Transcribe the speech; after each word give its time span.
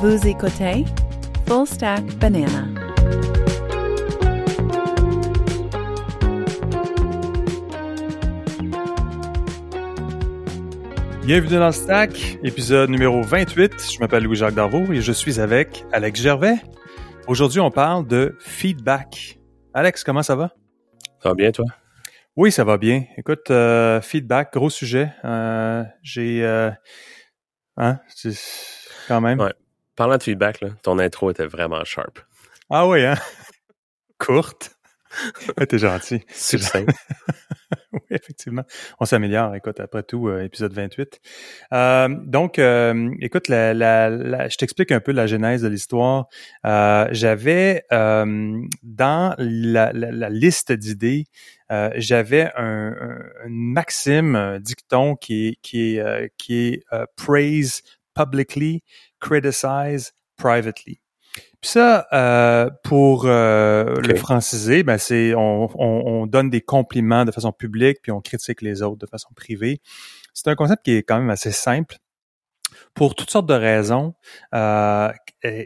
Vous 0.00 0.28
écoutez 0.28 0.84
Full 1.48 1.66
Stack 1.66 2.04
Banana. 2.18 2.68
Bienvenue 11.24 11.58
dans 11.58 11.66
le 11.66 11.72
Stack, 11.72 12.38
épisode 12.44 12.90
numéro 12.90 13.22
28. 13.22 13.72
Je 13.92 13.98
m'appelle 13.98 14.22
Louis-Jacques 14.22 14.54
Darvaux 14.54 14.84
et 14.92 15.00
je 15.00 15.10
suis 15.10 15.40
avec 15.40 15.84
Alex 15.92 16.20
Gervais. 16.20 16.58
Aujourd'hui, 17.26 17.58
on 17.58 17.72
parle 17.72 18.06
de 18.06 18.36
feedback. 18.38 19.40
Alex, 19.74 20.04
comment 20.04 20.22
ça 20.22 20.36
va? 20.36 20.52
Ça 21.20 21.30
va 21.30 21.34
bien, 21.34 21.50
toi? 21.50 21.64
Oui, 22.36 22.52
ça 22.52 22.62
va 22.62 22.78
bien. 22.78 23.02
Écoute, 23.16 23.50
euh, 23.50 24.00
feedback, 24.00 24.52
gros 24.52 24.70
sujet. 24.70 25.12
Euh, 25.24 25.82
j'ai... 26.04 26.44
Euh, 26.44 26.70
hein, 27.76 27.98
quand 29.08 29.20
même. 29.20 29.40
Ouais. 29.40 29.54
Parlant 29.98 30.16
de 30.16 30.22
feedback, 30.22 30.60
là, 30.60 30.68
ton 30.84 31.00
intro 31.00 31.28
était 31.32 31.46
vraiment 31.46 31.82
sharp. 31.82 32.20
Ah 32.70 32.86
oui, 32.86 33.04
hein? 33.04 33.16
Courte? 34.18 34.70
T'es 35.68 35.78
gentil. 35.78 36.22
Simple. 36.28 36.92
oui, 37.92 38.00
effectivement. 38.10 38.62
On 39.00 39.06
s'améliore, 39.06 39.56
écoute, 39.56 39.80
après 39.80 40.04
tout, 40.04 40.28
euh, 40.28 40.44
épisode 40.44 40.72
28. 40.72 41.20
Euh, 41.72 42.08
donc, 42.26 42.60
euh, 42.60 43.10
écoute, 43.20 43.48
la, 43.48 43.74
la, 43.74 44.48
je 44.48 44.56
t'explique 44.56 44.92
un 44.92 45.00
peu 45.00 45.10
la 45.10 45.26
genèse 45.26 45.62
de 45.62 45.68
l'histoire. 45.68 46.28
j'avais 46.62 47.82
dans 47.90 49.34
la, 49.36 49.92
la 49.92 50.28
liste 50.28 50.70
d'idées, 50.70 51.24
j'avais 51.96 52.52
un, 52.56 52.94
un, 53.00 53.46
une 53.48 53.72
maxime, 53.72 54.36
un 54.36 54.60
dicton 54.60 55.16
qui 55.16 55.48
est, 55.48 55.58
qui 55.60 55.96
est, 55.96 56.32
qui 56.36 56.68
est 56.68 56.84
praise 57.16 57.82
publicly, 58.18 58.82
criticize 59.20 60.12
privately. 60.36 61.00
Puis 61.60 61.70
ça, 61.70 62.06
euh, 62.12 62.70
pour 62.84 63.26
euh, 63.26 63.96
le 64.00 64.14
franciser, 64.16 64.82
ben 64.82 64.98
c'est 64.98 65.34
on, 65.34 65.68
on, 65.78 66.26
donne 66.26 66.50
des 66.50 66.60
compliments 66.60 67.24
de 67.24 67.30
façon 67.30 67.52
publique, 67.52 67.98
puis 68.02 68.12
on 68.12 68.20
critique 68.20 68.62
les 68.62 68.82
autres 68.82 68.98
de 68.98 69.06
façon 69.06 69.28
privée. 69.34 69.80
C'est 70.34 70.48
un 70.48 70.54
concept 70.54 70.84
qui 70.84 70.92
est 70.92 71.02
quand 71.02 71.18
même 71.18 71.30
assez 71.30 71.52
simple. 71.52 71.96
Pour 72.94 73.14
toutes 73.14 73.30
sortes 73.30 73.48
de 73.48 73.54
raisons, 73.54 74.14
euh, 74.54 75.10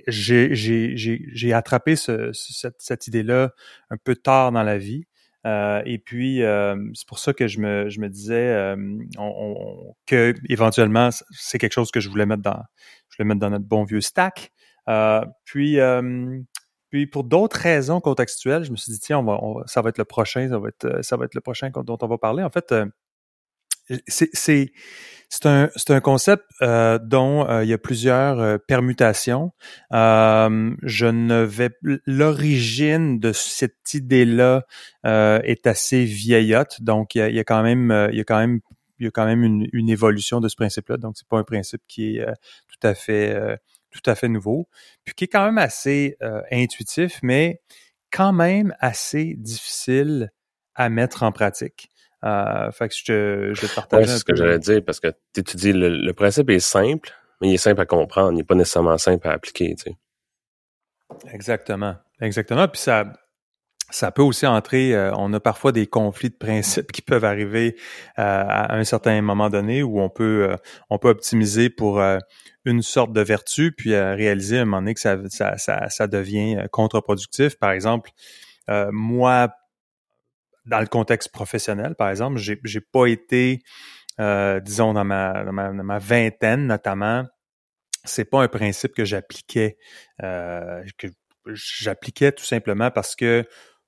j'ai 0.07 1.53
attrapé 1.53 1.97
ce, 1.97 2.33
cette, 2.33 2.81
cette 2.81 3.07
idée-là 3.07 3.51
un 3.91 3.97
peu 3.97 4.15
tard 4.15 4.53
dans 4.53 4.63
la 4.63 4.79
vie. 4.79 5.05
Euh, 5.47 5.83
et 5.85 5.99
puis, 5.99 6.43
euh, 6.43 6.77
c'est 6.95 7.07
pour 7.07 7.19
ça 7.19 7.33
que 7.33 7.49
je 7.49 7.59
me, 7.61 8.09
disais 8.09 8.49
euh, 8.49 8.77
on, 9.19 9.95
que 10.07 10.35
éventuellement, 10.49 11.11
c'est 11.33 11.59
quelque 11.59 11.73
chose 11.73 11.91
que 11.91 12.01
je 12.01 12.09
voulais 12.09 12.27
mettre 12.27 12.43
dans, 12.43 12.63
je 13.09 13.17
voulais 13.17 13.29
mettre 13.29 13.41
dans 13.41 13.51
notre 13.51 13.65
bon 13.65 13.85
vieux 13.85 14.01
stack. 14.01 14.53
Euh, 14.89 15.25
puis, 15.45 15.79
puis 16.91 17.07
pour 17.07 17.25
d'autres 17.25 17.57
raisons 17.57 18.01
contextuelles, 18.01 18.65
je 18.65 18.71
me 18.71 18.77
suis 18.77 18.93
dit 18.93 19.01
tiens, 19.01 19.19
on 19.19 19.25
va, 19.55 19.63
ça 19.67 19.83
va 19.83 19.89
être 19.89 19.99
le 19.99 20.05
prochain, 20.05 20.49
ça 20.49 20.59
va 20.59 20.69
être, 20.69 21.05
ça 21.05 21.17
va 21.17 21.25
être 21.25 21.35
le 21.35 21.41
prochain 21.41 21.71
dont 21.71 21.99
on 22.01 22.07
va 22.07 22.19
parler. 22.19 22.43
En 22.43 22.51
fait, 22.51 22.75
c'est 25.35 25.47
un, 25.91 26.01
concept 26.01 26.45
euh, 26.61 26.99
dont 26.99 27.49
euh, 27.49 27.65
il 27.65 27.71
y 27.71 27.73
a 27.73 27.79
plusieurs 27.79 28.61
permutations. 28.67 29.53
Euh, 29.93 30.75
je 30.83 31.07
ne 31.07 31.43
vais 31.43 31.71
l'origine 32.07 33.19
de 33.19 33.33
cette 33.33 33.95
idée-là 33.95 34.67
est 35.05 35.67
assez 35.67 36.05
vieillotte, 36.05 36.83
donc 36.83 37.15
il 37.15 37.35
y 37.35 37.41
a, 37.41 37.45
quand 37.45 37.63
même 37.63 38.13
une, 39.01 39.89
évolution 39.89 40.41
de 40.41 40.49
ce 40.49 40.57
principe-là. 40.57 40.99
Donc 40.99 41.17
c'est 41.17 41.29
pas 41.29 41.39
un 41.39 41.45
principe 41.45 41.83
qui 41.89 42.19
est 42.19 42.27
tout 42.69 42.89
à 44.11 44.15
fait 44.15 44.29
nouveau, 44.29 44.69
puis 45.05 45.15
qui 45.15 45.25
est 45.25 45.29
quand 45.29 45.47
même 45.47 45.59
assez 45.59 46.19
intuitif, 46.51 47.21
mais 47.23 47.63
quand 48.11 48.33
même 48.33 48.75
assez 48.81 49.35
difficile 49.39 50.31
à 50.75 50.89
mettre 50.89 51.23
en 51.23 51.33
pratique. 51.33 51.92
Euh, 52.25 52.71
fait 52.71 52.89
que 52.89 52.95
je 52.95 53.05
te, 53.05 53.55
je 53.55 53.67
te 53.67 53.75
partage 53.75 54.07
C'est 54.07 54.19
ce 54.19 54.25
que 54.25 54.35
j'allais 54.37 54.59
dire, 54.59 54.81
parce 54.85 55.01
que 55.01 55.09
tu 55.35 55.57
dis, 55.57 55.73
le, 55.73 55.89
le, 55.89 56.13
principe 56.13 56.51
est 56.51 56.61
simple, 56.61 57.11
mais 57.41 57.49
il 57.49 57.55
est 57.55 57.59
simple 57.59 57.81
à 57.81 57.87
comprendre, 57.87 58.33
il 58.33 58.37
n'est 58.37 58.45
pas 58.45 58.55
nécessairement 58.55 58.99
simple 58.99 59.27
à 59.27 59.33
appliquer, 59.33 59.75
tu 59.75 59.91
sais. 59.91 59.97
Exactement, 61.33 61.97
exactement. 62.21 62.69
Puis 62.69 62.81
ça, 62.81 63.13
ça 63.93 64.11
peut 64.11 64.23
aussi 64.23 64.47
entrer, 64.47 64.95
euh, 64.95 65.13
on 65.17 65.33
a 65.33 65.41
parfois 65.41 65.73
des 65.73 65.87
conflits 65.87 66.31
de 66.31 66.37
principes 66.37 66.93
qui 66.93 67.03
peuvent 67.03 67.25
arriver 67.25 67.77
euh, 68.19 68.45
à 68.47 68.75
un 68.75 68.85
certain 68.85 69.21
moment 69.23 69.51
donné 69.51 69.83
où 69.83 70.01
on 70.01 70.09
peut 70.09 70.49
euh, 70.51 70.57
on 70.91 70.99
peut 70.99 71.11
optimiser 71.11 71.71
pour 71.71 72.03
une 72.65 72.83
sorte 72.83 73.13
de 73.13 73.21
vertu 73.21 73.73
puis 73.73 73.95
réaliser 73.97 74.59
à 74.59 74.63
un 74.63 74.65
moment 74.65 74.79
donné 74.79 74.95
que 74.95 75.01
ça, 75.01 75.17
ça, 75.29 75.59
ça, 75.59 75.89
ça 75.89 76.07
devient 76.07 76.65
contre-productif. 76.71 77.59
Par 77.59 77.73
exemple, 77.73 78.11
moi, 78.69 79.53
dans 80.65 80.81
le 80.81 80.87
contexte 80.87 81.31
professionnel, 81.31 81.95
par 81.95 82.11
exemple, 82.11 82.39
j'ai, 82.39 82.61
j'ai 82.65 82.81
pas 82.81 83.07
été, 83.07 83.61
disons, 84.19 84.93
dans 84.93 85.05
ma, 85.05 85.45
dans 85.45 85.53
ma, 85.53 85.73
dans 85.73 85.85
ma 85.85 85.99
vingtaine 85.99 86.67
notamment, 86.67 87.25
c'est 88.05 88.25
pas 88.25 88.43
un 88.43 88.49
principe 88.49 88.95
que 88.95 89.05
j'appliquais, 89.05 89.77
que 90.19 91.09
j'appliquais 91.47 92.33
tout 92.33 92.45
simplement 92.45 92.91
parce 92.91 93.17
que 93.17 93.45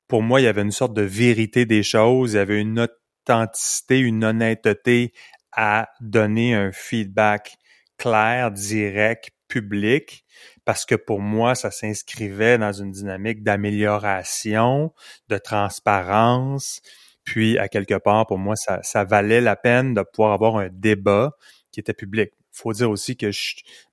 pour 0.09 0.23
moi, 0.23 0.41
il 0.41 0.45
y 0.45 0.49
avait 0.49 0.62
une 0.62 0.73
sorte 0.73 0.95
de 0.95 1.03
vérité 1.03 1.67
des 1.67 1.83
choses, 1.83 2.33
il 2.33 2.37
y 2.37 2.39
avait 2.39 2.61
une 2.61 2.81
authenticité, 2.81 3.99
une 3.99 4.25
honnêteté 4.25 5.12
à 5.53 5.89
donner 6.01 6.55
un 6.55 6.73
feedback 6.73 7.56
clair, 7.97 8.51
direct, 8.51 9.31
public, 9.54 10.25
parce 10.65 10.84
que 10.84 10.97
pour 10.97 11.20
moi, 11.20 11.54
ça 11.54 11.70
s'inscrivait 11.70 12.59
dans 12.59 12.72
une 12.72 12.91
dynamique 12.91 13.44
d'amélioration, 13.44 14.92
de 15.28 15.38
transparence, 15.38 16.81
puis 17.22 17.56
à 17.59 17.69
quelque 17.69 17.94
part, 17.94 18.26
pour 18.26 18.38
moi, 18.38 18.56
ça, 18.56 19.04
valait 19.04 19.41
la 19.41 19.54
peine 19.54 19.94
de 19.94 20.03
pouvoir 20.03 20.32
avoir 20.32 20.56
un 20.56 20.69
débat 20.72 21.37
qui 21.70 21.78
était 21.78 21.94
public. 21.94 22.32
Faut 22.50 22.72
dire 22.72 22.91
aussi 22.91 23.16
que 23.16 23.31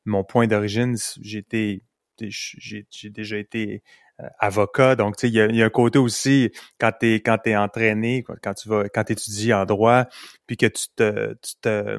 mon 0.05 0.23
point 0.23 0.47
d'origine, 0.47 0.95
j'étais 1.21 1.83
j'ai 2.19 3.09
déjà 3.09 3.37
été 3.37 3.81
euh, 4.19 4.27
avocat. 4.39 4.95
Donc, 4.95 5.17
tu 5.17 5.21
sais, 5.21 5.29
il 5.29 5.55
y 5.55 5.61
a, 5.61 5.65
un 5.65 5.69
côté 5.69 5.97
aussi 5.97 6.51
quand 6.79 6.91
tu 6.99 7.13
es 7.13 7.15
quand 7.21 7.37
t'es 7.39 7.55
entraîné, 7.55 8.23
quand 8.43 8.53
tu 8.53 8.69
vas 8.69 8.89
quand 8.89 9.03
tu 9.05 9.13
étudies 9.13 9.53
en 9.53 9.65
droit, 9.65 10.05
puis 10.45 10.57
que 10.57 10.67
tu 10.67 10.87
te 10.95 11.97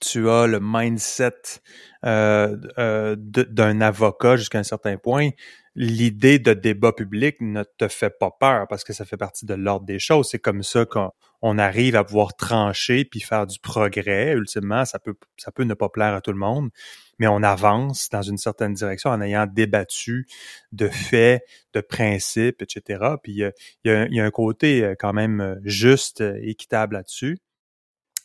tu 0.00 0.28
as 0.28 0.46
le 0.46 0.60
mindset 0.60 1.60
euh, 2.04 2.56
euh, 2.78 3.16
d'un 3.16 3.80
avocat 3.80 4.36
jusqu'à 4.36 4.58
un 4.58 4.64
certain 4.64 4.96
point, 4.96 5.30
l'idée 5.74 6.38
de 6.38 6.52
débat 6.52 6.92
public 6.92 7.36
ne 7.40 7.64
te 7.78 7.88
fait 7.88 8.10
pas 8.18 8.30
peur 8.30 8.66
parce 8.68 8.84
que 8.84 8.92
ça 8.92 9.04
fait 9.04 9.16
partie 9.16 9.46
de 9.46 9.54
l'ordre 9.54 9.86
des 9.86 9.98
choses. 9.98 10.28
C'est 10.30 10.38
comme 10.38 10.62
ça 10.62 10.84
qu'on 10.86 11.58
arrive 11.58 11.96
à 11.96 12.04
pouvoir 12.04 12.36
trancher 12.36 13.04
puis 13.04 13.20
faire 13.20 13.46
du 13.46 13.58
progrès. 13.58 14.32
Ultimement, 14.32 14.84
ça 14.84 14.98
peut, 14.98 15.14
ça 15.36 15.50
peut 15.50 15.64
ne 15.64 15.74
pas 15.74 15.88
plaire 15.88 16.14
à 16.14 16.20
tout 16.20 16.32
le 16.32 16.38
monde, 16.38 16.70
mais 17.18 17.26
on 17.26 17.42
avance 17.42 18.08
dans 18.08 18.22
une 18.22 18.38
certaine 18.38 18.74
direction 18.74 19.10
en 19.10 19.20
ayant 19.20 19.46
débattu 19.46 20.26
de 20.72 20.88
faits, 20.88 21.42
de 21.72 21.80
principes, 21.80 22.62
etc. 22.62 23.16
Puis 23.22 23.32
il 23.32 23.38
y 23.38 23.90
a, 23.90 24.06
y 24.08 24.20
a, 24.20 24.24
un 24.24 24.30
côté 24.30 24.84
euh, 24.84 24.94
quand 24.98 25.12
même 25.12 25.40
euh, 25.40 25.54
juste, 25.64 26.20
euh, 26.20 26.38
équitable 26.42 26.94
là-dessus. 26.94 27.38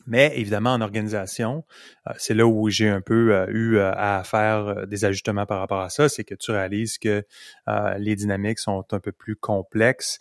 Mais 0.09 0.31
évidemment, 0.35 0.73
en 0.73 0.81
organisation, 0.81 1.63
c'est 2.17 2.33
là 2.33 2.45
où 2.45 2.69
j'ai 2.69 2.89
un 2.89 3.01
peu 3.01 3.45
eu 3.49 3.79
à 3.79 4.23
faire 4.25 4.87
des 4.87 5.05
ajustements 5.05 5.45
par 5.45 5.59
rapport 5.59 5.81
à 5.81 5.89
ça, 5.89 6.09
c'est 6.09 6.23
que 6.23 6.35
tu 6.35 6.51
réalises 6.51 6.97
que 6.97 7.23
les 7.97 8.15
dynamiques 8.15 8.59
sont 8.59 8.85
un 8.91 8.99
peu 8.99 9.11
plus 9.11 9.35
complexes. 9.35 10.19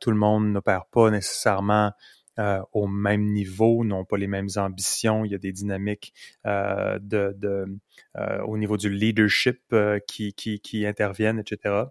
tout 0.00 0.10
le 0.10 0.16
monde 0.16 0.52
n'opère 0.52 0.86
pas 0.86 1.10
nécessairement 1.10 1.92
euh, 2.40 2.60
au 2.72 2.88
même 2.88 3.32
niveau, 3.32 3.84
n'ont 3.84 4.04
pas 4.04 4.16
les 4.16 4.26
mêmes 4.26 4.48
ambitions. 4.56 5.24
Il 5.24 5.30
y 5.30 5.34
a 5.34 5.38
des 5.38 5.52
dynamiques 5.52 6.12
euh, 6.46 6.98
de, 7.00 7.32
de 7.38 7.66
euh, 8.16 8.42
au 8.42 8.58
niveau 8.58 8.76
du 8.76 8.90
leadership 8.90 9.74
qui, 10.06 10.32
qui, 10.34 10.60
qui, 10.60 10.86
interviennent, 10.86 11.38
etc. 11.38 11.84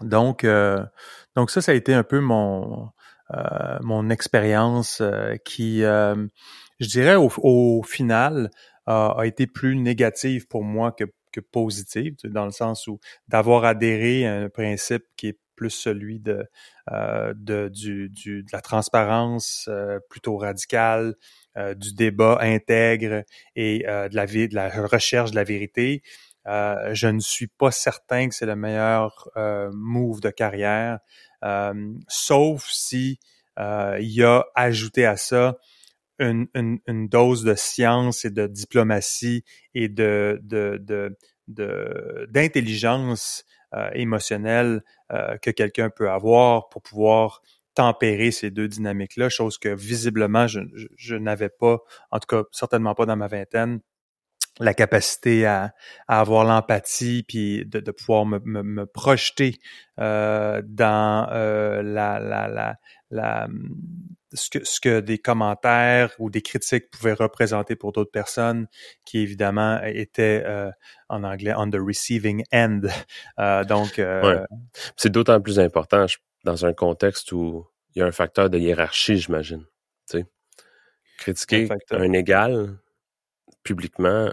Donc, 0.00 0.46
donc 1.34 1.50
ça, 1.50 1.62
ça 1.62 1.72
a 1.72 1.74
été 1.74 1.94
un 1.94 2.02
peu 2.02 2.20
mon 2.20 2.90
mon 3.82 4.10
expérience 4.10 5.02
qui, 5.44 5.80
je 5.80 6.28
dirais, 6.80 7.16
au, 7.16 7.30
au 7.38 7.82
final, 7.82 8.50
a 8.86 9.22
été 9.24 9.46
plus 9.46 9.76
négative 9.76 10.46
pour 10.46 10.62
moi 10.62 10.92
que, 10.92 11.04
que 11.32 11.40
positive, 11.40 12.14
dans 12.24 12.44
le 12.44 12.52
sens 12.52 12.86
où 12.86 13.00
d'avoir 13.28 13.64
adhéré 13.64 14.26
à 14.26 14.34
un 14.34 14.48
principe 14.48 15.04
qui 15.16 15.28
est 15.28 15.38
plus 15.56 15.70
celui 15.70 16.20
de, 16.20 16.44
euh, 16.92 17.34
de, 17.34 17.68
du, 17.68 18.08
du, 18.10 18.42
de 18.42 18.48
la 18.52 18.60
transparence 18.60 19.66
euh, 19.68 19.98
plutôt 20.08 20.36
radicale, 20.36 21.16
euh, 21.56 21.74
du 21.74 21.94
débat 21.94 22.38
intègre 22.42 23.24
et 23.56 23.78
de, 23.80 24.14
la, 24.14 24.26
de 24.26 24.54
la 24.54 24.68
recherche 24.86 25.32
de 25.32 25.36
la 25.36 25.44
vérité. 25.44 26.02
Je 26.46 27.08
ne 27.08 27.20
suis 27.20 27.48
pas 27.48 27.70
certain 27.70 28.28
que 28.28 28.34
c'est 28.34 28.46
le 28.46 28.56
meilleur 28.56 29.28
move 29.72 30.20
de 30.20 30.30
carrière, 30.30 31.00
sauf 32.08 32.66
si 32.68 33.18
il 33.58 34.10
y 34.10 34.22
a 34.22 34.46
ajouté 34.54 35.06
à 35.06 35.16
ça 35.16 35.58
une, 36.18 36.46
une, 36.54 36.78
une, 36.86 37.08
dose 37.08 37.44
de 37.44 37.54
science 37.54 38.24
et 38.24 38.30
de 38.30 38.46
diplomatie 38.46 39.44
et 39.74 39.88
de, 39.88 40.40
de, 40.42 40.82
de 40.82 41.16
d'intelligence 41.48 43.44
euh, 43.74 43.90
émotionnelle 43.94 44.82
euh, 45.12 45.36
que 45.38 45.50
quelqu'un 45.50 45.90
peut 45.90 46.10
avoir 46.10 46.68
pour 46.68 46.82
pouvoir 46.82 47.42
tempérer 47.74 48.30
ces 48.30 48.50
deux 48.50 48.68
dynamiques-là, 48.68 49.28
chose 49.28 49.58
que 49.58 49.68
visiblement 49.68 50.46
je, 50.46 50.60
je, 50.96 51.14
n'avais 51.14 51.50
pas, 51.50 51.78
en 52.10 52.18
tout 52.18 52.26
cas 52.26 52.42
certainement 52.50 52.94
pas 52.94 53.06
dans 53.06 53.16
ma 53.16 53.28
vingtaine, 53.28 53.80
la 54.58 54.74
capacité 54.74 55.46
à, 55.46 55.74
à 56.08 56.20
avoir 56.20 56.44
l'empathie 56.44 57.24
puis 57.26 57.66
de, 57.66 57.80
de 57.80 57.90
pouvoir 57.90 58.24
me, 58.24 58.38
me, 58.44 58.62
me 58.62 58.86
projeter 58.86 59.58
euh, 59.98 60.62
dans 60.64 61.28
euh, 61.30 61.82
la, 61.82 62.18
la, 62.18 62.48
la, 62.48 62.76
la 63.10 63.48
ce 64.32 64.50
que, 64.50 64.64
ce 64.64 64.80
que 64.80 65.00
des 65.00 65.18
commentaires 65.18 66.10
ou 66.18 66.30
des 66.30 66.42
critiques 66.42 66.90
pouvaient 66.90 67.12
représenter 67.12 67.76
pour 67.76 67.92
d'autres 67.92 68.10
personnes 68.10 68.66
qui 69.04 69.18
évidemment 69.18 69.80
étaient 69.84 70.42
euh, 70.44 70.70
en 71.08 71.22
anglais 71.22 71.54
on 71.56 71.70
the 71.70 71.78
receiving 71.78 72.42
end. 72.52 72.80
Donc, 73.68 74.00
c'est 74.96 75.10
d'autant 75.10 75.40
plus 75.40 75.60
important 75.60 76.06
dans 76.44 76.66
un 76.66 76.72
contexte 76.72 77.32
où 77.32 77.66
il 77.94 78.00
y 78.00 78.02
a 78.02 78.06
un 78.06 78.12
facteur 78.12 78.50
de 78.50 78.58
hiérarchie, 78.58 79.16
j'imagine. 79.16 79.64
Critiquer 81.18 81.68
un, 81.90 82.12
égal 82.12 82.78
publiquement 83.62 84.30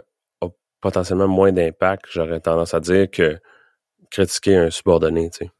potentiellement 0.83 1.29
moins 1.29 1.53
d'impact, 1.53 2.07
j'aurais 2.11 2.41
tendance 2.41 2.73
à 2.73 2.81
dire, 2.81 3.09
que 3.09 3.39
critiquer 4.11 4.57
un 4.57 4.69
subordonné, 4.69 5.29
tu 5.29 5.45
sais, 5.45 5.51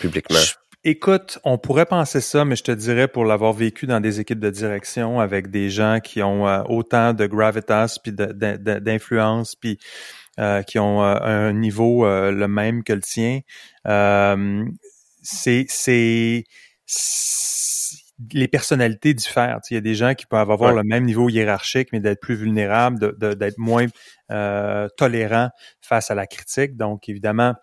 publiquement. 0.00 0.38
Écoute, 0.84 1.40
on 1.42 1.58
pourrait 1.58 1.84
penser 1.84 2.20
ça, 2.20 2.44
mais 2.44 2.54
je 2.54 2.62
te 2.62 2.70
dirais 2.70 3.08
pour 3.08 3.24
l'avoir 3.24 3.52
vécu 3.52 3.88
dans 3.88 3.98
des 3.98 4.20
équipes 4.20 4.38
de 4.38 4.50
direction 4.50 5.18
avec 5.18 5.50
des 5.50 5.68
gens 5.68 5.98
qui 5.98 6.22
ont 6.22 6.46
euh, 6.46 6.62
autant 6.68 7.12
de 7.12 7.26
gravitas 7.26 7.98
puis 8.00 8.12
d'influence 8.12 9.56
puis 9.56 9.80
euh, 10.38 10.62
qui 10.62 10.78
ont 10.78 11.02
euh, 11.02 11.16
un 11.22 11.52
niveau 11.52 12.06
le 12.06 12.46
même 12.46 12.84
que 12.84 12.92
le 12.92 13.02
tien, 13.02 13.40
c'est 15.22 15.66
c'est 15.68 16.44
les 18.32 18.48
personnalités 18.48 19.14
diffèrent. 19.14 19.60
Il 19.70 19.74
y 19.74 19.76
a 19.76 19.80
des 19.80 19.94
gens 19.94 20.14
qui 20.14 20.26
peuvent 20.26 20.50
avoir 20.50 20.72
le 20.72 20.82
même 20.82 21.04
niveau 21.04 21.28
hiérarchique, 21.28 21.90
mais 21.92 22.00
d'être 22.00 22.20
plus 22.20 22.34
vulnérables, 22.34 23.16
d'être 23.18 23.58
moins 23.58 23.86
tolérants 24.96 25.50
face 25.80 26.10
à 26.10 26.14
la 26.14 26.26
critique. 26.26 26.76
Donc, 26.76 27.08
évidemment, 27.08 27.54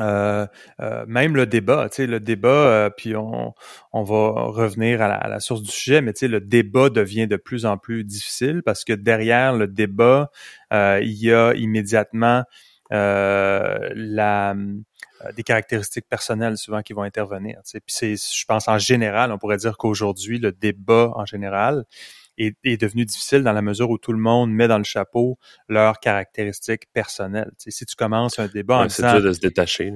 euh, 0.00 0.46
euh, 0.80 1.04
même 1.06 1.36
le 1.36 1.46
débat, 1.46 1.88
tu 1.88 1.96
sais, 1.96 2.06
le 2.06 2.18
débat, 2.18 2.48
euh, 2.48 2.90
puis 2.90 3.14
on, 3.14 3.54
on 3.92 4.02
va 4.02 4.30
revenir 4.46 5.00
à 5.00 5.28
la, 5.28 5.40
source 5.40 5.62
du 5.62 5.70
sujet, 5.70 6.00
mais 6.00 6.12
tu 6.12 6.20
sais, 6.20 6.28
le 6.28 6.40
débat 6.40 6.90
devient 6.90 7.28
de 7.28 7.36
plus 7.36 7.64
en 7.64 7.78
plus 7.78 8.02
difficile 8.04 8.62
parce 8.64 8.84
que 8.84 8.92
derrière 8.92 9.54
le 9.54 9.68
débat, 9.68 10.30
il 10.72 11.12
y 11.12 11.32
a 11.32 11.54
immédiatement 11.54 12.44
la 12.90 14.54
des 15.32 15.42
caractéristiques 15.42 16.08
personnelles 16.08 16.56
souvent 16.58 16.82
qui 16.82 16.92
vont 16.92 17.02
intervenir. 17.02 17.56
Tu 17.64 17.70
sais. 17.70 17.80
Puis 17.80 17.94
c'est, 17.94 18.14
je 18.16 18.44
pense 18.46 18.68
en 18.68 18.78
général, 18.78 19.32
on 19.32 19.38
pourrait 19.38 19.56
dire 19.56 19.76
qu'aujourd'hui, 19.76 20.38
le 20.38 20.52
débat 20.52 21.12
en 21.14 21.26
général, 21.26 21.84
est, 22.38 22.80
devenu 22.80 23.04
difficile 23.04 23.42
dans 23.42 23.52
la 23.52 23.62
mesure 23.62 23.90
où 23.90 23.98
tout 23.98 24.12
le 24.12 24.18
monde 24.18 24.52
met 24.52 24.68
dans 24.68 24.78
le 24.78 24.84
chapeau 24.84 25.38
leurs 25.68 26.00
caractéristiques 26.00 26.90
personnelles. 26.92 27.50
Si 27.58 27.86
tu 27.86 27.96
commences 27.96 28.38
un 28.38 28.48
débat 28.48 28.78
en 28.78 28.86
disant... 28.86 29.08
C'est 29.08 29.20
dur 29.20 29.28
de 29.28 29.32
se 29.32 29.40
détacher, 29.40 29.92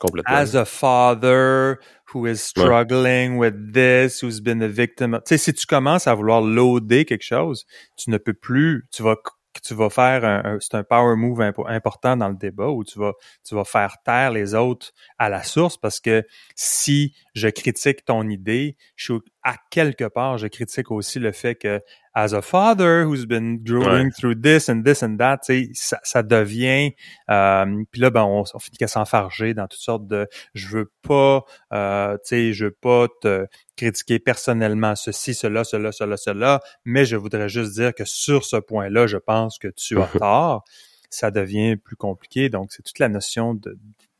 complètement. 0.00 0.34
As 0.34 0.56
a 0.56 0.64
father 0.64 1.76
who 2.12 2.26
is 2.26 2.38
struggling 2.38 3.36
with 3.36 3.72
this, 3.72 4.22
who's 4.22 4.40
been 4.40 4.62
a 4.62 4.68
victim... 4.68 5.20
Tu 5.24 5.36
sais, 5.36 5.38
si 5.38 5.54
tu 5.54 5.66
commences 5.66 6.06
à 6.06 6.14
vouloir 6.14 6.40
loader 6.40 7.04
quelque 7.04 7.24
chose, 7.24 7.66
tu 7.96 8.10
ne 8.10 8.18
peux 8.18 8.34
plus... 8.34 8.86
Tu 8.92 9.02
vas 9.02 9.16
que 9.52 9.60
tu 9.60 9.74
vas 9.74 9.90
faire 9.90 10.24
un, 10.24 10.58
c'est 10.60 10.74
un 10.74 10.84
power 10.84 11.16
move 11.16 11.40
important 11.40 12.16
dans 12.16 12.28
le 12.28 12.36
débat 12.36 12.68
où 12.68 12.84
tu 12.84 12.98
vas 12.98 13.12
tu 13.46 13.54
vas 13.54 13.64
faire 13.64 13.96
taire 14.04 14.30
les 14.30 14.54
autres 14.54 14.92
à 15.18 15.28
la 15.28 15.42
source 15.42 15.76
parce 15.76 16.00
que 16.00 16.24
si 16.54 17.14
je 17.34 17.48
critique 17.48 18.04
ton 18.04 18.28
idée, 18.28 18.76
je 18.96 19.12
suis 19.12 19.20
à 19.42 19.56
quelque 19.70 20.04
part 20.04 20.38
je 20.38 20.46
critique 20.46 20.90
aussi 20.90 21.18
le 21.18 21.32
fait 21.32 21.54
que 21.54 21.80
as 22.14 22.34
a 22.34 22.42
father 22.42 23.04
who's 23.04 23.26
been 23.26 23.58
growing 23.62 24.10
through 24.10 24.34
this 24.40 24.68
and 24.68 24.82
this 24.82 25.02
and 25.02 25.16
that, 25.16 25.40
ça, 25.72 26.00
ça 26.02 26.22
devient 26.22 26.92
euh, 27.30 27.82
puis 27.90 28.00
là 28.00 28.10
ben 28.10 28.24
on, 28.24 28.44
on 28.52 28.58
finit 28.58 28.76
qu'à 28.76 28.88
s'enfarger 28.88 29.54
dans 29.54 29.68
toutes 29.68 29.80
sortes 29.80 30.06
de 30.06 30.28
je 30.54 30.68
veux 30.68 30.92
pas 31.02 31.44
euh, 31.72 32.14
tu 32.18 32.20
sais 32.24 32.52
je 32.52 32.66
veux 32.66 32.76
pas 32.80 33.06
te 33.20 33.46
critiquer 33.76 34.18
personnellement 34.18 34.96
ceci 34.96 35.34
cela 35.34 35.64
cela 35.64 35.92
cela 35.92 36.16
cela 36.16 36.60
mais 36.84 37.04
je 37.04 37.16
voudrais 37.16 37.48
juste 37.48 37.72
dire 37.72 37.94
que 37.94 38.04
sur 38.04 38.44
ce 38.44 38.56
point-là 38.56 39.06
je 39.06 39.16
pense 39.16 39.58
que 39.58 39.68
tu 39.68 40.00
as 40.00 40.06
tort. 40.18 40.64
Ça 41.10 41.30
devient 41.30 41.76
plus 41.76 41.96
compliqué. 41.96 42.48
Donc 42.48 42.72
c'est 42.72 42.82
toute 42.82 42.98
la 42.98 43.08
notion 43.08 43.54
de 43.54 43.76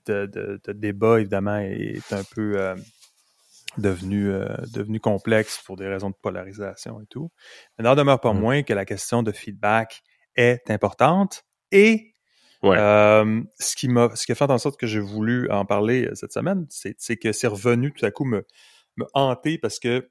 de, 0.07 0.27
de, 0.27 0.61
de 0.65 0.73
débat 0.73 1.21
évidemment 1.21 1.59
est 1.59 2.13
un 2.13 2.25
peu 2.35 2.59
euh, 2.59 2.75
devenu, 3.79 4.31
euh, 4.31 4.49
devenu 4.73 5.01
complexe 5.01 5.61
pour 5.65 5.77
des 5.77 5.87
raisons 5.87 6.11
de 6.11 6.17
polarisation 6.21 7.01
et 7.01 7.07
tout. 7.07 7.31
Mais 7.79 7.85
n'en 7.85 7.95
demeure 7.95 8.21
pas 8.21 8.33
mmh. 8.33 8.41
moins 8.41 8.63
que 8.63 8.73
la 8.73 8.85
question 8.85 9.23
de 9.23 9.33
feedback 9.33 10.03
est 10.37 10.71
importante 10.71 11.45
et 11.73 12.15
euh, 12.65 13.43
ce 13.59 13.75
qui 13.75 13.89
m'a 13.89 14.11
ce 14.15 14.27
qui 14.27 14.33
a 14.33 14.35
fait 14.35 14.51
en 14.51 14.59
sorte 14.59 14.79
que 14.79 14.87
j'ai 14.87 15.01
voulu 15.01 15.51
en 15.51 15.65
parler 15.65 16.07
euh, 16.07 16.15
cette 16.15 16.33
semaine, 16.33 16.67
c'est 16.69 17.17
que 17.17 17.33
c'est 17.33 17.47
revenu 17.47 17.93
tout 17.93 18.05
à 18.05 18.11
coup 18.11 18.25
me, 18.25 18.47
me 18.97 19.07
hanter 19.15 19.57
parce 19.57 19.79
que 19.79 20.11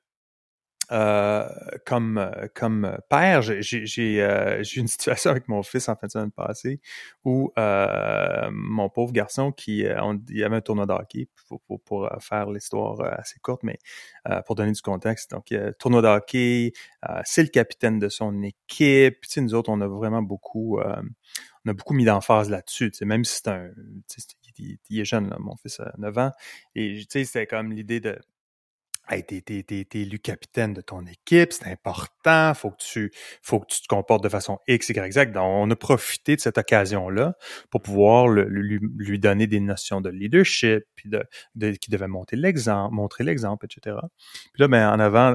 comme 0.89 2.17
euh, 2.17 2.47
comme 2.55 2.97
père, 3.09 3.41
j'ai 3.41 4.21
euh, 4.21 4.63
une 4.75 4.87
situation 4.87 5.31
avec 5.31 5.47
mon 5.47 5.63
fils 5.63 5.87
en 5.89 5.95
fin 5.95 6.07
de 6.07 6.11
semaine 6.11 6.31
passée 6.31 6.79
où 7.23 7.51
mon 8.51 8.89
pauvre 8.89 9.11
garçon 9.11 9.51
qui 9.51 9.85
on, 10.01 10.19
il 10.29 10.37
y 10.37 10.43
avait 10.43 10.57
un 10.57 10.61
tournoi 10.61 10.85
de 10.85 10.93
hockey 10.93 11.27
pour, 11.47 11.61
pour, 11.61 11.81
pour 11.81 12.09
faire 12.19 12.49
l'histoire 12.49 13.01
assez 13.19 13.39
courte, 13.39 13.63
mais 13.63 13.77
pour 14.45 14.55
donner 14.55 14.71
du 14.71 14.81
contexte. 14.81 15.31
Donc 15.31 15.53
tournoi 15.77 16.01
de 16.01 16.07
hockey, 16.07 16.73
c'est 17.23 17.43
le 17.43 17.49
capitaine 17.49 17.99
de 17.99 18.09
son 18.09 18.41
équipe. 18.41 19.21
Tu 19.21 19.29
sais, 19.29 19.41
nous 19.41 19.53
autres, 19.53 19.69
on 19.69 19.81
a 19.81 19.87
vraiment 19.87 20.21
beaucoup 20.21 20.79
on 21.65 21.69
a 21.69 21.73
beaucoup 21.73 21.93
mis 21.93 22.05
d'emphase 22.05 22.49
là-dessus. 22.49 22.91
Tu 22.91 22.99
sais, 22.99 23.05
même 23.05 23.25
si 23.25 23.35
c'est 23.35 23.49
un 23.49 23.69
il, 24.59 24.77
il, 24.89 24.99
est 24.99 25.05
jeune, 25.05 25.29
là, 25.29 25.37
mon 25.39 25.55
fils 25.55 25.79
a 25.79 25.93
9 25.97 26.17
ans. 26.17 26.31
Et 26.75 26.99
tu 26.99 27.05
sais, 27.09 27.25
c'était 27.25 27.47
comme 27.47 27.71
l'idée 27.71 27.99
de 27.99 28.19
Hey, 29.11 29.23
t'es, 29.23 29.41
t'es, 29.41 29.63
t'es, 29.63 29.99
élu 29.99 30.19
capitaine 30.19 30.73
de 30.73 30.81
ton 30.81 31.03
équipe, 31.07 31.51
c'est 31.51 31.65
important, 31.65 32.53
faut 32.53 32.69
que 32.69 32.77
tu, 32.77 33.11
faut 33.41 33.59
que 33.59 33.65
tu 33.65 33.81
te 33.81 33.87
comportes 33.87 34.23
de 34.23 34.29
façon 34.29 34.59
X, 34.67 34.89
Y, 34.89 35.13
Z. 35.13 35.31
Donc, 35.31 35.45
on 35.45 35.71
a 35.71 35.75
profité 35.75 36.35
de 36.35 36.41
cette 36.41 36.59
occasion-là 36.59 37.33
pour 37.71 37.81
pouvoir 37.81 38.27
lui, 38.27 38.79
lui, 38.97 39.17
donner 39.17 39.47
des 39.47 39.59
notions 39.59 39.99
de 39.99 40.09
leadership, 40.09 40.83
puis 40.93 41.09
de, 41.09 41.23
de 41.55 41.71
qui 41.71 41.89
devait 41.89 42.07
monter 42.07 42.35
l'exemple, 42.35 42.93
montrer 42.93 43.23
l'exemple, 43.23 43.65
etc. 43.65 43.97
Puis 44.53 44.61
là, 44.61 44.67
ben, 44.67 44.91
en 44.91 44.99
avant, 44.99 45.33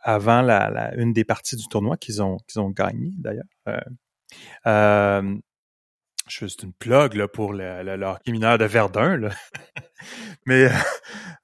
avant 0.00 0.42
la, 0.42 0.92
une 0.96 1.12
des 1.12 1.24
parties 1.24 1.54
du 1.54 1.68
tournoi 1.68 1.96
qu'ils 1.96 2.20
ont, 2.20 2.38
qu'ils 2.48 2.60
ont 2.60 2.70
gagné 2.70 3.12
d'ailleurs. 3.16 3.44
Euh, 3.68 3.80
euh, 4.66 5.36
je 6.28 6.38
fais 6.38 6.46
juste 6.46 6.62
une 6.62 6.72
plug 6.72 7.14
là, 7.14 7.28
pour 7.28 7.52
le, 7.52 7.82
le, 7.82 8.32
mineur 8.32 8.58
de 8.58 8.64
Verdun. 8.64 9.16
Là. 9.16 9.30
Mais 10.46 10.68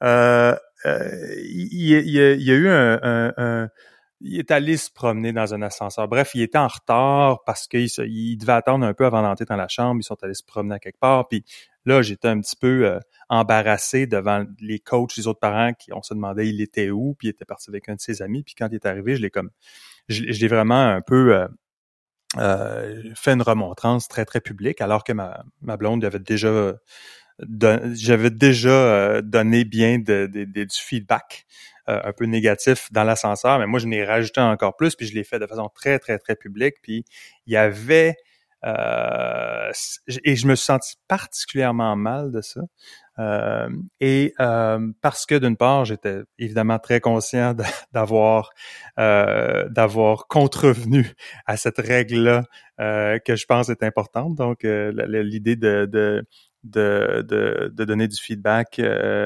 euh, 0.03 0.57
euh, 0.87 1.35
il, 1.45 1.91
il, 1.91 2.43
y 2.43 2.51
a 2.51 2.55
eu 2.55 2.69
un, 2.69 3.33
un, 3.37 3.69
Il 4.21 4.39
est 4.39 4.51
allé 4.51 4.77
se 4.77 4.91
promener 4.91 5.33
dans 5.33 5.55
un 5.55 5.63
ascenseur. 5.63 6.09
Bref, 6.09 6.33
il 6.35 6.43
était 6.43 6.59
en 6.59 6.69
retard 6.69 7.45
parce 7.45 7.69
qu'il 7.69 7.87
il 7.87 8.37
devait 8.37 8.53
attendre 8.53 8.85
un 8.85 8.95
peu 8.95 9.07
avant 9.07 9.23
d'entrer 9.23 9.45
dans 9.45 9.57
la 9.57 9.69
chambre. 9.69 10.01
Ils 10.01 10.05
sont 10.05 10.23
allés 10.23 10.35
se 10.35 10.45
promener 10.45 10.75
à 10.75 10.79
quelque 10.79 10.99
part. 10.99 11.29
Puis 11.29 11.45
là, 11.85 12.03
j'étais 12.03 12.29
un 12.29 12.41
petit 12.41 12.57
peu 12.57 12.87
euh, 12.87 12.99
embarrassé 13.29 14.07
devant 14.07 14.45
les 14.61 14.81
coachs, 14.81 15.17
les 15.17 15.29
autres 15.29 15.41
parents 15.41 15.73
qui 15.75 15.93
on 15.93 16.03
se 16.03 16.15
demandait 16.15 16.49
il 16.49 16.61
était 16.61 16.91
où, 16.91 17.15
puis 17.19 17.29
il 17.29 17.31
était 17.31 17.45
parti 17.45 17.71
avec 17.71 17.89
un 17.89 17.95
de 17.95 18.01
ses 18.01 18.21
amis. 18.21 18.43
Puis 18.43 18.55
quand 18.57 18.69
il 18.71 18.75
est 18.75 18.87
arrivé, 18.87 19.17
je 19.17 19.23
l'ai 19.23 19.31
comme 19.31 19.51
je, 20.09 20.25
l'ai 20.25 20.49
vraiment 20.49 20.89
un 20.89 21.01
peu 21.01 21.47
euh, 22.39 23.03
fait 23.15 23.33
une 23.33 23.43
remontrance 23.43 24.09
très, 24.09 24.25
très 24.25 24.41
publique, 24.41 24.81
alors 24.81 25.05
que 25.05 25.13
ma, 25.13 25.45
ma 25.61 25.77
blonde 25.77 26.05
avait 26.05 26.19
déjà 26.19 26.75
j'avais 27.95 28.31
déjà 28.31 28.71
euh, 28.71 29.23
donné 29.23 29.65
bien 29.65 29.99
du 29.99 30.67
feedback 30.71 31.47
euh, 31.89 32.01
un 32.05 32.13
peu 32.13 32.27
négatif 32.27 32.93
dans 32.93 33.05
l'ascenseur, 33.05 33.59
mais 33.59 33.67
moi 33.67 33.81
je 33.81 33.87
n'ai 33.87 34.05
rajouté 34.05 34.41
encore 34.41 34.77
plus, 34.77 34.95
puis 34.95 35.07
je 35.07 35.15
l'ai 35.15 35.25
fait 35.25 35.39
de 35.39 35.47
façon 35.47 35.69
très, 35.75 35.99
très, 35.99 36.19
très 36.19 36.37
publique. 36.37 36.77
Puis 36.83 37.05
il 37.47 37.53
y 37.53 37.57
avait 37.57 38.17
euh, 38.65 39.73
et 40.25 40.37
je 40.37 40.47
me 40.47 40.55
suis 40.55 40.67
senti 40.67 40.95
particulièrement 41.09 41.97
mal 41.97 42.31
de 42.31 42.41
ça. 42.41 42.61
Euh, 43.19 43.69
et 44.01 44.35
euh, 44.41 44.91
parce 45.01 45.27
que 45.27 45.35
d'une 45.35 45.57
part, 45.57 45.85
j'étais 45.85 46.23
évidemment 46.39 46.79
très 46.79 47.01
conscient 47.01 47.55
d'avoir 47.93 48.51
euh, 48.99 49.69
d'avoir 49.69 50.27
contrevenu 50.29 51.13
à 51.47 51.57
cette 51.57 51.79
règle-là 51.79 52.45
que 52.79 53.37
je 53.37 53.47
pense 53.47 53.69
est 53.69 53.85
importante. 53.85 54.35
Donc 54.35 54.65
l'idée 54.65 55.55
de, 55.55 55.87
de 55.87 56.27
de, 56.65 57.25
de, 57.29 57.85
donner 57.85 58.09
du 58.09 58.17
feedback 58.17 58.81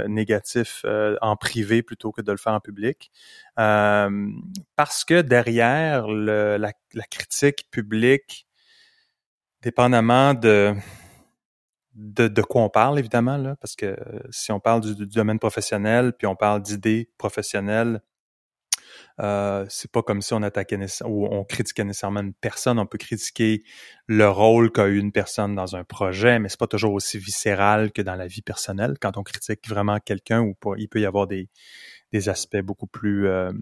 négatif 0.09 0.85
en 1.23 1.37
privé 1.37 1.83
plutôt 1.83 2.13
que 2.13 2.21
de 2.21 2.33
le 2.33 2.37
faire 2.37 2.53
en 2.53 2.61
public. 2.61 3.11
parce 3.55 5.05
que 5.07 5.23
derrière 5.23 6.09
le, 6.09 6.59
la, 6.59 6.73
critique 7.11 7.71
publique 7.71 8.47
dépendamment 9.63 10.35
de, 10.35 10.75
de, 11.97 12.29
de 12.29 12.43
quoi 12.43 12.63
on 12.63 12.69
parle, 12.69 12.99
évidemment, 12.99 13.39
là, 13.39 13.57
parce 13.57 13.75
que 13.75 13.97
si 14.31 14.53
on 14.53 14.61
parle 14.61 14.83
du, 14.83 15.07
domaine 15.07 15.39
professionnel, 15.39 16.13
puis 16.13 16.27
on 16.27 16.37
parle 16.37 16.63
d'idées 16.63 17.11
professionnelles, 17.17 18.03
euh, 19.19 19.65
c'est 19.71 19.91
pas 19.91 20.03
comme 20.03 20.21
si 20.21 20.35
on 20.35 20.43
attaquait 20.43 20.79
ou 21.05 21.27
on 21.27 21.45
critiquait 21.45 21.85
nécessairement 21.85 22.21
une 22.21 22.35
personne. 22.35 22.79
On 22.79 22.87
peut 22.87 22.99
critiquer 22.99 23.63
le 24.07 24.29
rôle 24.29 24.71
qu'a 24.71 24.87
eu 24.89 24.99
une 24.99 25.11
personne 25.11 25.55
dans 25.55 25.75
un 25.75 25.85
projet, 25.85 26.39
mais 26.39 26.51
c'est 26.51 26.61
pas 26.61 26.67
toujours 26.67 26.93
aussi 26.93 27.19
viscéral 27.19 27.93
que 27.93 28.03
dans 28.03 28.15
la 28.15 28.27
vie 28.27 28.43
personnelle. 28.43 28.97
Quand 29.01 29.17
on 29.17 29.23
critique 29.23 29.67
vraiment 29.67 29.99
quelqu'un 30.01 30.43
ou 30.43 30.55
pas, 30.55 30.73
il 30.77 30.89
peut 30.89 31.01
y 31.01 31.07
avoir 31.07 31.27
des, 31.27 31.49
des 32.13 32.29
aspects 32.29 32.59
beaucoup 32.59 32.87
plus 32.87 33.27
euh, 33.27 33.53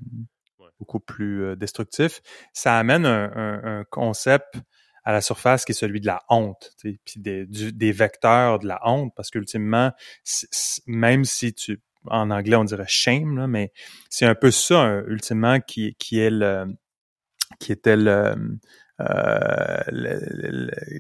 beaucoup 0.81 0.99
plus 0.99 1.45
euh, 1.45 1.57
destructifs. 1.57 2.21
Ça 2.53 2.77
amène 2.77 3.07
un, 3.07 3.31
un, 3.37 3.79
un 3.81 3.85
concept 3.85 4.57
à 5.05 5.13
la 5.13 5.21
surface 5.21 5.65
qui 5.65 5.73
est 5.73 5.75
celui 5.75 6.01
de 6.01 6.07
la 6.07 6.23
honte, 6.29 6.73
puis 6.81 6.99
des, 7.17 7.47
des 7.47 7.93
vecteurs 7.93 8.59
de 8.59 8.67
la 8.67 8.81
honte, 8.85 9.13
parce 9.15 9.31
qu'ultimement, 9.31 9.93
même 10.87 11.25
si 11.25 11.53
tu, 11.53 11.81
en 12.07 12.31
anglais 12.31 12.57
on 12.57 12.65
dirait 12.65 12.85
shame, 12.89 13.37
là, 13.37 13.47
mais 13.47 13.73
c'est 14.09 14.27
un 14.27 14.35
peu 14.35 14.51
ça, 14.51 15.03
ultimement, 15.07 15.61
qui, 15.61 15.95
qui 15.97 16.19
est 16.19 16.31
le, 16.31 16.67
qui 17.59 17.73
était 17.73 17.97
le, 17.97 18.35
euh, 19.01 19.83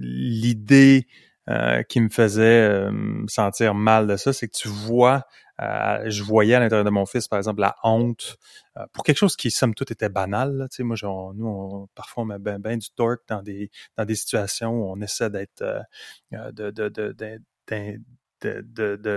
l'idée 0.00 1.06
euh, 1.49 1.82
qui 1.82 2.00
me 2.00 2.08
faisait 2.08 2.68
euh, 2.68 2.90
sentir 3.28 3.75
mal 3.75 4.06
de 4.06 4.16
ça, 4.16 4.32
c'est 4.32 4.49
que 4.49 4.56
tu 4.56 4.68
vois 4.68 5.25
euh, 5.61 6.04
je 6.06 6.23
voyais 6.23 6.54
à 6.54 6.61
l'intérieur 6.61 6.84
de 6.84 6.90
mon 6.90 7.06
fils, 7.06 7.28
par 7.28 7.38
exemple, 7.38 7.61
la 7.61 7.76
honte 7.82 8.37
euh, 8.76 8.84
pour 8.92 9.04
quelque 9.04 9.18
chose 9.18 9.37
qui, 9.37 9.50
somme 9.50 9.75
toute, 9.75 9.90
était 9.90 10.08
banal. 10.08 10.66
Sais, 10.70 10.82
moi, 10.82 10.96
nous, 11.02 11.46
on, 11.46 11.88
parfois, 11.94 12.25
on 12.25 12.26
met 12.26 12.38
bien 12.38 12.58
ben 12.58 12.78
du 12.78 12.90
torque 12.90 13.23
dans 13.28 13.42
des, 13.42 13.70
dans 13.96 14.04
des 14.04 14.16
situations 14.16 14.73
où 14.73 14.92
on 14.92 15.00
essaie 15.00 15.30
d'être, 15.30 15.62
euh, 15.62 16.52
de, 16.52 16.70
de, 16.70 16.88
de, 16.88 17.40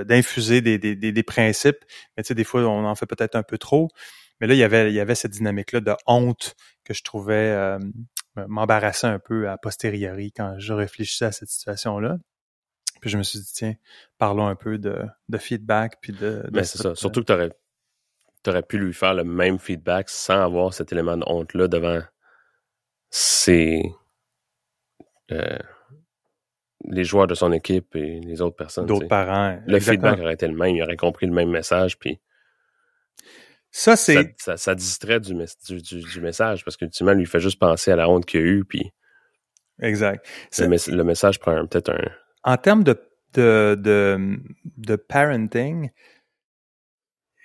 d'infuser 0.04 0.62
des, 0.62 0.78
des, 0.78 0.96
des, 0.96 1.24
principes. 1.24 1.84
Mais 2.16 2.24
tu 2.24 2.30
sais, 2.30 2.36
des 2.36 2.44
fois, 2.44 2.62
on 2.62 2.86
en 2.86 2.96
fait 2.96 3.08
peut-être 3.08 3.36
un 3.36 3.44
peu 3.44 3.58
trop. 3.58 3.90
Mais 4.40 4.48
là, 4.48 4.54
il 4.54 4.60
y 4.60 4.64
avait, 4.64 4.92
il 4.92 4.96
y 4.96 5.00
avait 5.00 5.16
cette 5.16 5.32
dynamique-là 5.32 5.82
de 5.82 5.94
honte 6.06 6.56
que 6.84 6.94
je 6.94 7.04
trouvais 7.04 7.52
euh, 7.52 7.80
m'embarrasser 8.48 9.08
un 9.08 9.20
peu 9.20 9.50
à 9.50 9.58
posteriori 9.58 10.32
quand 10.32 10.56
je 10.60 10.74
réfléchissais 10.74 11.26
à 11.26 11.32
cette 11.32 11.50
situation-là. 11.50 12.18
Puis 13.02 13.10
je 13.10 13.18
me 13.18 13.24
suis 13.24 13.40
dit, 13.40 13.52
tiens, 13.54 13.76
parlons 14.18 14.48
un 14.48 14.56
peu 14.56 14.78
de, 14.78 15.06
de 15.30 15.38
feedback. 15.38 15.98
Puis 16.02 16.14
de, 16.14 16.44
Mais 16.52 16.64
c'est 16.64 16.78
ça. 16.80 16.96
Surtout 16.96 17.22
que 17.24 17.52
tu 18.44 18.50
aurais, 18.50 18.64
pu 18.64 18.78
lui 18.78 18.94
faire 18.94 19.14
le 19.14 19.24
même 19.24 19.60
feedback 19.60 20.10
sans 20.10 20.42
avoir 20.42 20.74
cet 20.74 20.92
élément 20.92 21.18
de 21.18 21.24
honte-là 21.28 21.68
devant 21.68 22.02
ses, 23.10 23.92
euh, 25.32 25.58
les 26.86 27.04
joueurs 27.04 27.28
de 27.28 27.36
son 27.36 27.52
équipe 27.52 27.96
et 27.96 28.20
les 28.22 28.42
autres 28.42 28.56
personnes. 28.56 28.86
D'autres 28.86 29.08
parents. 29.08 29.60
Le 29.66 29.80
feedback 29.80 30.20
aurait 30.20 30.34
été 30.34 30.48
le 30.48 30.56
même. 30.56 30.76
Il 30.76 30.84
aurait 30.84 30.98
compris 30.98 31.26
le 31.26 31.34
même 31.34 31.50
message. 31.50 31.98
Puis 31.98 32.20
ça, 33.72 33.96
c'est. 33.96 34.36
Ça, 34.38 34.58
ça, 34.58 34.76
distrait 34.76 35.20
du, 35.20 35.34
du, 35.34 36.02
du, 36.02 36.22
message 36.22 36.64
parce 36.64 36.78
qu'ultimement, 36.78 37.14
lui 37.14 37.26
fait 37.26 37.40
juste 37.40 37.60
penser 37.60 37.92
à 37.92 37.96
la 37.96 38.10
honte 38.10 38.26
qu'il 38.26 38.40
a 38.40 38.44
eue. 38.44 38.66
Puis. 38.66 38.92
Exact. 39.82 40.26
Le, 40.58 40.96
le 40.96 41.04
message 41.04 41.40
prend 41.40 41.66
peut-être 41.68 41.92
un, 41.92 42.10
en 42.48 42.56
termes 42.56 42.86
de, 42.86 42.98
de, 43.34 43.78
de, 44.78 44.96
parenting, 44.96 45.90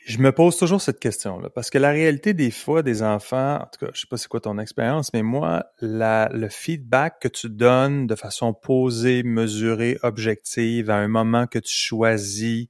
je 0.06 0.18
me 0.18 0.30
pose 0.30 0.56
toujours 0.56 0.80
cette 0.80 1.00
question-là. 1.00 1.50
Parce 1.50 1.70
que 1.70 1.78
la 1.78 1.90
réalité 1.90 2.34
des 2.34 2.52
fois 2.52 2.84
des 2.84 3.02
enfants, 3.02 3.56
en 3.56 3.66
tout 3.66 3.84
cas, 3.84 3.90
je 3.92 4.00
sais 4.00 4.06
pas 4.08 4.16
c'est 4.16 4.28
quoi 4.28 4.40
ton 4.40 4.60
expérience, 4.60 5.12
mais 5.12 5.22
moi, 5.22 5.66
le 5.80 6.48
feedback 6.48 7.18
que 7.20 7.26
tu 7.26 7.50
donnes 7.50 8.06
de 8.06 8.14
façon 8.14 8.54
posée, 8.54 9.24
mesurée, 9.24 9.98
objective, 10.04 10.88
à 10.88 10.96
un 10.96 11.08
moment 11.08 11.48
que 11.48 11.58
tu 11.58 11.74
choisis, 11.74 12.68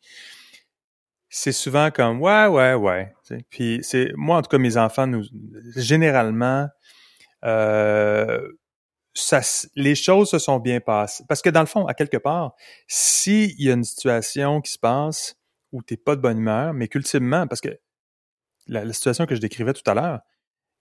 c'est 1.29 1.53
souvent 1.53 1.91
comme 1.91 2.19
ouais, 2.23 2.47
ouais, 2.47 2.73
ouais. 2.73 3.15
Puis 3.51 3.81
c'est 3.83 4.11
moi, 4.17 4.39
en 4.39 4.43
tout 4.43 4.49
cas, 4.49 4.59
mes 4.59 4.79
enfants, 4.79 5.07
nous, 5.07 5.25
généralement, 5.77 6.67
euh, 7.45 8.41
ça, 9.15 9.41
les 9.75 9.95
choses 9.95 10.31
se 10.31 10.39
sont 10.39 10.59
bien 10.59 10.81
passées. 10.81 11.25
Parce 11.29 11.43
que 11.43 11.51
dans 11.51 11.61
le 11.61 11.67
fond, 11.67 11.87
à 11.87 11.95
quelque 11.95 12.17
part, 12.17 12.55
s'il 12.87 13.61
y 13.61 13.71
a 13.71 13.75
une 13.75 13.85
situation 13.85 14.61
qui 14.61 14.73
se 14.73 14.79
passe 14.79 15.37
où 15.73 15.83
tu 15.83 15.95
n'es 15.95 15.99
pas 15.99 16.17
de 16.17 16.21
bonne 16.21 16.39
humeur, 16.39 16.73
mais 16.73 16.89
qu'ultimement, 16.89 17.47
parce 17.47 17.61
que 17.61 17.79
la, 18.67 18.91
situation 18.93 19.27
que 19.27 19.35
je 19.35 19.41
décrivais 19.41 19.73
tout 19.73 19.89
à 19.91 19.95
l'heure, 19.95 20.21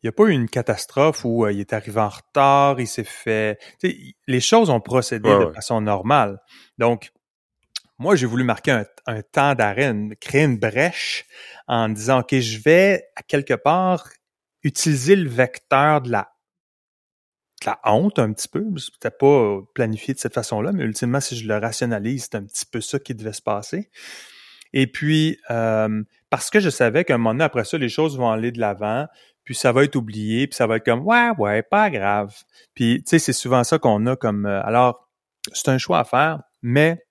il 0.01 0.07
n'y 0.07 0.09
a 0.09 0.13
pas 0.13 0.23
eu 0.25 0.31
une 0.31 0.49
catastrophe 0.49 1.25
où 1.25 1.45
euh, 1.45 1.51
il 1.51 1.59
est 1.59 1.73
arrivé 1.73 1.99
en 1.99 2.09
retard, 2.09 2.79
il 2.79 2.87
s'est 2.87 3.03
fait... 3.03 3.59
Les 4.27 4.41
choses 4.41 4.69
ont 4.69 4.81
procédé 4.81 5.29
de 5.29 5.51
façon 5.53 5.79
normale. 5.81 6.39
Donc, 6.77 7.11
moi, 7.99 8.15
j'ai 8.15 8.25
voulu 8.25 8.43
marquer 8.43 8.71
un, 8.71 8.85
un 9.05 9.21
temps 9.21 9.53
d'arrêt, 9.53 9.93
créer 10.19 10.45
une 10.45 10.57
brèche 10.57 11.25
en 11.67 11.89
disant, 11.89 12.21
OK, 12.21 12.33
je 12.39 12.59
vais, 12.59 13.03
à 13.15 13.21
quelque 13.21 13.53
part, 13.53 14.09
utiliser 14.63 15.15
le 15.15 15.29
vecteur 15.29 16.01
de 16.01 16.11
la 16.11 16.30
la 17.65 17.79
honte 17.85 18.19
un 18.19 18.31
petit 18.33 18.47
peu. 18.47 18.65
C'était 18.77 19.11
pas 19.11 19.59
planifié 19.73 20.13
de 20.13 20.19
cette 20.19 20.33
façon-là, 20.33 20.71
mais 20.71 20.83
ultimement, 20.83 21.19
si 21.19 21.35
je 21.35 21.47
le 21.47 21.57
rationalise, 21.57 22.29
c'est 22.31 22.35
un 22.35 22.43
petit 22.43 22.65
peu 22.65 22.81
ça 22.81 22.99
qui 22.99 23.15
devait 23.15 23.33
se 23.33 23.41
passer. 23.41 23.89
Et 24.73 24.87
puis, 24.87 25.37
euh, 25.49 26.03
parce 26.29 26.49
que 26.49 26.59
je 26.59 26.69
savais 26.69 27.03
qu'à 27.03 27.15
un 27.15 27.17
moment 27.17 27.33
donné, 27.33 27.43
après 27.43 27.65
ça, 27.65 27.77
les 27.77 27.89
choses 27.89 28.17
vont 28.17 28.31
aller 28.31 28.51
de 28.51 28.59
l'avant, 28.59 29.07
puis 29.43 29.55
ça 29.55 29.71
va 29.71 29.83
être 29.83 29.95
oublié, 29.95 30.47
puis 30.47 30.55
ça 30.55 30.67
va 30.67 30.77
être 30.77 30.85
comme 30.85 31.05
ouais, 31.05 31.29
ouais, 31.37 31.61
pas 31.63 31.89
grave. 31.89 32.33
Puis, 32.73 33.03
tu 33.03 33.09
sais, 33.09 33.19
c'est 33.19 33.33
souvent 33.33 33.63
ça 33.63 33.79
qu'on 33.79 34.05
a 34.07 34.15
comme. 34.15 34.45
Euh, 34.45 34.61
alors, 34.63 35.09
c'est 35.53 35.69
un 35.69 35.77
choix 35.77 35.99
à 35.99 36.03
faire, 36.03 36.41
mais 36.61 37.03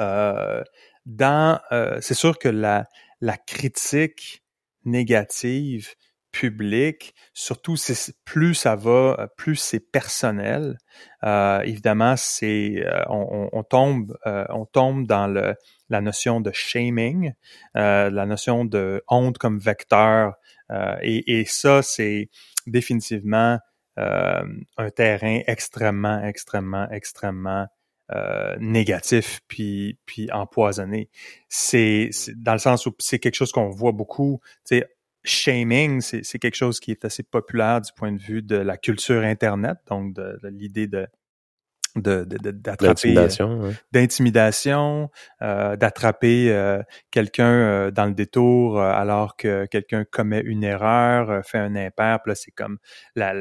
euh, 0.00 0.62
dans, 1.06 1.60
c'est 2.00 2.14
sûr 2.14 2.38
que 2.38 2.48
la 2.48 2.86
la 3.22 3.36
critique 3.38 4.42
négative 4.84 5.94
public, 6.32 7.14
surtout 7.34 7.76
plus 8.24 8.54
ça 8.54 8.74
va, 8.74 9.16
euh, 9.18 9.26
plus 9.36 9.56
c'est 9.56 9.80
personnel. 9.80 10.78
Euh, 11.24 11.60
évidemment, 11.60 12.16
c'est 12.16 12.82
euh, 12.84 13.02
on, 13.08 13.62
tombe 13.62 14.16
on 14.24 14.64
tombe 14.64 15.06
dans 15.06 15.26
le 15.26 15.54
la 15.88 16.00
notion 16.00 16.40
de 16.40 16.50
shaming, 16.52 17.32
la 17.74 18.26
notion 18.26 18.64
de 18.64 19.04
honte 19.08 19.38
comme 19.38 19.58
vecteur, 19.58 20.34
et, 21.02 21.40
et, 21.40 21.44
ça 21.44 21.82
c'est 21.82 22.30
définitivement 22.66 23.58
un 23.96 24.90
terrain 24.96 25.40
extrêmement 25.46 26.22
extrêmement 26.24 26.88
extrêmement 26.90 27.66
négatif 28.58 29.40
puis 29.48 29.98
puis 30.06 30.30
empoisonné. 30.32 31.10
C'est 31.48 32.10
dans 32.36 32.52
le 32.52 32.58
sens 32.58 32.86
où 32.86 32.94
c'est 32.98 33.18
quelque 33.18 33.34
chose 33.34 33.52
qu'on 33.52 33.68
voit 33.68 33.92
beaucoup. 33.92 34.40
Tu 34.66 34.78
sais, 34.78 34.86
shaming, 35.24 36.00
c'est 36.00 36.38
quelque 36.38 36.56
chose 36.56 36.80
qui 36.80 36.90
est 36.90 37.04
assez 37.04 37.22
populaire 37.22 37.80
du 37.80 37.92
point 37.92 38.12
de 38.12 38.20
vue 38.20 38.42
de 38.42 38.56
la 38.56 38.76
culture 38.76 39.22
Internet, 39.22 39.78
donc 39.88 40.14
de 40.14 40.38
l'idée 40.48 40.86
de 40.86 41.06
d'attraper 41.96 43.14
d'intimidation 43.92 45.10
euh, 45.42 45.76
d'attraper 45.76 46.50
euh, 46.50 46.82
quelqu'un 47.10 47.52
euh, 47.52 47.90
dans 47.90 48.06
le 48.06 48.14
détour 48.14 48.80
alors 48.80 49.36
que 49.36 49.66
quelqu'un 49.66 50.04
commet 50.04 50.40
une 50.40 50.64
erreur 50.64 51.44
fait 51.44 51.58
un 51.58 51.76
impair. 51.76 52.20
Là 52.24 52.34
c'est 52.34 52.50
comme 52.50 52.78
la 53.14 53.34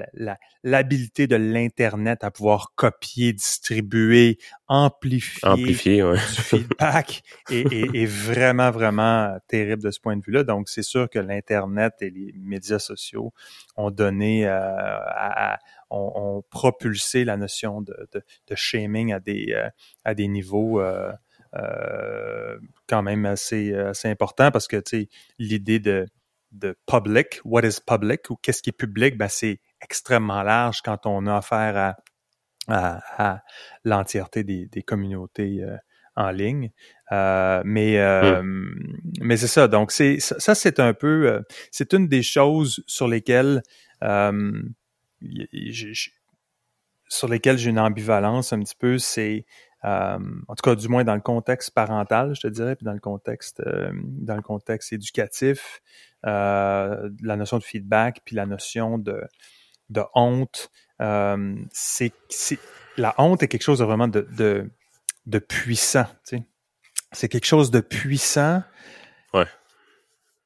l'habilité 0.64 1.28
de 1.28 1.36
l'internet 1.36 2.24
à 2.24 2.32
pouvoir 2.32 2.74
copier 2.76 3.34
distribuer 3.34 4.38
amplifier, 4.68 5.48
amplifier 5.48 6.04
ouais. 6.04 6.18
du 6.18 6.20
feedback 6.20 7.24
est, 7.50 8.06
vraiment 8.06 8.70
vraiment 8.70 9.38
terrible 9.48 9.82
de 9.82 9.92
ce 9.92 10.00
point 10.00 10.16
de 10.16 10.22
vue 10.26 10.34
là 10.34 10.44
donc 10.44 10.70
c'est 10.70 10.84
sûr 10.84 11.10
que 11.10 11.18
l'internet 11.18 11.94
et 12.02 12.12
les 12.12 12.34
médias 12.38 12.80
sociaux 12.80 13.34
ont 13.76 13.90
donné 13.90 14.48
à 14.48 15.58
ont, 15.92 16.44
propulsé 16.50 17.24
la 17.24 17.38
notion 17.38 17.82
de, 17.82 17.96
de, 18.14 18.56
shaming 18.56 19.14
à 19.14 19.20
des, 19.20 19.54
euh, 19.54 19.70
à 20.04 20.14
des 20.14 20.28
niveaux 20.28 20.82
euh, 20.82 21.12
euh, 21.56 22.58
quand 22.88 23.02
même 23.02 23.26
assez, 23.26 23.74
assez 23.74 24.08
importants 24.08 24.52
parce 24.52 24.68
que 24.68 24.82
l'idée 25.38 25.80
de, 25.80 26.08
de 26.52 26.76
public, 26.86 27.40
what 27.46 27.64
is 27.64 27.80
public 27.86 28.30
ou 28.30 28.36
qu'est-ce 28.38 28.62
qui 28.62 28.70
est 28.70 28.78
public, 28.78 29.18
ben 29.18 29.28
c'est 29.28 29.60
extrêmement 29.82 30.44
large 30.44 30.82
quand 30.82 31.06
on 31.06 31.28
a 31.28 31.38
affaire 31.38 31.96
à, 32.68 33.02
à, 33.18 33.44
l'entièreté 33.84 34.44
des, 34.44 34.68
des 34.68 34.84
communautés 34.84 35.66
en 36.16 36.32
ligne. 36.32 36.72
mais 37.12 37.64
mmh. 37.64 38.44
mais 39.22 39.38
c'est 39.38 39.48
ça. 39.48 39.68
Donc 39.68 39.92
c'est 39.92 40.20
ça, 40.20 40.56
c'est 40.56 40.80
un 40.80 40.94
peu 40.94 41.44
c'est 41.72 41.94
une 41.94 42.08
des 42.08 42.24
choses 42.24 42.84
sur 42.88 43.08
lesquelles 43.08 43.62
sur 47.08 47.28
lesquels 47.28 47.58
j'ai 47.58 47.70
une 47.70 47.80
ambivalence 47.80 48.54
un 48.54 48.60
petit 48.60 48.76
peu, 48.76 48.98
c'est 48.98 49.46
euh, 49.84 50.20
en 50.48 50.56
tout 50.56 50.62
cas 50.64 50.76
du 50.76 50.88
moins 50.88 51.04
dans 51.04 51.16
le 51.16 51.22
contexte 51.22 51.72
parental, 51.72 52.36
je 52.36 52.42
te 52.42 52.48
dirais, 52.48 52.76
puis 52.76 52.86
dans 52.86 52.94
le 52.94 53.00
contexte 53.00 53.62
euh, 53.62 53.92
dans 53.94 54.36
le 54.36 54.42
contexte 54.42 54.94
éducatif, 54.94 55.82
euh, 56.26 57.10
la 57.22 57.36
notion 57.36 57.58
de 57.58 57.64
feedback, 57.64 58.22
puis 58.24 58.36
la 58.36 58.46
notion 58.46 58.98
de 58.98 59.24
de 59.90 60.04
honte. 60.14 60.70
c'est 61.72 62.14
la 62.98 63.16
honte 63.18 63.44
est 63.44 63.48
quelque 63.48 63.64
chose 63.64 63.80
de 63.80 63.86
vraiment 63.86 64.08
de, 64.08 64.28
de, 64.38 64.70
de 65.26 65.40
puissant. 65.40 66.06
Tu 66.28 66.38
sais. 66.38 66.44
C'est 67.12 67.30
quelque 67.30 67.46
chose 67.46 67.72
de 67.72 67.82
puissant. 67.82 68.64
Ouais. 69.34 69.48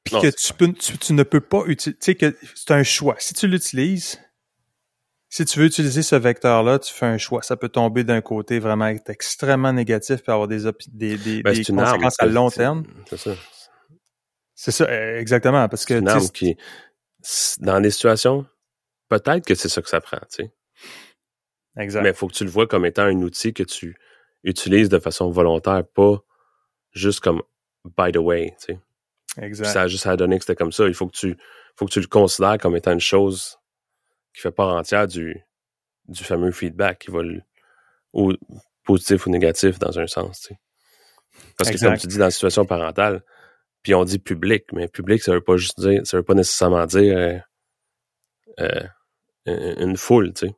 Puis 0.04 0.14
que 0.14 0.28
tu, 0.28 0.54
peux, 0.54 0.72
tu, 0.72 1.12
ne 1.12 1.22
peux 1.24 1.40
pas 1.40 1.64
utiliser. 1.66 1.98
Tu 1.98 2.04
sais 2.04 2.14
que 2.14 2.36
c'est 2.54 2.70
un 2.70 2.84
choix. 2.84 3.16
Si 3.18 3.34
tu 3.34 3.48
l'utilises, 3.48 4.20
si 5.36 5.44
tu 5.44 5.58
veux 5.58 5.66
utiliser 5.66 6.00
ce 6.00 6.16
vecteur-là, 6.16 6.78
tu 6.78 6.94
fais 6.94 7.04
un 7.04 7.18
choix. 7.18 7.42
Ça 7.42 7.58
peut 7.58 7.68
tomber 7.68 8.04
d'un 8.04 8.22
côté 8.22 8.58
vraiment 8.58 8.86
être 8.86 9.10
extrêmement 9.10 9.70
négatif 9.70 10.22
et 10.26 10.30
avoir 10.30 10.48
des, 10.48 10.60
des, 10.88 11.18
des, 11.18 11.42
ben, 11.42 11.52
des 11.52 11.62
conséquences 11.62 12.18
à 12.18 12.24
long 12.24 12.48
terme. 12.48 12.84
C'est 13.04 13.18
ça. 13.18 13.34
C'est 14.54 14.70
ça, 14.70 14.86
e, 14.88 15.18
exactement. 15.18 15.68
Parce 15.68 15.84
que. 15.84 15.92
Une 15.92 16.08
arme 16.08 16.26
qui, 16.30 16.56
dans 17.58 17.82
des 17.82 17.90
situations, 17.90 18.46
peut-être 19.10 19.44
que 19.44 19.54
c'est 19.54 19.68
ça 19.68 19.82
que 19.82 19.90
ça 19.90 20.00
prend, 20.00 20.16
tu 20.20 20.44
sais. 20.44 20.54
Exact. 21.76 22.02
Mais 22.02 22.08
il 22.08 22.14
faut 22.14 22.28
que 22.28 22.34
tu 22.34 22.44
le 22.44 22.50
vois 22.50 22.66
comme 22.66 22.86
étant 22.86 23.02
un 23.02 23.20
outil 23.20 23.52
que 23.52 23.62
tu 23.62 23.94
utilises 24.42 24.88
de 24.88 24.98
façon 24.98 25.28
volontaire, 25.28 25.84
pas 25.86 26.16
juste 26.92 27.20
comme 27.20 27.42
by 27.98 28.10
the 28.10 28.16
way, 28.16 28.54
tu 28.58 28.72
sais. 28.72 28.80
Exact. 29.36 29.68
ça 29.68 29.82
a 29.82 29.86
juste 29.86 30.06
à 30.06 30.16
donner 30.16 30.38
que 30.38 30.46
c'était 30.46 30.56
comme 30.56 30.72
ça. 30.72 30.86
Il 30.86 30.94
faut 30.94 31.06
que 31.08 31.16
tu, 31.16 31.36
faut 31.76 31.84
que 31.84 31.92
tu 31.92 32.00
le 32.00 32.06
considères 32.06 32.56
comme 32.56 32.74
étant 32.74 32.92
une 32.92 33.00
chose 33.00 33.58
qui 34.36 34.42
fait 34.42 34.52
part 34.52 34.68
entière 34.68 35.06
du, 35.06 35.42
du 36.08 36.22
fameux 36.22 36.52
feedback 36.52 36.98
qui 36.98 37.10
va 37.10 37.22
le, 37.22 37.40
ou 38.12 38.34
positif 38.84 39.26
ou 39.26 39.30
négatif 39.30 39.78
dans 39.78 39.98
un 39.98 40.06
sens, 40.06 40.40
tu 40.40 40.48
sais. 40.48 40.60
Parce 41.56 41.70
que 41.70 41.80
comme 41.80 41.96
tu 41.96 42.06
dis 42.06 42.18
dans 42.18 42.26
la 42.26 42.30
situation 42.30 42.66
parentale, 42.66 43.22
puis 43.82 43.94
on 43.94 44.04
dit 44.04 44.18
public, 44.18 44.66
mais 44.72 44.88
public, 44.88 45.22
ça 45.22 45.32
veut 45.32 45.40
pas 45.40 45.56
juste 45.56 45.80
dire, 45.80 46.02
ça 46.04 46.18
veut 46.18 46.22
pas 46.22 46.34
nécessairement 46.34 46.84
dire 46.84 47.16
euh, 47.16 47.38
euh, 48.60 49.74
une 49.78 49.96
foule, 49.96 50.34
tu 50.34 50.48
sais. 50.48 50.54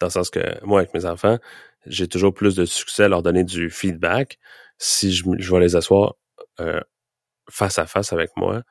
Dans 0.00 0.08
le 0.08 0.10
sens 0.10 0.30
que 0.30 0.64
moi, 0.64 0.80
avec 0.80 0.92
mes 0.92 1.06
enfants, 1.06 1.38
j'ai 1.86 2.08
toujours 2.08 2.34
plus 2.34 2.56
de 2.56 2.64
succès 2.64 3.04
à 3.04 3.08
leur 3.08 3.22
donner 3.22 3.44
du 3.44 3.70
feedback 3.70 4.40
si 4.78 5.12
je, 5.12 5.24
je 5.38 5.52
vais 5.52 5.60
les 5.60 5.76
asseoir 5.76 6.16
euh, 6.58 6.80
face 7.48 7.78
à 7.78 7.86
face 7.86 8.12
avec 8.12 8.30
moi, 8.36 8.62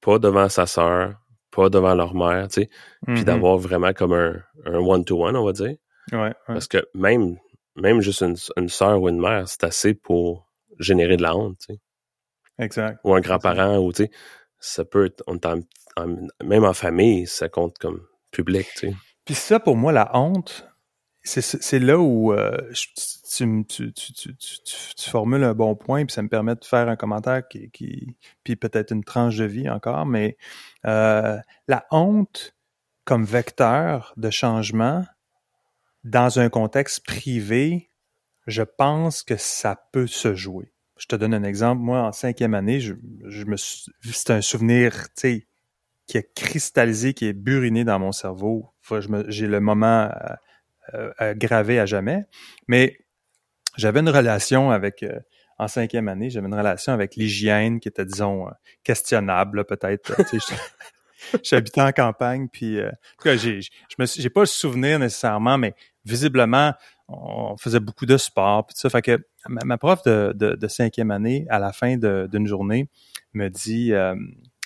pas 0.00 0.20
devant 0.20 0.48
sa 0.48 0.66
sœur, 0.66 1.16
pas 1.58 1.68
devant 1.70 1.94
leur 1.94 2.14
mère, 2.14 2.46
tu 2.48 2.62
sais, 2.62 2.68
puis 3.04 3.18
Mhm. 3.20 3.24
d'avoir 3.24 3.58
vraiment 3.58 3.92
comme 3.92 4.12
un 4.12 4.36
un 4.64 4.78
one-to-one, 4.78 5.36
on 5.36 5.44
va 5.44 5.52
dire. 5.52 5.76
Ouais, 6.12 6.18
ouais. 6.18 6.32
Parce 6.46 6.68
que 6.68 6.78
même, 6.94 7.36
même 7.76 8.00
juste 8.00 8.22
une, 8.22 8.36
une 8.56 8.68
sœur 8.68 9.00
ou 9.02 9.08
une 9.08 9.18
mère, 9.20 9.48
c'est 9.48 9.64
assez 9.64 9.94
pour 9.94 10.48
générer 10.78 11.16
de 11.16 11.22
la 11.22 11.36
honte, 11.36 11.58
tu 11.58 11.74
sais. 11.74 11.80
Exact. 12.60 12.98
Ou 13.04 13.14
un 13.14 13.20
grand-parent, 13.20 13.78
ou 13.78 13.92
tu 13.92 14.04
sais, 14.04 14.10
ça 14.60 14.84
peut 14.84 15.06
être, 15.06 15.22
on 15.26 15.36
en- 15.46 15.62
même 16.44 16.64
en 16.64 16.72
famille, 16.74 17.26
ça 17.26 17.48
compte 17.48 17.76
comme 17.78 18.00
public, 18.30 18.66
tu 18.76 18.90
sais. 18.90 18.94
Puis 19.24 19.34
ça, 19.34 19.58
pour 19.60 19.76
moi, 19.76 19.92
la 19.92 20.10
honte, 20.16 20.66
c'est 21.24 21.78
là 21.78 21.98
où 21.98 22.32
euh, 22.32 22.56
tu, 22.72 23.64
tu, 23.66 23.92
tu, 23.92 24.34
tu, 24.34 25.10
formules 25.10 25.44
un 25.44 25.54
bon 25.54 25.74
point, 25.74 26.04
puis 26.06 26.12
ça 26.12 26.22
me 26.22 26.28
permet 26.28 26.54
de 26.54 26.64
faire 26.64 26.88
un 26.88 26.96
commentaire 26.96 27.46
qui, 27.48 27.70
qui 27.70 28.16
puis 28.44 28.56
peut-être 28.56 28.92
une 28.92 29.04
tranche 29.04 29.36
de 29.36 29.44
vie 29.44 29.68
encore, 29.68 30.06
mais 30.06 30.36
euh, 30.86 31.36
la 31.66 31.86
honte 31.90 32.54
comme 33.04 33.24
vecteur 33.24 34.12
de 34.16 34.30
changement 34.30 35.04
dans 36.04 36.38
un 36.38 36.48
contexte 36.48 37.04
privé, 37.04 37.90
je 38.46 38.62
pense 38.62 39.22
que 39.22 39.36
ça 39.36 39.88
peut 39.92 40.06
se 40.06 40.34
jouer. 40.34 40.72
Je 40.98 41.06
te 41.06 41.16
donne 41.16 41.34
un 41.34 41.44
exemple. 41.44 41.80
Moi, 41.80 42.00
en 42.00 42.12
cinquième 42.12 42.54
année, 42.54 42.80
je, 42.80 42.94
je 43.26 43.44
me 43.44 43.56
c'est 43.56 44.30
un 44.30 44.40
souvenir, 44.40 45.08
tu 45.08 45.12
sais, 45.16 45.46
qui 46.06 46.16
est 46.16 46.34
cristallisé, 46.34 47.12
qui 47.12 47.26
est 47.26 47.34
buriné 47.34 47.84
dans 47.84 47.98
mon 47.98 48.12
cerveau. 48.12 48.70
J'ai 49.28 49.46
le 49.46 49.60
moment 49.60 50.10
euh, 50.94 51.34
gravé 51.34 51.78
à 51.78 51.86
jamais. 51.86 52.24
Mais 52.66 52.98
j'avais 53.76 54.00
une 54.00 54.08
relation 54.08 54.70
avec, 54.70 55.02
euh, 55.02 55.18
en 55.58 55.68
cinquième 55.68 56.08
année, 56.08 56.30
j'avais 56.30 56.46
une 56.46 56.54
relation 56.54 56.92
avec 56.92 57.16
l'hygiène 57.16 57.80
qui 57.80 57.88
était, 57.88 58.04
disons, 58.04 58.48
euh, 58.48 58.50
questionnable, 58.84 59.64
peut-être. 59.64 60.12
J'habitais 61.42 61.80
en 61.82 61.92
campagne, 61.92 62.48
puis 62.48 62.80
en 62.80 62.90
tout 62.90 63.24
cas, 63.24 63.36
j'ai, 63.36 63.60
je 63.60 63.68
j'ai 63.98 64.30
pas 64.30 64.40
le 64.40 64.46
souvenir 64.46 64.98
nécessairement, 64.98 65.58
mais 65.58 65.74
visiblement, 66.04 66.72
on 67.08 67.56
faisait 67.56 67.80
beaucoup 67.80 68.06
de 68.06 68.16
sport, 68.16 68.66
puis 68.66 68.74
tout 68.74 68.80
ça. 68.80 68.90
Fait 68.90 69.02
que 69.02 69.18
ma, 69.48 69.78
prof 69.78 70.02
de, 70.04 70.32
de, 70.34 70.68
cinquième 70.68 71.10
année, 71.10 71.46
à 71.48 71.58
la 71.58 71.72
fin 71.72 71.96
d'une 71.96 72.46
journée, 72.46 72.88
me 73.32 73.48
dit, 73.48 73.92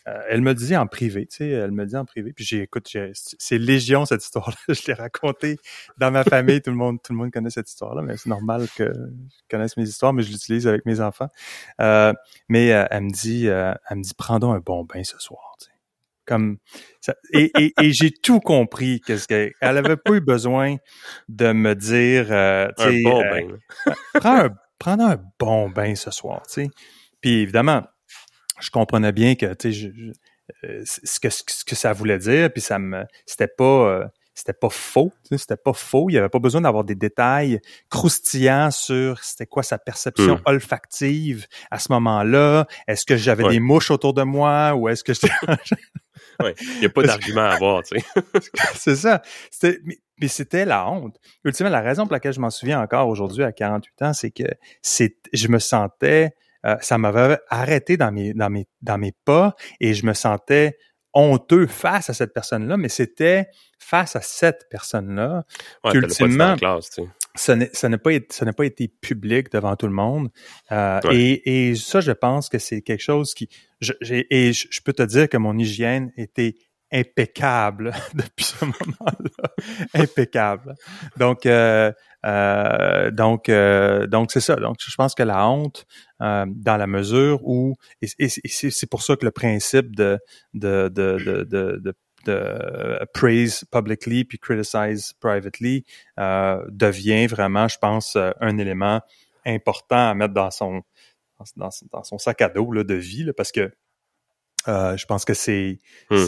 elle 0.05 0.41
me 0.41 0.55
dit 0.55 0.77
en 0.77 0.87
privé, 0.87 1.27
tu 1.27 1.37
sais, 1.38 1.49
elle 1.49 1.71
me 1.71 1.87
dit 1.87 1.97
en 1.97 2.05
privé, 2.05 2.33
puis 2.33 2.45
j'ai, 2.45 2.62
écoute, 2.62 2.88
j'ai- 2.91 3.12
c'est 3.15 3.59
légion 3.59 4.05
cette 4.05 4.25
histoire-là. 4.25 4.57
Je 4.69 4.87
l'ai 4.87 4.95
racontée 4.95 5.59
dans 5.99 6.11
ma 6.11 6.25
famille, 6.25 6.61
tout 6.61 6.71
le 6.71 6.77
monde, 6.77 6.99
tout 7.03 7.12
le 7.12 7.19
monde 7.19 7.31
connaît 7.31 7.51
cette 7.51 7.69
histoire-là, 7.69 8.03
mais 8.03 8.17
c'est 8.17 8.29
normal 8.29 8.67
que 8.77 8.85
je 8.93 9.37
connaisse 9.51 9.77
mes 9.77 9.88
histoires, 9.88 10.12
mais 10.12 10.23
je 10.23 10.31
l'utilise 10.33 10.67
avec 10.67 10.85
mes 10.87 11.01
enfants. 11.01 11.29
Euh, 11.81 12.12
mais 12.49 12.73
euh, 12.73 12.85
elle 12.91 13.03
me 13.05 13.11
dit, 13.11 13.49
euh, 13.49 13.73
elle 13.88 13.99
me 13.99 14.03
dit, 14.03 14.15
prends 14.17 14.38
donc 14.38 14.57
un 14.57 14.61
bon 14.61 14.85
bain 14.85 15.05
ce 15.05 15.19
soir. 15.19 15.55
tu 15.61 15.67
sais. 15.67 15.73
Comme 16.25 16.59
ça, 17.01 17.15
et, 17.33 17.51
et, 17.59 17.73
et 17.81 17.93
j'ai 17.93 18.12
tout 18.12 18.38
compris 18.38 19.01
qu'est-ce 19.01 19.27
qu'elle 19.27 19.53
elle 19.61 19.77
avait 19.77 19.97
pas 19.97 20.12
eu 20.15 20.21
besoin 20.21 20.77
de 21.29 21.53
me 21.53 21.75
dire, 21.75 22.27
euh, 22.31 22.69
tu 22.79 22.85
Un 22.85 22.91
sais, 22.91 23.03
bon 23.03 23.21
euh, 23.25 23.31
bain. 23.31 23.93
prends 24.21 24.37
un, 24.45 24.51
prends 24.79 25.01
un 25.11 25.21
bon 25.41 25.69
bain 25.69 25.95
ce 25.97 26.12
soir, 26.12 26.43
tu 26.47 26.53
sais. 26.65 26.71
Puis 27.21 27.41
évidemment, 27.41 27.83
je 28.62 28.70
comprenais 28.70 29.12
bien 29.12 29.35
que, 29.35 29.53
tu 29.55 29.72
sais, 29.72 29.72
je- 29.72 29.88
je- 29.94 30.12
euh, 30.68 30.83
ce 30.85 31.18
que 31.20 31.29
ce 31.31 31.64
que 31.64 31.75
ça 31.75 31.92
voulait 31.92 32.18
dire, 32.18 32.53
puis 32.53 32.61
ça 32.61 32.79
me, 32.79 33.05
c'était 33.27 33.46
pas, 33.48 33.64
euh, 33.88 34.05
c'était 34.35 34.53
pas 34.55 34.68
faux, 34.70 35.12
c'était 35.37 35.57
pas 35.57 35.72
faux. 35.72 36.09
Il 36.11 36.14
y 36.14 36.18
avait 36.18 36.29
pas 36.29 36.38
besoin 36.38 36.62
d'avoir 36.62 36.85
des 36.85 36.94
détails 36.94 37.61
croustillants 37.90 38.70
sur 38.70 39.22
c'était 39.22 39.46
quoi 39.46 39.62
sa 39.62 39.79
perception 39.79 40.37
Hmm. 40.37 40.42
olfactive 40.46 41.46
à 41.70 41.79
ce 41.79 41.92
moment-là. 41.92 42.66
Est-ce 42.88 43.05
que 43.07 43.16
j'avais 43.16 43.44
Ouais. 43.44 43.51
des 43.53 43.61
mouches 43.61 43.90
autour 43.90 44.14
de 44.14 44.22
moi 44.22 44.75
ou 44.75 44.88
est-ce 44.88 45.05
que 45.05 45.12
j'étais. 45.14 45.29
Il 46.61 46.81
n'y 46.81 46.87
a 46.87 46.88
pas 46.90 47.03
d'argument 47.03 47.42
à 47.42 47.51
avoir, 47.55 47.83
tu 47.83 47.98
sais. 47.98 48.05
c'est 48.75 48.96
ça. 48.96 49.22
C'était, 49.51 49.79
mais, 49.85 49.98
mais 50.20 50.29
c'était 50.29 50.64
la 50.64 50.88
honte. 50.88 51.16
Ultimement, 51.44 51.70
la 51.70 51.81
raison 51.81 52.05
pour 52.05 52.12
laquelle 52.12 52.33
je 52.33 52.40
m'en 52.40 52.51
souviens 52.51 52.81
encore 52.81 53.09
aujourd'hui 53.09 53.44
à 53.44 53.53
48 53.53 54.03
ans, 54.03 54.12
c'est 54.12 54.31
que 54.31 54.44
c'est, 54.83 55.16
je 55.33 55.48
me 55.48 55.59
sentais, 55.59 56.33
euh, 56.66 56.77
ça 56.81 56.98
m'avait 56.98 57.38
arrêté 57.48 57.96
dans 57.96 58.12
mes, 58.12 58.35
dans 58.35 58.51
mes, 58.51 58.66
dans 58.81 58.98
mes 58.98 59.12
pas 59.25 59.55
et 59.81 59.94
je 59.94 60.07
me 60.07 60.12
sentais 60.14 60.77
honteux 61.14 61.66
face 61.66 62.09
à 62.09 62.14
cette 62.14 62.33
personne-là, 62.33 62.77
mais 62.79 62.88
c'était 62.88 63.46
face 63.79 64.16
à 64.16 64.20
cette 64.22 64.66
personne-là. 64.70 65.44
Ouais, 65.85 65.92
Ultimement, 65.94 66.57
classe, 66.57 66.88
tu 66.90 67.03
sais. 67.03 67.09
Ça 67.35 67.57
n'est- 67.57 67.70
ça 67.75 67.88
n'a 67.88 67.98
pas 67.98 68.12
été, 68.12 68.27
ça 68.31 68.51
pas 68.53 68.64
été 68.64 68.88
public 68.88 69.51
devant 69.53 69.75
tout 69.77 69.87
le 69.87 69.92
monde. 69.92 70.29
Euh, 70.70 71.01
Ouais. 71.05 71.16
et, 71.16 71.70
et 71.70 71.75
ça, 71.75 72.01
je 72.01 72.12
pense 72.12 72.48
que 72.48 72.59
c'est 72.59 72.81
quelque 72.83 73.03
chose 73.03 73.35
qui, 73.35 73.48
je, 73.81 73.92
et 74.03 74.53
je, 74.53 74.68
je 74.70 74.81
peux 74.83 74.92
te 74.92 75.03
dire 75.03 75.29
que 75.29 75.37
mon 75.38 75.59
hygiène 75.59 76.12
était 76.16 76.55
impeccable 76.92 77.92
depuis 78.14 78.44
ce 78.44 78.64
moment-là, 78.64 79.48
impeccable. 79.94 80.75
Donc, 81.16 81.46
euh, 81.46 81.92
euh, 82.25 83.11
donc, 83.11 83.49
euh, 83.49 84.07
donc 84.07 84.33
c'est 84.33 84.41
ça. 84.41 84.57
Donc, 84.57 84.77
je 84.79 84.95
pense 84.95 85.15
que 85.15 85.23
la 85.23 85.47
honte, 85.49 85.87
euh, 86.21 86.45
dans 86.49 86.77
la 86.77 86.87
mesure 86.87 87.41
où, 87.45 87.75
et, 88.01 88.29
c'est 88.29 88.91
pour 88.91 89.03
ça 89.03 89.17
que 89.17 89.25
le 89.25 89.31
principe 89.31 89.97
de 89.97 90.19
de 90.55 90.89
de 90.89 91.19
de, 91.25 91.43
de, 91.45 91.81
de 91.83 91.95
de 92.25 93.05
praise 93.13 93.65
publicly 93.73 94.25
puis 94.25 94.39
criticize 94.39 95.13
privately 95.21 95.85
euh, 96.21 96.65
devient 96.69 97.27
vraiment, 97.27 97.67
je 97.67 97.79
pense, 97.79 98.17
euh, 98.17 98.31
un 98.41 98.59
élément 98.59 99.01
important 99.45 100.11
à 100.11 100.15
mettre 100.15 100.35
dans 100.35 100.51
son 100.51 100.83
dans, 101.57 101.71
dans 101.91 102.05
son 102.05 102.19
sac 102.19 102.41
à 102.43 102.49
dos 102.49 102.71
là, 102.71 102.85
de 102.85 102.95
vie 102.95 103.25
là, 103.25 103.33
parce 103.33 103.51
que 103.51 103.73
euh, 104.68 104.96
je 104.96 105.07
pense 105.07 105.25
que 105.25 105.35
c'est 105.35 105.79
Hmm. 106.11 106.27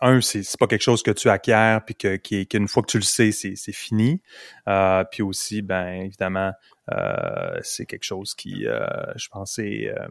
un 0.00 0.20
c'est 0.20 0.58
pas 0.58 0.66
quelque 0.66 0.82
chose 0.82 1.02
que 1.02 1.10
tu 1.10 1.28
acquiers 1.28 1.78
puis 1.86 1.94
que 1.94 2.16
qu'une 2.16 2.68
fois 2.68 2.82
que 2.82 2.90
tu 2.90 2.98
le 2.98 3.02
sais 3.04 3.32
c'est 3.32 3.72
fini 3.72 4.20
euh, 4.68 5.04
puis 5.10 5.22
aussi 5.22 5.62
ben 5.62 6.02
évidemment 6.02 6.52
euh, 6.92 7.58
c'est 7.62 7.86
quelque 7.86 8.04
chose 8.04 8.34
qui 8.34 8.66
euh, 8.66 8.86
je 9.16 9.28
pense 9.28 9.58
est 9.58 9.88
euh, 9.88 10.08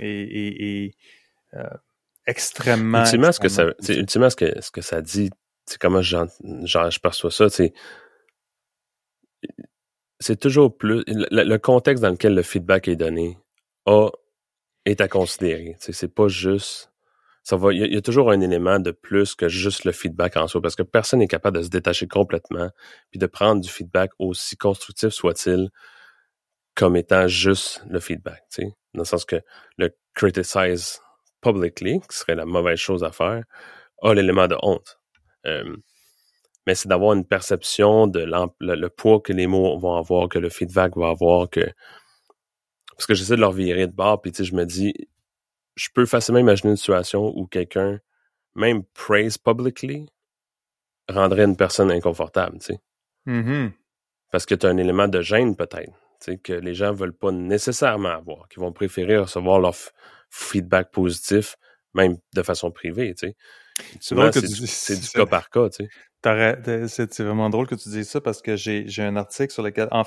est, 0.00 0.06
est- 0.06 0.84
est, 0.86 0.94
euh, 1.54 1.68
extrêmement 2.26 3.04
Ultimement, 3.04 3.32
ce 3.32 3.40
que 3.40 3.48
ça, 3.48 3.66
ultimement, 3.88 4.30
ce 4.30 4.36
que, 4.36 4.60
ce 4.60 4.70
que 4.70 4.80
ça 4.80 5.02
dit, 5.02 5.30
c'est 5.66 5.78
comment 5.78 6.02
j'en- 6.02 6.26
je 6.40 6.98
perçois 7.00 7.30
ça, 7.30 7.48
c'est, 7.50 7.72
c'est 10.20 10.38
toujours 10.38 10.76
plus, 10.76 11.02
le, 11.06 11.26
le 11.44 11.58
contexte 11.58 12.02
dans 12.02 12.10
lequel 12.10 12.34
le 12.34 12.42
feedback 12.42 12.88
est 12.88 12.96
donné 12.96 13.38
a, 13.86 14.08
est 14.84 15.00
à 15.00 15.08
considérer. 15.08 15.76
C'est 15.78 16.14
pas 16.14 16.28
juste, 16.28 16.92
ça 17.42 17.56
va, 17.56 17.72
il 17.72 17.92
y, 17.92 17.96
a- 17.96 18.02
toujours 18.02 18.30
un 18.30 18.40
élément 18.40 18.78
de 18.78 18.90
plus 18.90 19.34
que 19.34 19.48
juste 19.48 19.84
le 19.84 19.92
feedback 19.92 20.36
en 20.36 20.48
soi, 20.48 20.60
parce 20.60 20.76
que 20.76 20.82
personne 20.82 21.20
n'est 21.20 21.28
capable 21.28 21.58
de 21.58 21.62
se 21.62 21.68
détacher 21.68 22.06
complètement, 22.06 22.70
puis 23.10 23.18
de 23.18 23.26
prendre 23.26 23.60
du 23.60 23.68
feedback 23.68 24.10
aussi 24.18 24.56
constructif 24.56 25.10
soit-il, 25.10 25.70
comme 26.74 26.96
étant 26.96 27.28
juste 27.28 27.82
le 27.88 28.00
feedback, 28.00 28.42
tu 28.50 28.62
sais, 28.62 28.68
dans 28.94 29.00
le 29.00 29.04
sens 29.04 29.24
que 29.24 29.40
le 29.78 29.94
criticize 30.14 31.00
publicly, 31.40 32.00
qui 32.00 32.16
serait 32.16 32.34
la 32.34 32.46
mauvaise 32.46 32.78
chose 32.78 33.04
à 33.04 33.12
faire, 33.12 33.44
a 34.02 34.14
l'élément 34.14 34.48
de 34.48 34.56
honte. 34.62 34.98
Euh, 35.46 35.76
mais 36.66 36.74
c'est 36.74 36.88
d'avoir 36.88 37.12
une 37.12 37.26
perception 37.26 38.06
de 38.06 38.20
le, 38.60 38.88
poids 38.88 39.20
que 39.20 39.32
les 39.32 39.46
mots 39.46 39.78
vont 39.78 39.96
avoir, 39.96 40.28
que 40.28 40.38
le 40.38 40.48
feedback 40.48 40.96
va 40.96 41.10
avoir, 41.10 41.50
que 41.50 41.70
parce 42.96 43.06
que 43.06 43.14
j'essaie 43.14 43.36
de 43.36 43.40
leur 43.40 43.52
virer 43.52 43.86
de 43.86 43.92
bord, 43.92 44.20
puis 44.20 44.32
tu 44.32 44.38
sais, 44.38 44.44
je 44.44 44.54
me 44.54 44.64
dis, 44.64 44.94
je 45.76 45.88
peux 45.94 46.06
facilement 46.06 46.40
imaginer 46.40 46.70
une 46.70 46.76
situation 46.76 47.32
où 47.36 47.46
quelqu'un, 47.46 48.00
même 48.54 48.84
praise 48.94 49.38
publicly, 49.38 50.06
rendrait 51.08 51.44
une 51.44 51.56
personne 51.56 51.90
inconfortable, 51.90 52.58
tu 52.58 52.66
sais. 52.66 52.80
Mm-hmm. 53.26 53.72
Parce 54.30 54.46
que 54.46 54.54
tu 54.54 54.66
as 54.66 54.70
un 54.70 54.76
élément 54.76 55.08
de 55.08 55.20
gêne 55.20 55.56
peut-être, 55.56 55.92
tu 56.20 56.32
sais, 56.32 56.38
que 56.38 56.52
les 56.52 56.74
gens 56.74 56.92
veulent 56.92 57.16
pas 57.16 57.32
nécessairement 57.32 58.10
avoir, 58.10 58.48
qui 58.48 58.60
vont 58.60 58.72
préférer 58.72 59.18
recevoir 59.18 59.58
leur 59.58 59.74
feedback 60.30 60.90
positif, 60.90 61.56
même 61.94 62.16
de 62.34 62.42
façon 62.42 62.70
privée, 62.70 63.14
tu 63.14 63.28
sais. 63.28 63.36
Souvent, 64.00 64.30
c'est 64.32 65.00
du 65.00 65.08
cas 65.08 65.26
par 65.26 65.50
cas, 65.50 65.68
tu 65.68 65.84
sais. 65.84 65.90
C'est 66.24 67.20
vraiment 67.20 67.50
drôle 67.50 67.66
que 67.66 67.74
tu 67.74 67.90
dises 67.90 68.08
ça 68.08 68.20
parce 68.20 68.40
que 68.40 68.56
j'ai 68.56 69.02
un 69.02 69.16
article 69.16 69.52
sur 69.52 69.62
lequel, 69.62 69.88
en, 69.90 70.04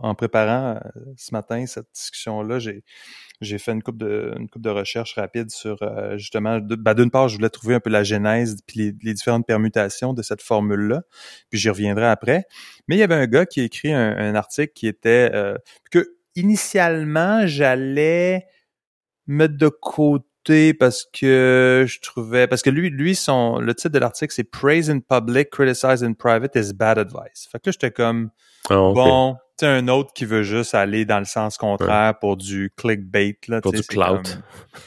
en, 0.00 0.14
préparant 0.14 0.76
euh, 0.76 1.00
ce 1.16 1.32
matin 1.32 1.66
cette 1.66 1.88
discussion-là, 1.92 2.60
j'ai 2.60 3.58
fait 3.58 3.72
une 3.72 3.82
coupe 3.82 3.98
de 3.98 4.34
une 4.38 4.48
coupe 4.48 4.62
de 4.62 4.70
recherche 4.70 5.14
rapide 5.14 5.50
sur 5.50 5.82
euh, 5.82 6.16
justement 6.16 6.60
ben, 6.60 6.94
d'une 6.94 7.10
part 7.10 7.28
je 7.28 7.36
voulais 7.36 7.50
trouver 7.50 7.74
un 7.74 7.80
peu 7.80 7.90
la 7.90 8.04
genèse 8.04 8.58
puis 8.66 8.96
les, 9.02 9.14
différentes 9.14 9.46
permutations 9.46 10.12
de 10.12 10.22
cette 10.22 10.42
formule 10.42 10.88
là 10.88 11.02
puis 11.50 11.58
j'y 11.58 11.70
reviendrai 11.70 12.06
après. 12.06 12.44
Mais 12.86 12.94
il 12.96 12.98
y 12.98 13.02
avait 13.02 13.16
un 13.16 13.26
gars 13.26 13.44
qui 13.44 13.60
a 13.60 13.64
écrit 13.64 13.92
un, 13.92 14.34
article 14.36 14.72
qui 14.74 14.86
était 14.86 15.30
euh, 15.34 15.56
que 15.90 16.14
initialement 16.36 17.46
j'allais 17.48 18.46
mettre 19.26 19.56
de 19.56 19.68
côté 19.68 20.24
parce 20.78 21.06
que 21.12 21.84
je 21.86 22.00
trouvais 22.00 22.46
parce 22.46 22.62
que 22.62 22.70
lui 22.70 22.90
lui 22.90 23.14
son 23.14 23.58
le 23.58 23.74
titre 23.74 23.90
de 23.90 23.98
l'article 23.98 24.32
c'est 24.32 24.44
Praise 24.44 24.90
in 24.90 25.00
public, 25.00 25.50
criticize 25.50 26.02
in 26.02 26.14
private 26.14 26.56
is 26.56 26.72
bad 26.72 26.98
advice. 26.98 27.48
Fait 27.50 27.58
que 27.58 27.68
là 27.68 27.72
j'étais 27.72 27.90
comme 27.90 28.30
ah, 28.70 28.74
bon, 28.74 29.36
tu 29.58 29.64
un 29.64 29.88
autre 29.88 30.12
qui 30.12 30.24
veut 30.24 30.42
juste 30.42 30.74
aller 30.74 31.04
dans 31.04 31.18
le 31.18 31.24
sens 31.24 31.58
contraire 31.58 32.18
pour 32.18 32.36
du 32.36 32.72
clickbait 32.76 33.38
là, 33.48 33.60
pour 33.60 33.72
du 33.72 33.82
clout. 33.82 34.22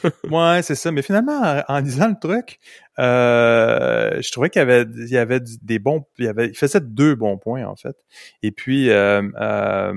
ouais, 0.30 0.62
c'est 0.62 0.74
ça, 0.74 0.90
mais 0.90 1.02
finalement 1.02 1.62
en, 1.68 1.78
lisant 1.80 2.08
le 2.08 2.18
truc, 2.20 2.58
euh, 2.98 4.20
je 4.20 4.32
trouvais 4.32 4.50
qu'il 4.50 4.60
y 4.60 4.62
avait 4.62 4.82
il 4.82 5.10
y 5.10 5.18
avait 5.18 5.40
des 5.62 5.78
bons 5.78 6.04
il 6.18 6.24
y 6.24 6.28
avait 6.28 6.48
il 6.48 6.56
faisait 6.56 6.80
deux 6.80 7.14
bons 7.14 7.38
points 7.38 7.64
en 7.64 7.76
fait. 7.76 7.96
Et 8.42 8.50
puis 8.50 8.90
euh, 8.90 9.22
euh, 9.40 9.92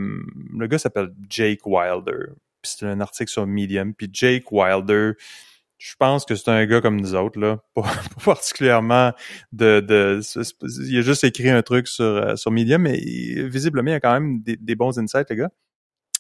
le 0.58 0.68
gars 0.68 0.78
s'appelle 0.78 1.10
Jake 1.30 1.66
Wilder. 1.66 2.34
C'est 2.66 2.86
un 2.86 3.00
article 3.00 3.32
sur 3.32 3.48
Medium. 3.48 3.94
Puis 3.94 4.10
Jake 4.12 4.52
Wilder, 4.52 5.14
je 5.78 5.96
pense 6.00 6.26
que 6.26 6.36
c'est 6.36 6.50
un 6.50 6.66
gars 6.66 6.82
comme 6.82 7.00
nous 7.00 7.16
autres, 7.16 7.40
là. 7.40 7.60
Pas, 7.76 7.84
particulièrement 8.24 9.14
de, 9.52 9.82
de, 9.82 10.22
Il 10.88 10.98
a 10.98 11.02
juste 11.02 11.24
écrit 11.24 11.50
un 11.50 11.62
truc 11.62 11.88
sur, 11.88 12.06
euh, 12.06 12.36
sur 12.36 12.52
Medium, 12.52 12.82
mais 12.82 12.98
visiblement, 12.98 13.90
il 13.90 13.94
y 13.94 13.96
a 13.96 14.00
quand 14.00 14.14
même 14.14 14.42
des, 14.42 14.76
bons 14.76 14.98
insights, 14.98 15.30
le 15.30 15.36
gars. 15.36 15.52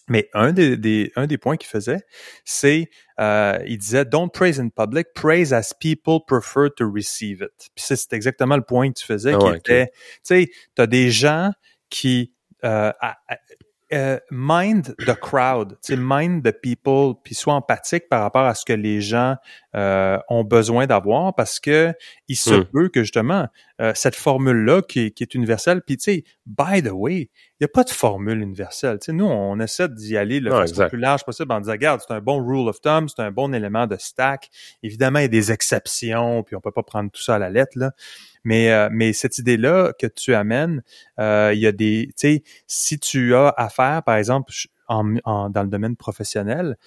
Mais 0.07 0.29
un 0.33 0.53
des, 0.53 0.77
des, 0.77 1.11
un 1.15 1.25
des 1.25 1.39
points 1.39 1.57
qu'il 1.57 1.69
faisait, 1.69 2.05
c'est, 2.43 2.91
euh, 3.19 3.57
il 3.65 3.79
disait, 3.79 4.05
don't 4.05 4.29
praise 4.31 4.59
in 4.59 4.69
public, 4.69 5.07
praise 5.15 5.51
as 5.51 5.73
people 5.73 6.19
prefer 6.27 6.69
to 6.75 6.87
receive 6.87 7.41
it. 7.41 7.69
Puis 7.73 7.85
c'est 7.87 8.13
exactement 8.13 8.55
le 8.55 8.61
point 8.61 8.89
que 8.89 8.99
tu 8.99 9.05
faisais, 9.05 9.33
ah 9.33 9.39
qui 9.39 9.57
était, 9.57 9.87
tu 9.87 10.19
sais, 10.23 10.51
t'as 10.75 10.85
des 10.85 11.09
gens 11.09 11.49
qui, 11.89 12.33
euh, 12.63 12.91
euh, 13.93 14.19
mind 14.31 14.95
the 15.05 15.13
crowd, 15.13 15.77
mind 15.89 16.43
the 16.43 16.51
people, 16.51 17.13
puis 17.23 17.35
sois 17.35 17.53
empathique 17.53 18.09
par 18.09 18.21
rapport 18.21 18.45
à 18.45 18.55
ce 18.55 18.65
que 18.65 18.73
les 18.73 18.99
gens 18.99 19.35
euh, 19.75 20.17
ont 20.27 20.43
besoin 20.43 20.87
d'avoir, 20.87 21.35
parce 21.35 21.59
que 21.59 21.93
il 22.27 22.35
se 22.35 22.53
hmm. 22.53 22.65
peut 22.65 22.89
que 22.89 23.03
justement 23.03 23.47
euh, 23.81 23.91
cette 23.93 24.15
formule-là 24.15 24.81
qui, 24.81 25.13
est 25.19 25.35
universelle, 25.35 25.83
puis 25.85 25.97
tu 25.97 26.03
sais, 26.03 26.23
by 26.47 26.81
the 26.81 26.91
way, 26.91 27.29
il 27.59 27.61
n'y 27.61 27.65
a 27.65 27.67
pas 27.67 27.83
de 27.83 27.91
formule 27.91 28.41
universelle. 28.41 28.97
Tu 28.99 29.05
sais, 29.05 29.13
nous, 29.13 29.25
on 29.25 29.59
essaie 29.59 29.87
d'y 29.87 30.17
aller 30.17 30.39
le 30.39 30.89
plus 30.89 30.97
large 30.97 31.23
possible 31.23 31.51
en 31.51 31.59
disant, 31.59 31.73
regarde, 31.73 32.01
c'est 32.05 32.13
un 32.13 32.21
bon 32.21 32.43
rule 32.43 32.67
of 32.67 32.81
thumb, 32.81 33.07
c'est 33.07 33.21
un 33.21 33.31
bon 33.31 33.53
élément 33.53 33.85
de 33.85 33.97
stack. 33.97 34.49
Évidemment, 34.81 35.19
il 35.19 35.23
y 35.23 35.25
a 35.25 35.29
des 35.29 35.51
exceptions, 35.51 36.41
puis 36.41 36.55
on 36.55 36.61
peut 36.61 36.71
pas 36.71 36.83
prendre 36.83 37.11
tout 37.11 37.21
ça 37.21 37.35
à 37.35 37.39
la 37.39 37.51
lettre 37.51 37.77
là. 37.77 37.91
Mais, 38.45 38.71
euh, 38.71 38.87
mais 38.91 39.11
cette 39.11 39.39
idée-là 39.39 39.91
que 39.99 40.07
tu 40.07 40.33
amènes, 40.33 40.83
euh, 41.19 41.51
il 41.53 41.59
y 41.59 41.67
a 41.67 41.71
des, 41.73 42.07
tu 42.09 42.13
sais, 42.15 42.43
si 42.67 42.99
tu 42.99 43.35
as 43.35 43.49
affaire, 43.57 44.03
par 44.03 44.15
exemple, 44.15 44.53
en, 44.87 45.49
dans 45.49 45.63
le 45.63 45.67
domaine 45.67 45.97
professionnel, 45.97 46.77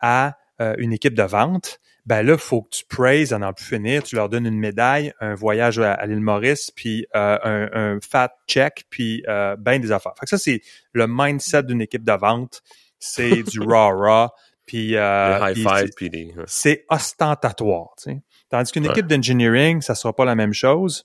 à 0.00 0.38
euh, 0.60 0.74
une 0.78 0.92
équipe 0.92 1.14
de 1.14 1.24
vente, 1.24 1.80
ben 2.06 2.22
là, 2.22 2.38
faut 2.38 2.62
que 2.62 2.70
tu 2.70 2.84
praises 2.86 3.32
à 3.32 3.38
n'en 3.38 3.52
plus 3.52 3.66
finir. 3.66 4.02
Tu 4.02 4.14
leur 4.14 4.28
donnes 4.28 4.46
une 4.46 4.58
médaille, 4.58 5.12
un 5.20 5.34
voyage 5.34 5.78
à, 5.80 6.06
l'île 6.06 6.20
Maurice, 6.20 6.70
puis 6.70 7.06
un, 7.12 7.68
un, 7.72 7.98
fat 8.00 8.32
check, 8.46 8.84
puis 8.88 9.22
ben 9.26 9.78
des 9.78 9.92
affaires. 9.92 10.14
Fait 10.18 10.24
que 10.24 10.30
ça, 10.30 10.38
c'est 10.38 10.62
le 10.92 11.06
mindset 11.06 11.64
d'une 11.64 11.82
équipe 11.82 12.04
de 12.04 12.12
vente. 12.12 12.62
C'est 12.98 13.42
du 13.42 13.60
rah-rah, 13.66 14.32
puis... 14.64 14.94
C'est 16.46 16.86
ostentatoire, 16.88 17.90
tu 17.98 18.12
sais. 18.12 18.22
Tandis 18.50 18.72
qu'une 18.72 18.86
équipe 18.86 19.06
d'engineering, 19.06 19.82
ça 19.82 19.94
sera 19.94 20.14
pas 20.14 20.24
la 20.24 20.34
même 20.34 20.52
chose. 20.52 21.04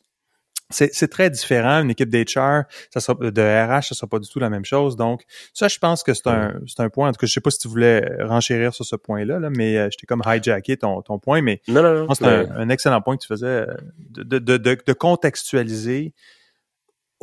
C'est 0.69 1.07
très 1.07 1.29
différent. 1.29 1.81
Une 1.81 1.91
équipe 1.91 2.09
d'HR, 2.09 2.63
ça 2.91 2.99
sera 2.99 3.13
de 3.13 3.41
RH, 3.41 3.83
ça 3.83 3.95
sera 3.95 4.07
pas 4.07 4.19
du 4.19 4.27
tout 4.27 4.39
la 4.39 4.49
même 4.49 4.65
chose. 4.65 4.95
Donc, 4.95 5.23
ça, 5.53 5.67
je 5.67 5.77
pense 5.77 6.03
que 6.03 6.13
c'est 6.13 6.27
un, 6.27 6.89
point. 6.89 7.09
En 7.09 7.11
tout 7.11 7.19
cas, 7.19 7.27
je 7.27 7.33
sais 7.33 7.41
pas 7.41 7.51
si 7.51 7.59
tu 7.59 7.67
voulais 7.67 8.03
renchérir 8.21 8.73
sur 8.73 8.85
ce 8.85 8.95
point-là, 8.95 9.39
là, 9.39 9.49
mais 9.51 9.77
euh, 9.77 9.89
je 9.91 9.97
t'ai 9.97 10.07
comme 10.07 10.23
hijacké 10.25 10.77
ton, 10.77 11.01
ton 11.01 11.19
point. 11.19 11.41
Mais 11.41 11.61
non, 11.67 11.83
non, 11.83 12.05
non, 12.05 12.13
c'est 12.13 12.25
un, 12.25 12.69
excellent 12.69 13.01
point 13.01 13.17
que 13.17 13.21
tu 13.21 13.27
faisais 13.27 13.45
euh, 13.45 13.65
de, 14.09 14.39
de, 14.39 14.57
de, 14.57 14.77
de 14.85 14.93
contextualiser 14.93 16.13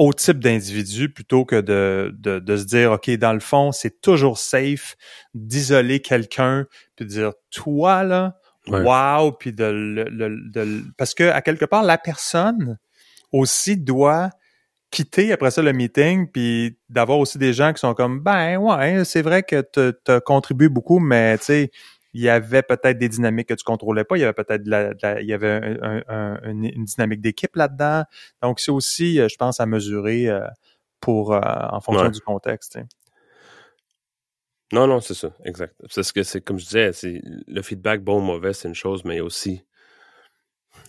au 0.00 0.14
type 0.14 0.38
d'individu 0.38 1.10
plutôt 1.12 1.44
que 1.44 1.60
de, 1.60 2.14
de, 2.16 2.38
de, 2.38 2.56
se 2.56 2.64
dire, 2.64 2.92
OK, 2.92 3.10
dans 3.18 3.34
le 3.34 3.40
fond, 3.40 3.70
c'est 3.70 4.00
toujours 4.00 4.38
safe 4.38 4.96
d'isoler 5.34 6.00
quelqu'un 6.00 6.66
puis 6.96 7.04
de 7.04 7.10
dire, 7.10 7.32
toi, 7.50 8.02
là, 8.02 8.39
wow, 8.68 9.32
puis 9.32 9.52
de, 9.52 10.82
parce 10.96 11.14
que 11.14 11.24
à 11.30 11.40
quelque 11.42 11.64
part 11.64 11.82
la 11.82 11.98
personne 11.98 12.78
aussi 13.32 13.76
doit 13.76 14.30
quitter 14.90 15.32
après 15.32 15.50
ça 15.50 15.62
le 15.62 15.72
meeting 15.72 16.28
puis 16.30 16.78
d'avoir 16.88 17.18
aussi 17.18 17.38
des 17.38 17.52
gens 17.52 17.72
qui 17.72 17.78
sont 17.78 17.94
comme 17.94 18.20
ben 18.20 18.56
ouais 18.56 19.04
c'est 19.04 19.22
vrai 19.22 19.42
que 19.42 19.62
tu 19.72 20.12
as 20.12 20.20
contribué 20.20 20.68
beaucoup 20.68 20.98
mais 20.98 21.38
tu 21.38 21.44
sais 21.44 21.70
il 22.12 22.22
y 22.22 22.28
avait 22.28 22.62
peut-être 22.62 22.98
des 22.98 23.08
dynamiques 23.08 23.48
que 23.48 23.54
tu 23.54 23.64
contrôlais 23.64 24.04
pas. 24.04 24.16
Il 24.16 24.20
y 24.20 24.24
avait 24.24 24.32
peut-être 24.32 24.62
il 24.66 25.26
y 25.26 25.32
avait 25.32 25.78
une 26.44 26.84
dynamique 26.84 27.20
d'équipe 27.20 27.54
là-dedans. 27.56 28.04
Donc 28.42 28.60
c'est 28.60 28.72
aussi 28.72 29.16
je 29.16 29.36
pense 29.36 29.60
à 29.60 29.66
mesurer 29.66 30.28
euh, 30.28 30.46
pour 31.00 31.32
euh, 31.32 31.40
en 31.40 31.80
fonction 31.80 32.08
du 32.08 32.20
contexte 32.20 32.78
non, 34.72 34.86
non, 34.86 35.00
c'est 35.00 35.14
ça, 35.14 35.34
exact. 35.44 35.74
C'est 35.88 36.02
ce 36.02 36.12
que 36.12 36.22
c'est, 36.22 36.40
comme 36.40 36.58
je 36.58 36.64
disais, 36.64 36.92
c'est 36.92 37.20
le 37.24 37.62
feedback 37.62 38.02
bon 38.02 38.18
ou 38.18 38.20
mauvais, 38.20 38.52
c'est 38.52 38.68
une 38.68 38.74
chose, 38.74 39.04
mais 39.04 39.20
aussi 39.20 39.64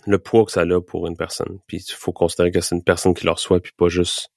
le 0.06 0.18
poids 0.18 0.44
que 0.44 0.52
ça 0.52 0.62
a 0.62 0.80
pour 0.80 1.06
une 1.06 1.16
personne. 1.16 1.58
Puis 1.66 1.78
il 1.78 1.94
faut 1.94 2.12
considérer 2.12 2.52
que 2.52 2.60
c'est 2.60 2.76
une 2.76 2.84
personne 2.84 3.14
qui 3.14 3.24
le 3.24 3.32
reçoit, 3.32 3.60
puis 3.60 3.72
pas 3.76 3.88
juste 3.88 4.30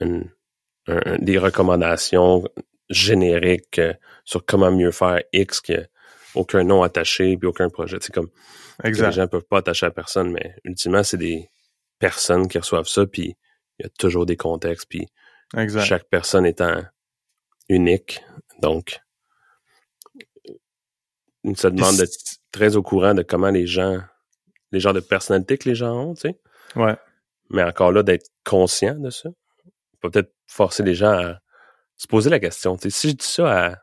des 0.00 1.38
recommandations 1.38 2.44
génériques 2.88 3.78
euh, 3.78 3.94
sur 4.24 4.44
comment 4.44 4.70
mieux 4.70 4.92
faire 4.92 5.20
X 5.32 5.60
que 5.60 5.86
aucun 6.34 6.62
nom 6.64 6.82
attaché 6.82 7.36
puis 7.36 7.48
aucun 7.48 7.68
projet. 7.68 7.96
C'est 8.00 8.12
comme 8.12 8.30
exact. 8.84 9.08
les 9.08 9.12
gens 9.12 9.26
peuvent 9.26 9.46
pas 9.48 9.58
attacher 9.58 9.86
à 9.86 9.90
personne, 9.90 10.30
mais 10.30 10.54
ultimement, 10.64 11.02
c'est 11.02 11.16
des 11.16 11.50
personnes 11.98 12.46
qui 12.46 12.58
reçoivent 12.58 12.86
ça, 12.86 13.06
puis 13.06 13.36
il 13.78 13.82
y 13.82 13.86
a 13.86 13.88
toujours 13.98 14.26
des 14.26 14.36
contextes, 14.36 14.86
puis 14.88 15.06
chaque 15.82 16.04
personne 16.04 16.46
étant 16.46 16.82
unique. 17.68 18.22
Donc, 18.60 19.00
ça 21.54 21.70
demande 21.70 21.96
d'être 21.96 22.16
très 22.50 22.76
au 22.76 22.82
courant 22.82 23.14
de 23.14 23.22
comment 23.22 23.50
les 23.50 23.66
gens, 23.66 24.00
les 24.72 24.80
genres 24.80 24.94
de 24.94 25.00
personnalité 25.00 25.58
que 25.58 25.68
les 25.68 25.74
gens 25.74 25.94
ont, 25.94 26.14
tu 26.14 26.22
sais. 26.22 26.40
Ouais. 26.74 26.96
Mais 27.50 27.62
encore 27.62 27.92
là, 27.92 28.02
d'être 28.02 28.30
conscient 28.44 28.96
de 28.96 29.10
ça. 29.10 29.28
Peut-être 30.00 30.32
forcer 30.46 30.82
les 30.82 30.94
gens 30.94 31.12
à 31.12 31.40
se 31.96 32.06
poser 32.06 32.30
la 32.30 32.40
question. 32.40 32.76
Tu 32.76 32.90
sais, 32.90 32.90
si 32.90 33.08
je 33.10 33.14
dis 33.14 33.26
ça 33.26 33.66
à 33.66 33.76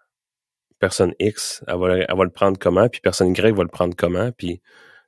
personne 0.79 1.13
X, 1.19 1.63
elle 1.67 1.77
va, 1.77 1.97
elle 1.97 2.17
va 2.17 2.23
le 2.23 2.29
prendre 2.29 2.59
comment, 2.59 2.89
puis 2.89 3.01
personne 3.01 3.33
Y 3.33 3.55
va 3.55 3.63
le 3.63 3.69
prendre 3.69 3.95
comment, 3.95 4.31
puis 4.31 4.61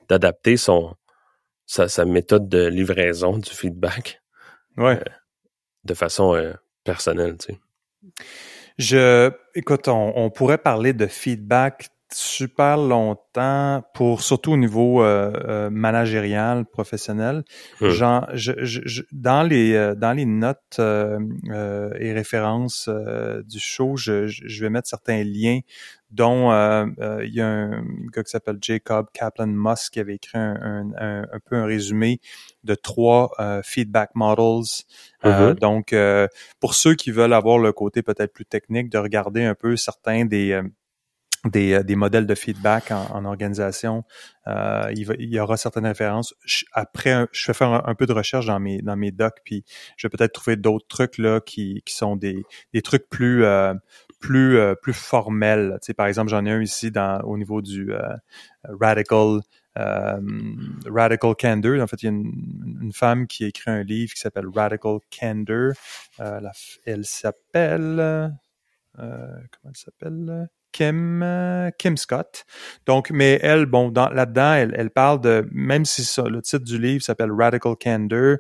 d'adapter 0.08 0.58
son 0.58 0.96
sa, 1.66 1.88
sa, 1.88 2.06
méthode 2.06 2.48
de 2.48 2.68
livraison 2.68 3.40
du 3.40 3.50
feedback 3.50 4.22
ouais. 4.78 5.00
Euh, 5.00 5.12
de 5.84 5.94
façon 5.96 6.36
euh, 6.36 6.54
personnelle, 6.84 7.38
tu 7.38 7.54
sais. 7.54 7.60
Je, 8.78 9.32
écoute, 9.54 9.88
on, 9.88 10.30
pourrait 10.30 10.58
parler 10.58 10.94
de 10.94 11.08
feedback 11.08 11.90
super 12.16 12.78
longtemps 12.78 13.84
pour 13.94 14.22
surtout 14.22 14.54
au 14.54 14.58
niveau 14.58 15.04
euh, 15.04 15.34
euh 15.48 15.70
managérial 15.70 16.66
professionnel. 16.66 17.44
Genre, 17.82 18.28
je, 18.34 18.54
je, 18.64 19.02
dans 19.12 19.44
les 19.44 19.74
euh, 19.74 19.96
dans 19.96 20.14
les 20.14 20.26
notes 20.26 20.78
euh, 20.80 21.20
et 22.00 22.14
références 22.14 22.90
du 22.90 23.60
show, 23.60 23.98
je, 23.98 24.28
je, 24.28 24.62
vais 24.62 24.70
mettre 24.70 24.88
certains 24.88 25.24
liens 25.24 25.60
dont 26.12 26.52
il 27.22 27.34
y 27.34 27.42
a 27.42 27.48
un 27.48 27.84
gars 28.14 28.24
qui 28.24 28.32
s'appelle 28.32 28.60
Jacob 28.62 29.08
Kaplan 29.14 29.48
Musk 29.48 29.94
qui 29.94 30.00
avait 30.00 30.16
écrit 30.16 30.38
un, 30.38 30.92
un, 30.98 31.24
un, 31.24 31.40
peu 31.46 31.58
un 31.58 31.66
résumé 31.66 32.20
de 32.64 32.76
trois 32.76 33.32
feedback 33.64 34.12
models. 34.16 34.86
Mm-hmm. 35.24 35.56
donc, 35.56 35.94
pour 36.62 36.76
ceux 36.76 36.96
qui 36.96 37.12
veulent 37.12 37.34
avoir 37.34 37.58
le 37.58 37.74
côté 37.74 38.04
peut-être 38.04 38.32
plus 38.32 38.46
technique, 38.46 38.90
de 38.90 38.98
regarder 38.98 39.44
un 39.44 39.56
peu 39.56 39.76
certains 39.76 40.24
des 40.24 40.62
des, 41.46 41.74
euh, 41.74 41.84
des 41.84 41.96
modèles 41.96 42.26
de 42.26 42.36
feedback 42.36 42.92
en, 42.92 43.26
organisation. 43.26 44.04
Euh, 44.48 44.92
il, 44.96 45.34
y 45.34 45.40
aura 45.40 45.58
certaines 45.58 45.86
références. 45.86 46.34
après, 46.74 47.28
je 47.32 47.48
vais 47.48 47.54
faire 47.54 47.88
un, 47.88 47.96
peu 47.96 48.06
de 48.06 48.14
recherche 48.14 48.46
dans 48.46 48.60
mes 48.60 48.82
dans 48.82 48.96
mes 48.96 49.12
docs, 49.12 49.40
puis 49.44 49.64
je 49.98 50.08
vais 50.08 50.10
peut-être 50.16 50.34
trouver 50.34 50.56
d'autres 50.56 50.88
trucs 50.88 51.18
là 51.18 51.40
qui, 51.40 51.82
qui 51.86 51.96
sont 51.96 52.16
des, 52.16 52.44
des 52.74 52.82
trucs 52.82 53.10
plus 53.10 53.44
euh, 53.44 53.74
plus 54.20 54.60
plus 54.82 54.94
formels. 54.94 55.78
Tu 55.82 55.88
sais, 55.88 55.94
par 55.94 56.08
exemple, 56.08 56.30
j'en 56.30 56.46
ai 56.46 56.52
un 56.52 56.62
ici 56.62 56.92
au 57.24 57.38
niveau 57.38 57.62
du 57.62 57.92
radical 58.64 59.42
Radical 59.76 61.36
Candor. 61.40 61.82
En 61.82 61.88
fait, 61.88 62.02
il 62.04 62.06
y 62.06 62.10
a 62.10 62.12
une, 62.12 62.92
femme 62.94 63.28
qui 63.28 63.44
a 63.44 63.48
écrit 63.48 63.72
un 63.72 63.84
livre 63.84 64.14
qui 64.14 64.20
s'appelle 64.20 64.48
Radical 64.54 65.00
Candor. 65.20 65.74
Elle 66.86 67.06
s'appelle 67.06 68.32
comment 68.96 69.70
elle 69.70 69.76
s'appelle? 69.76 70.50
Kim, 70.76 71.72
Kim 71.78 71.96
Scott. 71.96 72.46
Donc, 72.86 73.10
mais 73.12 73.40
elle, 73.42 73.66
bon, 73.66 73.90
dans, 73.90 74.10
là-dedans, 74.10 74.54
elle, 74.54 74.76
elle 74.78 74.90
parle 74.90 75.22
de, 75.22 75.48
même 75.52 75.86
si 75.86 76.04
ça, 76.04 76.24
le 76.24 76.42
titre 76.42 76.66
du 76.66 76.78
livre 76.78 77.02
s'appelle 77.02 77.32
Radical 77.32 77.76
Candor, 77.82 78.38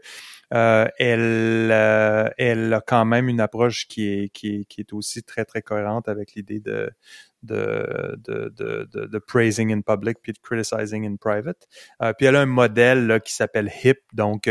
euh, 0.53 0.87
elle, 0.99 1.69
euh, 1.71 2.29
elle 2.37 2.73
a 2.73 2.81
quand 2.81 3.05
même 3.05 3.29
une 3.29 3.41
approche 3.41 3.87
qui 3.87 4.07
est, 4.07 4.29
qui 4.29 4.55
est, 4.55 4.65
qui 4.65 4.81
est 4.81 4.93
aussi 4.93 5.23
très, 5.23 5.43
très 5.43 5.61
cohérente 5.61 6.07
avec 6.07 6.33
l'idée 6.35 6.59
de, 6.59 6.91
de, 7.41 8.15
de, 8.17 8.53
de, 8.55 9.05
de, 9.05 9.17
praising 9.19 9.71
in 9.73 9.81
public 9.81 10.17
puis 10.21 10.33
de 10.33 10.39
criticizing 10.39 11.05
in 11.07 11.15
private. 11.15 11.67
Euh, 12.01 12.13
puis 12.13 12.27
elle 12.27 12.35
a 12.35 12.41
un 12.41 12.45
modèle 12.45 13.07
là, 13.07 13.19
qui 13.19 13.33
s'appelle 13.33 13.71
HIP, 13.83 13.99
donc 14.13 14.49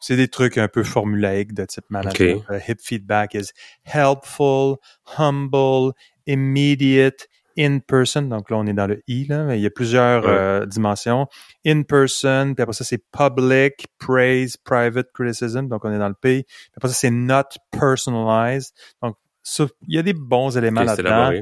c'est 0.00 0.16
des 0.16 0.28
trucs 0.28 0.58
un 0.58 0.68
peu 0.68 0.82
formulaïques 0.82 1.54
de 1.54 1.64
type 1.64 1.88
management. 1.88 2.44
HIP 2.68 2.80
feedback 2.80 3.34
is 3.34 3.52
helpful, 3.84 4.76
humble, 5.16 5.92
immediate, 6.26 7.28
in-person. 7.58 8.22
Donc 8.22 8.50
là, 8.50 8.56
on 8.56 8.66
est 8.66 8.72
dans 8.72 8.86
le 8.86 9.02
I, 9.06 9.26
là, 9.26 9.44
mais 9.44 9.58
il 9.58 9.62
y 9.62 9.66
a 9.66 9.70
plusieurs 9.70 10.26
euh, 10.26 10.66
dimensions. 10.66 11.26
In-person, 11.66 12.54
puis 12.54 12.62
après 12.62 12.72
ça, 12.72 12.84
c'est 12.84 13.02
public, 13.10 13.86
praise, 13.98 14.56
private 14.56 15.10
criticism. 15.12 15.68
Donc 15.68 15.84
on 15.84 15.92
est 15.92 15.98
dans 15.98 16.08
le 16.08 16.14
P. 16.14 16.44
Puis 16.44 16.72
après 16.76 16.88
ça, 16.88 16.94
c'est 16.94 17.10
not 17.10 17.48
personalized. 17.70 18.72
Donc 19.02 19.16
ça, 19.42 19.66
il 19.88 19.94
y 19.94 19.98
a 19.98 20.02
des 20.02 20.14
bons 20.14 20.56
éléments 20.56 20.82
là-dedans. 20.82 21.32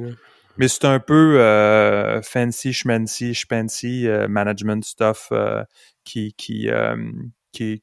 Mais 0.56 0.68
c'est 0.68 0.84
un 0.84 1.00
peu 1.00 1.40
euh, 1.40 2.20
fancy, 2.22 2.74
schmancy, 2.74 3.34
schpancy, 3.34 4.06
euh, 4.06 4.28
management 4.28 4.84
stuff 4.84 5.28
euh, 5.32 5.64
qui, 6.04 6.34
qui, 6.34 6.68
qui, 7.52 7.82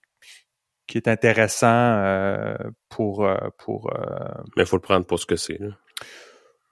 qui 0.86 0.98
est 0.98 1.08
intéressant 1.08 2.04
pour... 2.90 3.28
pour 3.58 3.92
Mais 4.56 4.64
il 4.64 4.66
faut 4.68 4.76
le 4.76 4.82
prendre 4.82 5.06
pour 5.06 5.18
ce 5.18 5.26
que 5.26 5.36
c'est. 5.36 5.60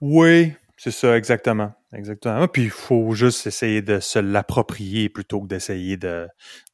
Oui, 0.02 0.54
c'est 0.78 0.92
ça, 0.92 1.18
exactement. 1.18 1.74
Exactement. 1.96 2.48
Puis 2.50 2.64
il 2.64 2.70
faut 2.70 3.14
juste 3.14 3.48
essayer 3.48 3.82
de 3.82 4.02
se 4.02 4.20
l'approprier 4.20 5.08
plutôt 5.08 5.40
que 5.42 5.48
d'essayer 5.48 5.96
de, 5.96 6.28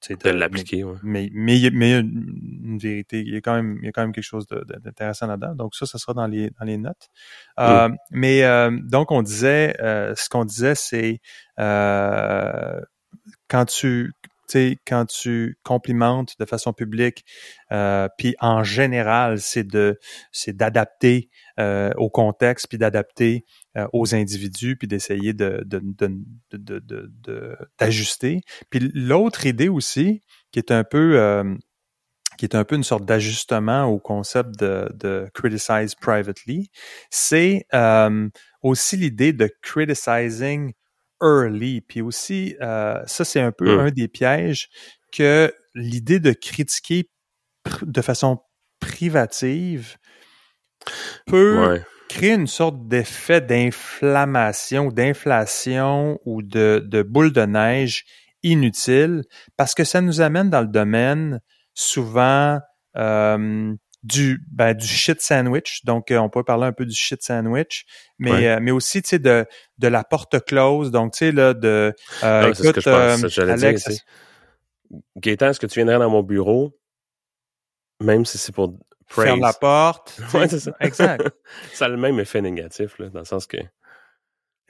de, 0.10 0.30
l'appliquer. 0.32 0.84
Mais, 1.04 1.30
mais, 1.32 1.58
il 1.58 1.62
y 1.62 1.68
a 1.68 2.00
une, 2.00 2.80
vérité, 2.80 3.22
il 3.22 3.34
y 3.34 3.38
a 3.38 3.42
quand 3.42 3.54
même, 3.54 3.78
il 3.82 3.86
y 3.86 3.90
a 3.90 3.92
quand 3.92 4.02
même 4.02 4.14
quelque 4.14 4.24
chose 4.24 4.48
d'intéressant 4.48 5.28
là-dedans. 5.28 5.54
Donc 5.54 5.76
ça, 5.76 5.86
ça 5.86 6.00
sera 6.00 6.16
dans 6.16 6.26
les, 6.26 6.50
dans 6.60 6.66
les 6.66 6.78
notes. 6.78 7.10
Euh, 7.60 7.90
mais 8.10 8.44
euh, 8.44 8.72
donc 8.82 9.12
on 9.12 9.22
disait, 9.22 9.76
euh, 9.80 10.16
ce 10.16 10.28
qu'on 10.28 10.46
disait, 10.46 10.74
c'est 10.74 11.22
quand 13.48 13.66
tu 13.66 14.14
quand 14.86 15.06
tu 15.06 15.58
complimentes 15.64 16.36
de 16.40 16.46
façon 16.46 16.74
publique, 16.74 17.26
euh, 17.72 18.08
puis 18.18 18.36
en 18.40 18.64
général, 18.64 19.40
c'est 19.40 19.64
de 19.64 20.00
c'est 20.32 20.56
d'adapter 20.56 21.30
euh, 21.60 21.92
au 21.98 22.10
contexte, 22.10 22.68
puis 22.68 22.78
d'adapter 22.78 23.46
euh, 23.78 23.88
aux 23.94 24.16
individus, 24.16 24.76
puis 24.78 24.88
d'essayer 24.88 25.34
de, 25.34 25.64
d'ajuster. 27.80 28.42
Puis 28.70 28.92
l'autre 28.94 29.46
idée 29.46 29.70
aussi, 29.70 30.22
qui 30.52 30.60
est 30.60 30.72
un 30.72 30.84
peu 30.84 31.44
qui 32.38 32.46
est 32.46 32.56
un 32.56 32.64
peu 32.64 32.76
une 32.76 32.84
sorte 32.84 33.06
d'ajustement 33.06 33.86
au 33.86 34.00
concept 34.00 34.60
de, 34.60 35.30
criticize 35.34 35.96
privately, 35.96 36.72
c'est 37.10 37.66
aussi 38.62 38.98
l'idée 38.98 39.34
de 39.34 39.50
criticizing 39.62 40.74
early. 41.22 41.82
Puis 41.82 42.02
aussi, 42.02 42.56
euh, 42.62 43.02
ça, 43.06 43.26
c'est 43.26 43.42
un 43.42 43.52
peu 43.52 43.76
mmh. 43.76 43.80
un 43.80 43.92
des 43.92 44.08
pièges 44.08 44.70
que 45.12 45.54
l'idée 45.76 46.20
de 46.20 46.32
critiquer 46.32 47.10
de 47.82 48.02
façon 48.02 48.40
privative 48.80 49.98
peut 51.28 51.80
créer 52.10 52.34
une 52.34 52.48
sorte 52.48 52.88
d'effet 52.88 53.40
d'inflammation, 53.40 54.90
d'inflation 54.90 56.20
ou 56.26 56.42
de, 56.42 56.84
de 56.86 57.04
boule 57.04 57.32
de 57.32 57.46
neige 57.46 58.04
inutile 58.44 59.24
parce 59.56 59.76
que 59.76 59.84
ça 59.84 60.02
nous 60.02 60.20
amène 60.22 60.50
dans 60.50 60.62
le 60.62 60.68
domaine 60.68 61.40
souvent 61.74 62.60
euh, 62.98 63.74
du 64.04 64.44
ben, 64.52 64.74
du 64.74 64.88
shit 64.88 65.22
sandwich. 65.22 65.86
Donc, 65.86 66.12
euh, 66.12 66.18
on 66.18 66.30
peut 66.30 66.44
parler 66.44 66.66
un 66.66 66.72
peu 66.72 66.86
du 66.86 66.96
shit 66.96 67.22
sandwich, 67.22 67.86
mais 68.18 68.48
euh, 68.48 68.60
mais 68.62 68.72
aussi 68.72 69.02
tu 69.02 69.10
sais 69.10 69.20
de 69.20 69.46
de 69.78 69.88
la 69.88 70.04
porte 70.04 70.44
close. 70.46 70.92
Donc, 70.92 71.14
tu 71.14 71.20
sais 71.20 71.32
là 71.32 71.54
de 71.54 71.94
euh, 72.24 72.44
écoute, 72.44 72.56
ce 72.56 72.70
que 72.72 72.82
je 72.82 72.90
pense, 72.90 73.38
Alex, 73.40 73.88
dire, 73.90 74.00
Gaëtan, 75.18 75.50
est-ce 75.50 75.60
que 75.60 75.68
tu 75.68 75.80
viendrais 75.80 76.00
dans 76.00 76.10
mon 76.10 76.24
bureau, 76.24 76.78
même 78.00 78.26
si 78.26 78.38
c'est 78.38 78.54
pour 78.54 78.74
praise. 79.08 79.28
ferme 79.28 79.42
la 79.42 79.54
porte. 79.54 80.20
ouais, 80.34 80.48
c'est 80.48 80.60
ça. 80.60 80.72
Exact. 80.80 81.30
ça 81.74 81.86
a 81.86 81.88
le 81.90 81.98
même 81.98 82.20
effet 82.20 82.42
négatif 82.42 82.98
là, 82.98 83.10
dans 83.10 83.20
le 83.20 83.26
sens 83.26 83.46
que 83.46 83.58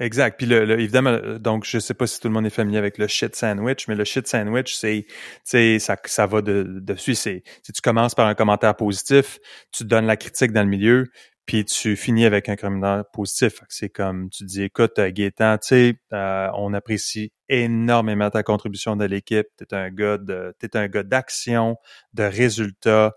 Exact. 0.02 0.36
Puis 0.40 0.48
le, 0.48 0.80
évidemment, 0.80 1.20
donc 1.40 1.64
je 1.64 1.78
sais 1.78 1.94
pas 1.94 2.08
si 2.08 2.20
tout 2.20 2.28
le 2.28 2.34
monde 2.34 2.48
est 2.48 2.50
familier 2.50 2.80
avec 2.80 2.98
le 2.98 3.06
shit 3.06 3.36
sandwich, 3.36 3.88
mais 3.88 3.94
le 3.94 4.04
shit 4.04 4.28
sandwich, 4.28 4.74
c'est, 4.74 5.06
c'est 5.44 5.78
ça, 5.78 5.96
ça 6.06 6.26
va 6.26 6.42
de 6.42 6.64
dessus. 6.64 7.14
C'est, 7.14 7.44
tu 7.64 7.82
commences 7.84 8.16
par 8.16 8.26
un 8.26 8.34
commentaire 8.34 8.76
positif, 8.76 9.38
tu 9.72 9.86
donnes 9.86 10.08
la 10.08 10.18
critique 10.18 10.54
dans 10.54 10.64
le 10.64 10.70
milieu, 10.70 11.06
puis 11.46 11.66
tu 11.66 11.96
finis 11.96 12.26
avec 12.26 12.50
un 12.50 12.56
commentaire 12.56 13.06
positif. 13.14 13.62
C'est 13.70 13.90
comme 13.90 14.32
tu 14.32 14.44
dis, 14.44 14.64
écoute, 14.64 14.98
euh, 14.98 15.12
Gaétan, 15.12 15.60
tu 15.60 15.68
sais, 15.68 15.96
euh, 16.14 16.48
on 16.56 16.74
apprécie 16.74 17.32
énormément 17.48 18.32
ta 18.32 18.42
contribution 18.42 18.96
de 18.96 19.06
l'équipe. 19.06 19.46
T'es 19.58 19.72
un 19.76 19.92
gars 19.92 20.18
de, 20.18 20.56
t'es 20.58 20.76
un 20.78 20.88
gars 20.88 21.04
d'action, 21.04 21.76
de 22.16 22.24
résultats. 22.24 23.14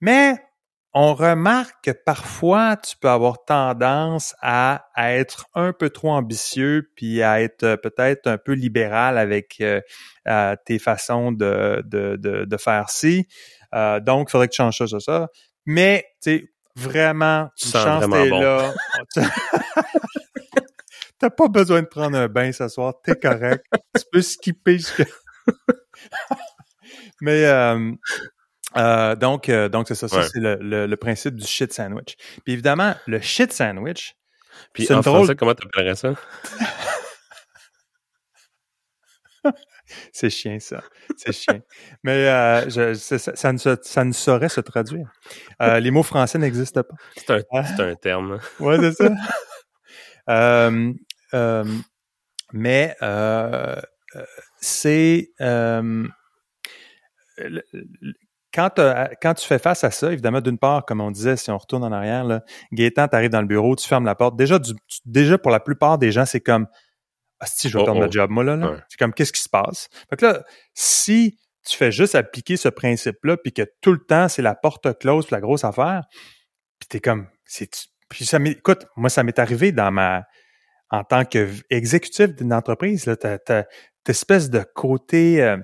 Mais 0.00 0.36
on 1.00 1.14
remarque 1.14 1.76
que 1.84 1.92
parfois, 1.92 2.76
tu 2.76 2.96
peux 2.96 3.08
avoir 3.08 3.44
tendance 3.44 4.34
à, 4.42 4.84
être 4.96 5.46
un 5.54 5.72
peu 5.72 5.90
trop 5.90 6.10
ambitieux, 6.10 6.90
puis 6.96 7.22
à 7.22 7.40
être 7.40 7.62
euh, 7.62 7.76
peut-être 7.76 8.26
un 8.26 8.36
peu 8.36 8.50
libéral 8.50 9.16
avec 9.16 9.58
euh, 9.60 9.80
euh, 10.26 10.56
tes 10.66 10.80
façons 10.80 11.30
de, 11.30 11.84
de, 11.86 12.16
de, 12.16 12.56
faire 12.56 12.90
ci. 12.90 13.28
donc, 13.72 14.26
il 14.28 14.32
faudrait 14.32 14.48
que 14.48 14.54
tu 14.54 14.56
changes 14.56 14.78
ça, 14.78 14.88
ça, 14.88 14.98
ça. 14.98 15.28
Mais, 15.66 16.04
tu 16.20 16.30
sais, 16.30 16.52
vraiment, 16.74 17.48
tu 17.56 17.68
chance 17.68 18.04
t'es 18.10 18.28
là. 18.30 18.74
T'as 21.20 21.30
pas 21.30 21.46
besoin 21.46 21.82
de 21.82 21.86
prendre 21.86 22.18
un 22.18 22.26
bain 22.26 22.50
ce 22.50 22.66
soir, 22.66 22.94
t'es 23.04 23.14
correct. 23.14 23.64
tu 23.96 24.04
peux 24.10 24.22
skipper 24.22 24.78
jusqu'à... 24.78 25.04
Mais 27.20 27.44
euh, 27.44 27.92
donc, 28.74 29.48
euh, 29.48 29.68
donc 29.68 29.86
c'est 29.88 29.94
ça, 29.94 30.08
ça 30.08 30.22
c'est 30.22 30.40
le, 30.40 30.86
le, 30.86 30.96
principe 30.96 31.36
du 31.36 31.46
shit 31.46 31.72
sandwich. 31.72 32.16
Puis 32.44 32.52
évidemment, 32.52 32.94
le 33.06 33.20
shit 33.20 33.52
sandwich. 33.52 34.16
Puis 34.72 34.92
en 34.92 35.02
français, 35.02 35.36
comment 35.36 35.54
t'appellerais 35.54 35.94
ça? 35.94 36.14
c'est 40.12 40.30
chien, 40.30 40.58
ça. 40.58 40.82
C'est 41.16 41.32
chien. 41.32 41.60
Mais 42.02 42.28
euh, 42.28 42.68
je, 42.68 42.94
ça, 42.94 43.52
ne, 43.52 43.58
ça 43.58 44.04
ne 44.04 44.12
saurait 44.12 44.48
se 44.48 44.60
traduire. 44.60 45.12
Euh, 45.62 45.78
les 45.80 45.90
mots 45.90 46.02
français 46.02 46.38
n'existent 46.38 46.82
pas. 46.82 46.96
C'est 47.16 47.30
un, 47.30 47.42
c'est 47.64 47.82
un 47.82 47.94
terme. 47.94 48.38
ouais, 48.60 48.78
c'est 48.80 48.92
ça. 48.92 49.10
mais 52.52 52.96
c'est 54.60 55.30
quand, 58.58 58.80
quand 59.22 59.34
tu 59.34 59.46
fais 59.46 59.60
face 59.60 59.84
à 59.84 59.92
ça, 59.92 60.12
évidemment, 60.12 60.40
d'une 60.40 60.58
part, 60.58 60.84
comme 60.84 61.00
on 61.00 61.12
disait, 61.12 61.36
si 61.36 61.50
on 61.52 61.58
retourne 61.58 61.84
en 61.84 61.92
arrière, 61.92 62.24
là, 62.24 62.42
Gaétan, 62.72 63.06
tu 63.06 63.14
arrives 63.14 63.30
dans 63.30 63.40
le 63.40 63.46
bureau, 63.46 63.76
tu 63.76 63.86
fermes 63.86 64.04
la 64.04 64.16
porte. 64.16 64.36
Déjà, 64.36 64.58
du, 64.58 64.72
déjà, 65.04 65.38
pour 65.38 65.52
la 65.52 65.60
plupart 65.60 65.96
des 65.96 66.10
gens, 66.10 66.26
c'est 66.26 66.40
comme 66.40 66.66
ah, 67.38 67.46
si 67.46 67.68
je 67.68 67.78
vais 67.78 67.84
perdre 67.84 68.04
oh, 68.04 68.10
job, 68.10 68.30
moi, 68.30 68.42
là. 68.42 68.82
C'est 68.88 68.98
comme, 68.98 69.14
qu'est-ce 69.14 69.32
qui 69.32 69.40
se 69.40 69.48
passe? 69.48 69.88
Fait 70.10 70.16
que 70.16 70.26
là, 70.26 70.44
si 70.74 71.38
tu 71.64 71.76
fais 71.76 71.92
juste 71.92 72.16
appliquer 72.16 72.56
ce 72.56 72.68
principe-là, 72.68 73.36
puis 73.36 73.52
que 73.52 73.62
tout 73.80 73.92
le 73.92 74.04
temps, 74.04 74.28
c'est 74.28 74.42
la 74.42 74.56
porte 74.56 74.98
close, 74.98 75.30
la 75.30 75.40
grosse 75.40 75.62
affaire, 75.62 76.02
puis 76.80 76.88
t'es 76.88 77.00
comme, 77.00 77.28
c'est, 77.44 77.70
puis 78.08 78.26
ça 78.26 78.38
écoute, 78.44 78.86
moi, 78.96 79.08
ça 79.08 79.22
m'est 79.22 79.38
arrivé 79.38 79.70
dans 79.70 79.92
ma, 79.92 80.24
en 80.90 81.04
tant 81.04 81.24
qu'exécutif 81.24 82.34
d'une 82.34 82.52
entreprise, 82.52 83.06
là, 83.06 83.16
t'as, 83.16 83.38
t'as, 83.38 83.64
espèce 84.08 84.50
de 84.50 84.64
côté, 84.74 85.42
euh, 85.42 85.58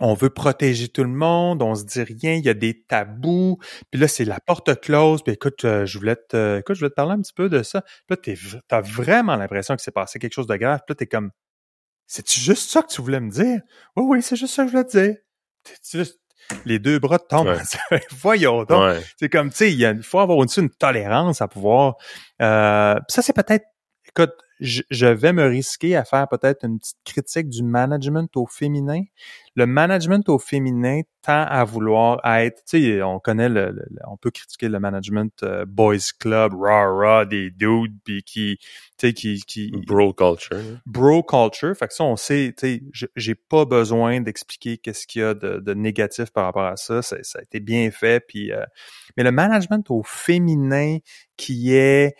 on 0.00 0.14
veut 0.14 0.30
protéger 0.30 0.88
tout 0.88 1.02
le 1.02 1.10
monde, 1.10 1.62
on 1.62 1.74
se 1.74 1.84
dit 1.84 2.02
rien, 2.02 2.34
il 2.34 2.44
y 2.44 2.48
a 2.48 2.54
des 2.54 2.82
tabous, 2.82 3.58
puis 3.90 4.00
là 4.00 4.08
c'est 4.08 4.24
la 4.24 4.40
porte 4.40 4.80
close, 4.80 5.22
puis 5.22 5.34
écoute, 5.34 5.64
euh, 5.64 5.86
je 5.86 5.98
voulais 5.98 6.16
te, 6.16 6.58
écoute, 6.58 6.74
je 6.76 6.80
voulais 6.80 6.90
te 6.90 6.94
parler 6.94 7.12
un 7.12 7.20
petit 7.20 7.32
peu 7.32 7.48
de 7.48 7.62
ça. 7.62 7.82
Puis 8.06 8.34
là 8.34 8.60
t'as 8.68 8.80
vraiment 8.80 9.36
l'impression 9.36 9.76
que 9.76 9.82
c'est 9.82 9.90
passé 9.90 10.18
quelque 10.18 10.34
chose 10.34 10.46
de 10.46 10.56
grave, 10.56 10.80
puis 10.86 10.92
là 10.92 10.96
t'es 10.96 11.06
comme, 11.06 11.30
c'est 12.06 12.28
juste 12.32 12.70
ça 12.70 12.82
que 12.82 12.88
tu 12.88 13.02
voulais 13.02 13.20
me 13.20 13.30
dire? 13.30 13.60
Oui, 13.94 14.04
oui, 14.06 14.22
c'est 14.22 14.36
juste 14.36 14.54
ça 14.54 14.62
que 14.62 14.68
je 14.68 14.72
voulais 14.72 14.86
te 14.86 14.98
dire. 14.98 15.16
Juste, 15.92 16.20
les 16.64 16.78
deux 16.78 16.98
bras 16.98 17.18
tombent. 17.18 17.54
Voyons 18.12 18.64
donc. 18.64 18.96
C'est 19.18 19.28
comme, 19.28 19.50
tu 19.50 19.56
sais, 19.56 19.72
il 19.72 20.02
faut 20.02 20.18
avoir 20.18 20.38
aussi 20.38 20.60
une 20.60 20.70
tolérance 20.70 21.42
à 21.42 21.48
pouvoir. 21.48 21.96
Euh, 22.40 22.98
ça, 23.08 23.22
c'est 23.22 23.34
peut-être, 23.34 23.66
écoute, 24.08 24.32
je, 24.60 25.06
vais 25.06 25.32
me 25.32 25.44
risquer 25.44 25.96
à 25.96 26.04
faire 26.04 26.28
peut-être 26.28 26.64
une 26.64 26.78
petite 26.78 26.98
critique 27.04 27.48
du 27.48 27.62
management 27.62 28.28
au 28.36 28.46
féminin. 28.46 29.02
Le 29.54 29.66
management 29.66 30.28
au 30.28 30.38
féminin 30.38 31.00
tend 31.22 31.44
à 31.44 31.64
vouloir 31.64 32.20
être, 32.24 32.62
tu 32.64 32.80
sais, 32.80 33.02
on 33.02 33.18
connaît 33.18 33.48
le, 33.48 33.74
on 34.06 34.16
peut 34.16 34.30
critiquer 34.30 34.68
le 34.68 34.78
management 34.78 35.32
euh, 35.42 35.64
boys 35.64 35.96
club, 36.18 36.54
rah 36.54 36.86
rah, 36.86 37.24
des 37.24 37.50
dudes, 37.50 37.96
puis 38.04 38.22
qui, 38.22 38.58
tu 38.96 39.08
sais, 39.08 39.12
qui, 39.12 39.40
qui 39.46 39.72
bro 39.86 40.12
culture, 40.12 40.56
bro 40.86 41.22
culture. 41.22 41.76
Fait 41.76 41.88
que 41.88 41.94
ça, 41.94 42.04
on 42.04 42.16
sait, 42.16 42.54
tu 42.56 42.82
sais, 42.92 43.08
j'ai 43.16 43.34
pas 43.34 43.64
besoin 43.64 44.20
d'expliquer 44.20 44.78
qu'est-ce 44.78 45.06
qu'il 45.06 45.22
y 45.22 45.24
a 45.24 45.34
de, 45.34 45.74
négatif 45.74 46.30
par 46.30 46.44
rapport 46.44 46.66
à 46.66 46.76
ça. 46.76 47.02
ça. 47.02 47.16
Ça, 47.22 47.40
a 47.40 47.42
été 47.42 47.60
bien 47.60 47.90
fait, 47.90 48.24
puis 48.26 48.52
euh, 48.52 48.64
mais 49.16 49.24
le 49.24 49.32
management 49.32 49.90
au 49.90 50.02
féminin 50.04 50.98
qui 51.36 51.74
est 51.74 52.14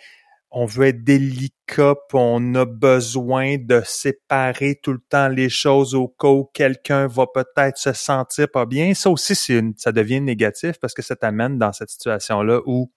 on 0.51 0.65
veut 0.65 0.87
être 0.87 1.03
délicat, 1.03 1.95
on 2.13 2.55
a 2.55 2.65
besoin 2.65 3.57
de 3.57 3.81
séparer 3.85 4.79
tout 4.81 4.93
le 4.93 4.99
temps 5.09 5.27
les 5.27 5.49
choses 5.49 5.93
au 5.93 6.07
cas 6.07 6.27
où 6.27 6.49
quelqu'un 6.53 7.07
va 7.07 7.27
peut-être 7.27 7.77
se 7.77 7.93
sentir 7.93 8.49
pas 8.49 8.65
bien. 8.65 8.93
Ça 8.93 9.11
aussi, 9.11 9.35
ça 9.35 9.91
devient 9.91 10.21
négatif 10.21 10.79
parce 10.79 10.93
que 10.93 11.01
ça 11.01 11.15
t'amène 11.15 11.59
dans 11.59 11.71
cette 11.71 11.89
situation-là 11.89 12.61
où 12.65 12.91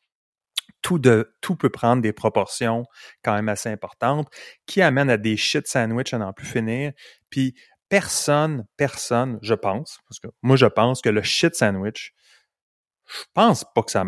tout 0.80 1.00
tout 1.40 1.56
peut 1.56 1.70
prendre 1.70 2.02
des 2.02 2.12
proportions 2.12 2.84
quand 3.22 3.34
même 3.34 3.48
assez 3.48 3.68
importantes, 3.68 4.28
qui 4.66 4.82
amènent 4.82 5.10
à 5.10 5.16
des 5.16 5.36
shit 5.36 5.66
sandwich 5.66 6.12
à 6.12 6.18
n'en 6.18 6.32
plus 6.32 6.46
finir. 6.46 6.92
Puis 7.30 7.54
personne, 7.88 8.66
personne, 8.76 9.38
je 9.42 9.54
pense, 9.54 9.98
parce 10.08 10.18
que 10.18 10.28
moi 10.42 10.56
je 10.56 10.66
pense 10.66 11.02
que 11.02 11.10
le 11.10 11.22
shit 11.22 11.54
sandwich, 11.54 12.14
je 13.06 13.24
pense 13.34 13.64
pas 13.74 13.82
que 13.82 13.90
ça 13.90 14.04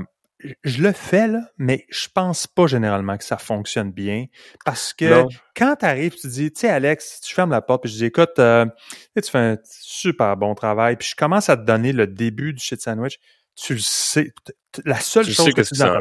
je 0.62 0.82
le 0.82 0.92
fais, 0.92 1.26
là, 1.26 1.40
mais 1.58 1.86
je 1.88 2.08
pense 2.12 2.46
pas 2.46 2.66
généralement 2.66 3.16
que 3.16 3.24
ça 3.24 3.38
fonctionne 3.38 3.92
bien. 3.92 4.26
Parce 4.64 4.92
que 4.92 5.24
quand 5.56 5.76
tu 5.76 5.86
arrives, 5.86 6.14
tu 6.14 6.28
dis, 6.28 6.52
tu 6.52 6.60
sais, 6.60 6.68
Alex, 6.68 7.20
tu 7.22 7.34
fermes 7.34 7.50
la 7.50 7.62
porte, 7.62 7.82
puis 7.82 7.92
je 7.92 7.98
dis, 7.98 8.04
écoute, 8.06 8.38
euh, 8.38 8.66
tu 9.16 9.30
fais 9.30 9.38
un 9.38 9.58
super 9.64 10.36
bon 10.36 10.54
travail, 10.54 10.96
puis 10.96 11.08
je 11.08 11.16
commence 11.16 11.48
à 11.48 11.56
te 11.56 11.62
donner 11.62 11.92
le 11.92 12.06
début 12.06 12.52
du 12.52 12.62
shit 12.62 12.80
sandwich. 12.80 13.18
Tu 13.56 13.74
le 13.74 13.80
sais. 13.80 14.32
La 14.84 14.98
seule 14.98 15.24
chose 15.24 15.54
que, 15.54 15.62
tu 15.62 15.74
dis 15.74 15.80
dans 15.80 16.00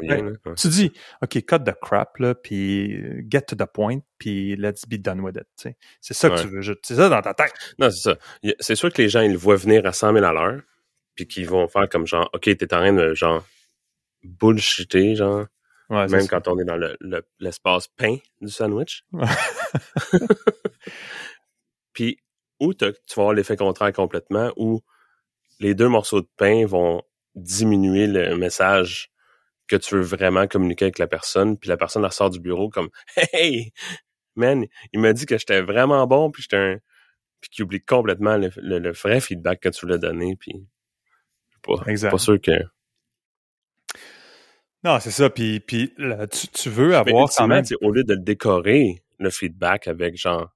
tu 0.55 0.67
dis, 0.69 0.91
OK, 1.21 1.45
cut 1.45 1.59
the 1.59 1.75
crap, 1.79 2.17
là, 2.17 2.33
puis 2.33 2.99
get 3.29 3.41
to 3.41 3.55
the 3.55 3.67
point, 3.71 3.99
puis 4.17 4.55
let's 4.55 4.87
be 4.87 4.95
done 4.95 5.21
with 5.21 5.35
it. 5.35 5.75
C'est 6.01 6.13
ça 6.15 6.31
que 6.31 6.41
tu 6.41 6.47
veux. 6.47 6.61
C'est 6.81 6.95
ça 6.95 7.09
dans 7.09 7.21
ta 7.21 7.35
tête. 7.35 7.53
Non, 7.77 7.91
c'est 7.91 8.09
ça. 8.09 8.17
C'est 8.59 8.75
sûr 8.75 8.91
que 8.91 8.99
les 8.99 9.09
gens, 9.09 9.21
ils 9.21 9.33
le 9.33 9.37
voient 9.37 9.55
venir 9.55 9.85
à 9.85 9.93
100 9.93 10.13
000 10.13 10.25
à 10.25 10.33
l'heure, 10.33 10.61
puis 11.13 11.27
qu'ils 11.27 11.47
vont 11.47 11.67
faire 11.67 11.87
comme 11.87 12.07
genre, 12.07 12.27
OK, 12.33 12.41
t'es 12.41 12.73
en 12.73 12.79
train 12.79 12.93
de, 12.93 13.13
genre, 13.13 13.45
bullshité, 14.23 15.15
genre. 15.15 15.45
même 15.89 16.27
quand 16.27 16.47
on 16.47 16.59
est 16.59 16.65
dans 16.65 16.79
l'espace 17.39 17.87
le, 17.87 18.03
pain 18.03 18.17
du 18.41 18.51
sandwich. 18.51 19.03
Puis, 21.93 22.17
ou 22.59 22.73
tu 22.73 22.85
vas 22.85 22.93
avoir 23.17 23.33
l'effet 23.33 23.55
contraire 23.55 23.93
complètement, 23.93 24.51
où 24.57 24.81
les 25.59 25.75
deux 25.75 25.87
morceaux 25.87 26.21
de 26.21 26.29
pain 26.37 26.65
vont 26.65 27.03
diminuer 27.35 28.07
le 28.07 28.35
message 28.37 29.11
que 29.67 29.75
tu 29.75 29.95
veux 29.95 30.01
vraiment 30.01 30.47
communiquer 30.47 30.85
avec 30.85 30.99
la 30.99 31.07
personne, 31.07 31.57
puis 31.57 31.69
la 31.69 31.77
personne 31.77 32.03
elle 32.03 32.11
sort 32.11 32.29
du 32.29 32.39
bureau 32.39 32.69
comme 32.69 32.89
Hey! 33.33 33.71
Man, 34.35 34.65
il 34.91 34.99
m'a 34.99 35.13
dit 35.13 35.25
que 35.25 35.37
j'étais 35.37 35.61
vraiment 35.61 36.05
bon, 36.07 36.31
puis 36.31 36.41
j'étais 36.41 36.57
un. 36.57 36.77
Puis 37.39 37.49
qu'il 37.51 37.65
oublie 37.65 37.83
complètement 37.83 38.37
le, 38.37 38.91
vrai 38.91 39.19
feedback 39.19 39.59
que 39.59 39.69
tu 39.69 39.85
voulais 39.85 39.99
donner, 39.99 40.35
puis 40.37 40.65
pas, 41.61 41.83
pas 42.09 42.17
sûr 42.17 42.41
que 42.41 42.51
non, 44.83 44.99
c'est 44.99 45.11
ça. 45.11 45.29
Puis, 45.29 45.59
puis 45.59 45.93
tu, 46.31 46.47
tu 46.47 46.69
veux 46.69 46.95
avoir 46.95 47.29
quand 47.29 47.47
même... 47.47 47.63
Au 47.81 47.91
lieu 47.91 48.03
de 48.03 48.13
le 48.13 48.21
décorer, 48.21 49.03
le 49.19 49.29
feedback 49.29 49.87
avec 49.87 50.17
genre 50.17 50.49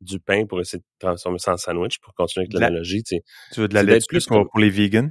du 0.00 0.18
pain 0.18 0.46
pour 0.46 0.60
essayer 0.60 0.80
de 0.80 0.84
transformer 0.98 1.38
ça 1.38 1.52
en 1.52 1.56
sandwich 1.56 1.98
pour 2.00 2.14
continuer 2.14 2.46
avec 2.46 2.54
l'analogie, 2.54 3.02
tu 3.02 3.16
sais. 3.16 3.22
Tu 3.52 3.60
veux 3.60 3.68
de 3.68 3.74
la 3.74 3.82
laitue 3.82 4.06
plus 4.08 4.26
pour, 4.26 4.48
pour 4.48 4.58
les 4.58 4.70
vegans? 4.70 5.10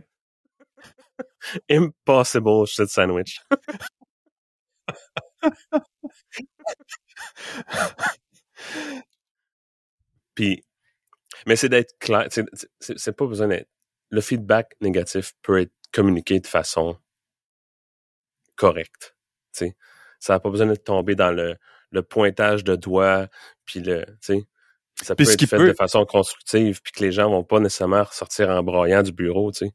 Impossible 1.70 2.66
shit 2.68 2.88
sandwich. 2.88 3.40
Puis, 10.36 10.64
mais 11.46 11.56
c'est 11.56 11.70
d'être 11.70 11.98
clair, 12.00 12.28
c'est 12.80 13.16
pas 13.16 13.28
besoin 13.28 13.48
d'être... 13.48 13.70
Le 14.10 14.22
feedback 14.22 14.76
négatif 14.82 15.34
peut 15.44 15.62
être 15.62 15.72
communiqué 15.94 16.40
de 16.40 16.48
façon 16.48 16.98
correct. 18.60 19.16
Ça 20.20 20.34
n'a 20.34 20.40
pas 20.40 20.50
besoin 20.50 20.68
de 20.68 20.76
tomber 20.76 21.16
dans 21.16 21.32
le, 21.32 21.56
le 21.92 22.04
pointage 22.04 22.64
de 22.64 22.76
doigts, 22.76 23.28
puis 23.66 23.80
le, 23.80 24.06
ça 25.02 25.16
peut 25.16 25.24
être 25.24 25.46
fait 25.46 25.58
de 25.58 25.74
façon 25.74 26.06
constructive, 26.06 26.82
puis 26.84 26.92
que 26.92 27.04
les 27.04 27.12
gens 27.12 27.30
vont 27.30 27.44
pas 27.44 27.60
nécessairement 27.60 28.04
ressortir 28.04 28.50
en 28.50 28.62
broyant 28.62 29.02
du 29.02 29.14
bureau, 29.14 29.52
tu 29.52 29.66
sais. 29.66 29.72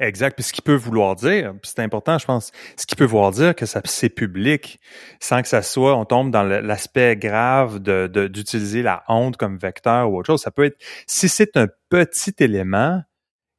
Exact. 0.00 0.34
Puis 0.34 0.42
ce 0.42 0.52
qu'il 0.52 0.64
peut 0.64 0.74
vouloir 0.74 1.14
dire, 1.14 1.54
c'est 1.62 1.78
important, 1.78 2.18
je 2.18 2.26
pense, 2.26 2.50
ce 2.76 2.84
qu'il 2.84 2.98
peut 2.98 3.04
vouloir 3.04 3.30
dire 3.30 3.54
que 3.54 3.64
ça 3.64 3.80
c'est 3.84 4.08
public, 4.08 4.80
sans 5.20 5.40
que 5.40 5.46
ça 5.46 5.62
soit, 5.62 5.94
on 5.96 6.04
tombe 6.04 6.32
dans 6.32 6.42
l'aspect 6.42 7.16
grave 7.16 7.78
de 7.78 8.08
d'utiliser 8.26 8.82
la 8.82 9.04
honte 9.06 9.36
comme 9.36 9.56
vecteur 9.56 10.10
ou 10.10 10.18
autre 10.18 10.26
chose. 10.26 10.42
Ça 10.42 10.50
peut 10.50 10.64
être, 10.64 10.78
si 11.06 11.28
c'est 11.28 11.56
un 11.56 11.68
petit 11.88 12.34
élément, 12.40 13.02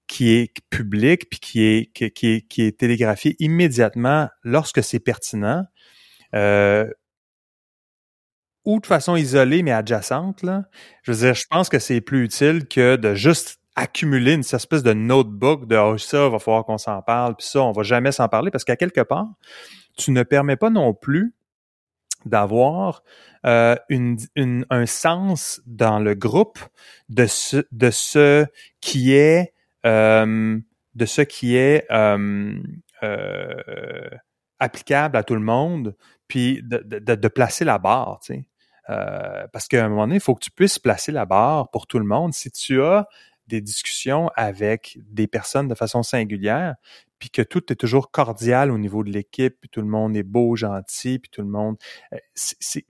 qui 0.07 0.33
est 0.33 0.53
public 0.69 1.29
puis 1.29 1.39
qui 1.39 1.63
est, 1.63 1.91
qui, 1.93 2.05
est, 2.05 2.41
qui 2.47 2.61
est 2.61 2.77
télégraphié 2.77 3.35
immédiatement 3.39 4.29
lorsque 4.43 4.83
c'est 4.83 4.99
pertinent. 4.99 5.65
Euh, 6.33 6.89
ou 8.65 8.79
de 8.79 8.85
façon 8.85 9.15
isolée 9.15 9.63
mais 9.63 9.71
adjacente. 9.71 10.43
Là. 10.43 10.65
Je 11.03 11.11
veux 11.11 11.19
dire, 11.19 11.33
je 11.33 11.45
pense 11.49 11.69
que 11.69 11.79
c'est 11.79 12.01
plus 12.01 12.25
utile 12.25 12.67
que 12.67 12.95
de 12.95 13.13
juste 13.13 13.59
accumuler 13.75 14.33
une 14.33 14.39
espèce 14.39 14.83
de 14.83 14.93
notebook 14.93 15.67
de 15.67 15.75
oh, 15.75 15.97
ça, 15.97 16.29
va 16.29 16.39
falloir 16.39 16.65
qu'on 16.65 16.77
s'en 16.77 17.01
parle, 17.01 17.35
puis 17.35 17.45
ça, 17.45 17.61
on 17.61 17.73
va 17.73 17.83
jamais 17.83 18.11
s'en 18.11 18.29
parler, 18.29 18.49
parce 18.49 18.63
qu'à 18.63 18.77
quelque 18.77 19.01
part, 19.01 19.27
tu 19.97 20.11
ne 20.11 20.23
permets 20.23 20.55
pas 20.55 20.69
non 20.69 20.93
plus 20.93 21.35
d'avoir 22.25 23.03
euh, 23.45 23.75
une, 23.89 24.17
une, 24.35 24.65
un 24.69 24.85
sens 24.85 25.61
dans 25.65 25.99
le 25.99 26.15
groupe 26.15 26.59
de 27.09 27.27
ce, 27.27 27.65
de 27.71 27.91
ce 27.91 28.45
qui 28.79 29.13
est 29.13 29.53
de 29.85 31.05
ce 31.05 31.21
qui 31.21 31.55
est 31.55 31.85
euh, 31.91 32.57
euh, 33.03 34.09
applicable 34.59 35.17
à 35.17 35.23
tout 35.23 35.35
le 35.35 35.41
monde, 35.41 35.95
puis 36.27 36.61
de, 36.63 36.77
de, 36.77 37.15
de 37.15 37.27
placer 37.27 37.65
la 37.65 37.77
barre, 37.77 38.19
tu 38.23 38.33
sais. 38.33 38.47
Euh, 38.89 39.47
parce 39.51 39.67
qu'à 39.67 39.83
un 39.83 39.89
moment 39.89 40.03
donné, 40.03 40.15
il 40.15 40.21
faut 40.21 40.35
que 40.35 40.43
tu 40.43 40.51
puisses 40.51 40.77
placer 40.77 41.11
la 41.11 41.25
barre 41.25 41.69
pour 41.71 41.87
tout 41.87 41.97
le 41.97 42.05
monde. 42.05 42.33
Si 42.33 42.51
tu 42.51 42.81
as 42.81 43.07
des 43.47 43.59
discussions 43.59 44.29
avec 44.35 44.99
des 45.09 45.27
personnes 45.27 45.67
de 45.67 45.75
façon 45.75 46.03
singulière, 46.03 46.75
puis 47.17 47.31
que 47.31 47.41
tout 47.41 47.71
est 47.71 47.75
toujours 47.75 48.11
cordial 48.11 48.71
au 48.71 48.77
niveau 48.77 49.03
de 49.03 49.09
l'équipe, 49.09 49.55
puis 49.59 49.69
tout 49.69 49.81
le 49.81 49.87
monde 49.87 50.15
est 50.15 50.23
beau, 50.23 50.55
gentil, 50.55 51.17
puis 51.19 51.31
tout 51.31 51.41
le 51.41 51.47
monde... 51.47 51.77
C'est, 52.35 52.57
c'est 52.59 52.85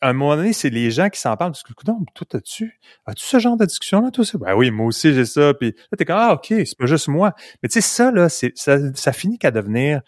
à 0.00 0.08
un 0.08 0.12
moment 0.12 0.36
donné, 0.36 0.52
c'est 0.52 0.70
les 0.70 0.90
gens 0.90 1.08
qui 1.08 1.20
s'en 1.20 1.36
parlent. 1.36 1.52
Parce 1.52 1.62
que, 1.62 1.72
toi, 1.72 1.96
as-tu, 2.34 2.80
as-tu 3.06 3.24
ce 3.24 3.38
genre 3.38 3.56
de 3.56 3.64
discussion-là, 3.64 4.10
toi? 4.10 4.24
Ben 4.34 4.54
oui, 4.54 4.70
moi 4.70 4.86
aussi, 4.86 5.12
j'ai 5.14 5.24
ça. 5.24 5.54
Puis 5.54 5.74
là, 5.90 5.96
t'es 5.96 6.04
comme, 6.04 6.16
ah, 6.18 6.34
OK, 6.34 6.46
c'est 6.48 6.78
pas 6.78 6.86
juste 6.86 7.08
moi. 7.08 7.32
Mais 7.62 7.68
tu 7.68 7.74
sais, 7.74 7.80
ça, 7.80 8.10
là, 8.10 8.28
c'est, 8.28 8.52
ça, 8.56 8.78
ça 8.94 9.12
finit 9.12 9.38
qu'à 9.38 9.50
devenir, 9.50 10.00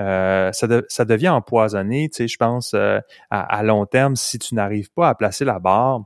euh, 0.00 0.52
ça, 0.52 0.68
ça 0.88 1.04
devient 1.04 1.30
empoisonné, 1.30 2.08
tu 2.10 2.16
sais, 2.16 2.28
je 2.28 2.36
pense, 2.36 2.74
euh, 2.74 3.00
à, 3.30 3.62
long 3.62 3.86
terme, 3.86 4.16
si 4.16 4.38
tu 4.38 4.54
n'arrives 4.54 4.90
pas 4.92 5.08
à 5.08 5.14
placer 5.14 5.44
la 5.44 5.58
barre 5.58 6.00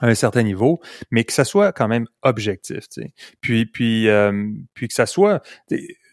à 0.00 0.08
un 0.08 0.14
certain 0.14 0.42
niveau, 0.42 0.80
mais 1.10 1.24
que 1.24 1.32
ça 1.32 1.44
soit 1.44 1.72
quand 1.72 1.88
même 1.88 2.06
objectif, 2.22 2.88
tu 2.88 3.02
sais. 3.02 3.12
Puis, 3.40 3.64
puis, 3.64 4.08
euh, 4.08 4.50
puis 4.74 4.88
que 4.88 4.94
ça 4.94 5.06
soit, 5.06 5.42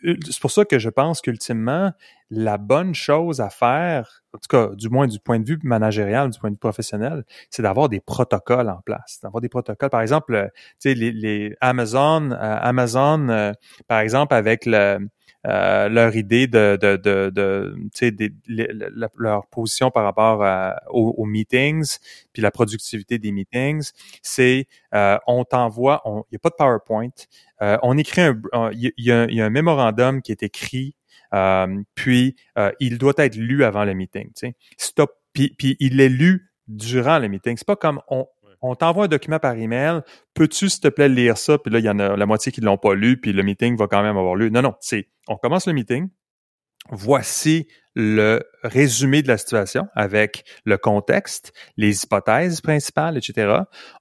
c'est 0.03 0.39
pour 0.39 0.51
ça 0.51 0.65
que 0.65 0.79
je 0.79 0.89
pense 0.89 1.21
qu'ultimement, 1.21 1.91
la 2.29 2.57
bonne 2.57 2.93
chose 2.93 3.39
à 3.41 3.49
faire, 3.49 4.23
en 4.33 4.37
tout 4.37 4.47
cas, 4.49 4.75
du 4.75 4.89
moins 4.89 5.07
du 5.07 5.19
point 5.19 5.39
de 5.39 5.45
vue 5.45 5.59
managérial, 5.63 6.29
du 6.29 6.39
point 6.39 6.49
de 6.49 6.55
vue 6.55 6.59
professionnel, 6.59 7.23
c'est 7.49 7.61
d'avoir 7.61 7.89
des 7.89 7.99
protocoles 7.99 8.69
en 8.69 8.81
place. 8.81 9.19
D'avoir 9.21 9.41
des 9.41 9.49
protocoles. 9.49 9.89
Par 9.89 10.01
exemple, 10.01 10.33
euh, 10.35 10.47
tu 10.79 10.89
sais, 10.89 10.93
les, 10.95 11.11
les, 11.11 11.55
Amazon, 11.61 12.31
euh, 12.31 12.35
Amazon, 12.39 13.29
euh, 13.29 13.53
par 13.87 13.99
exemple, 13.99 14.33
avec 14.33 14.65
le, 14.65 14.99
leur 15.43 16.15
idée 16.15 16.47
de, 16.47 16.77
de, 16.81 16.95
de, 16.95 17.29
de 17.29 17.75
tu 17.93 18.09
sais, 18.09 18.31
leur 19.17 19.47
position 19.47 19.91
par 19.91 20.03
rapport 20.03 20.43
aux, 20.89 21.25
meetings, 21.25 21.97
puis 22.31 22.41
la 22.41 22.51
productivité 22.51 23.17
des 23.19 23.31
meetings, 23.31 23.91
c'est 24.21 24.67
on 24.91 25.43
t'envoie, 25.45 26.01
il 26.05 26.23
n'y 26.31 26.35
a 26.35 26.39
pas 26.39 26.49
de 26.49 26.55
PowerPoint, 26.57 27.09
on 27.59 27.97
écrit 27.97 28.21
un, 28.21 28.41
il 28.73 28.91
y, 28.97 29.11
a, 29.11 29.25
y, 29.29 29.41
a 29.41 29.45
un 29.45 29.49
mémorandum 29.49 30.21
qui 30.21 30.31
est 30.31 30.43
écrit 30.43 30.95
euh, 31.33 31.81
puis, 31.95 32.35
euh, 32.57 32.71
il 32.79 32.97
doit 32.97 33.13
être 33.17 33.35
lu 33.35 33.63
avant 33.63 33.85
le 33.85 33.93
meeting. 33.93 34.31
Stop. 34.77 35.11
Puis, 35.33 35.55
puis 35.57 35.75
il 35.79 35.99
est 35.99 36.09
lu 36.09 36.51
durant 36.67 37.19
le 37.19 37.27
meeting. 37.27 37.57
C'est 37.57 37.67
pas 37.67 37.75
comme 37.75 38.01
on, 38.07 38.27
on 38.63 38.75
t'envoie 38.75 39.05
un 39.05 39.07
document 39.07 39.39
par 39.39 39.55
email, 39.55 40.01
peux-tu 40.33 40.69
s'il 40.69 40.81
te 40.81 40.87
plaît 40.87 41.09
lire 41.09 41.37
ça, 41.37 41.57
puis 41.59 41.71
là 41.71 41.79
il 41.79 41.85
y 41.85 41.89
en 41.89 41.99
a 41.99 42.15
la 42.15 42.25
moitié 42.25 42.51
qui 42.51 42.61
l'ont 42.61 42.77
pas 42.77 42.95
lu, 42.95 43.19
puis 43.19 43.33
le 43.33 43.43
meeting 43.43 43.77
va 43.77 43.87
quand 43.87 44.01
même 44.01 44.17
avoir 44.17 44.35
lieu. 44.35 44.49
Non, 44.49 44.61
non, 44.61 44.73
c'est 44.79 45.09
on 45.27 45.35
commence 45.35 45.67
le 45.67 45.73
meeting, 45.73 46.09
voici 46.89 47.67
le 47.95 48.41
résumé 48.63 49.21
de 49.21 49.27
la 49.27 49.37
situation 49.37 49.87
avec 49.93 50.45
le 50.65 50.77
contexte, 50.77 51.53
les 51.77 52.03
hypothèses 52.03 52.59
principales, 52.61 53.17
etc. 53.17 53.59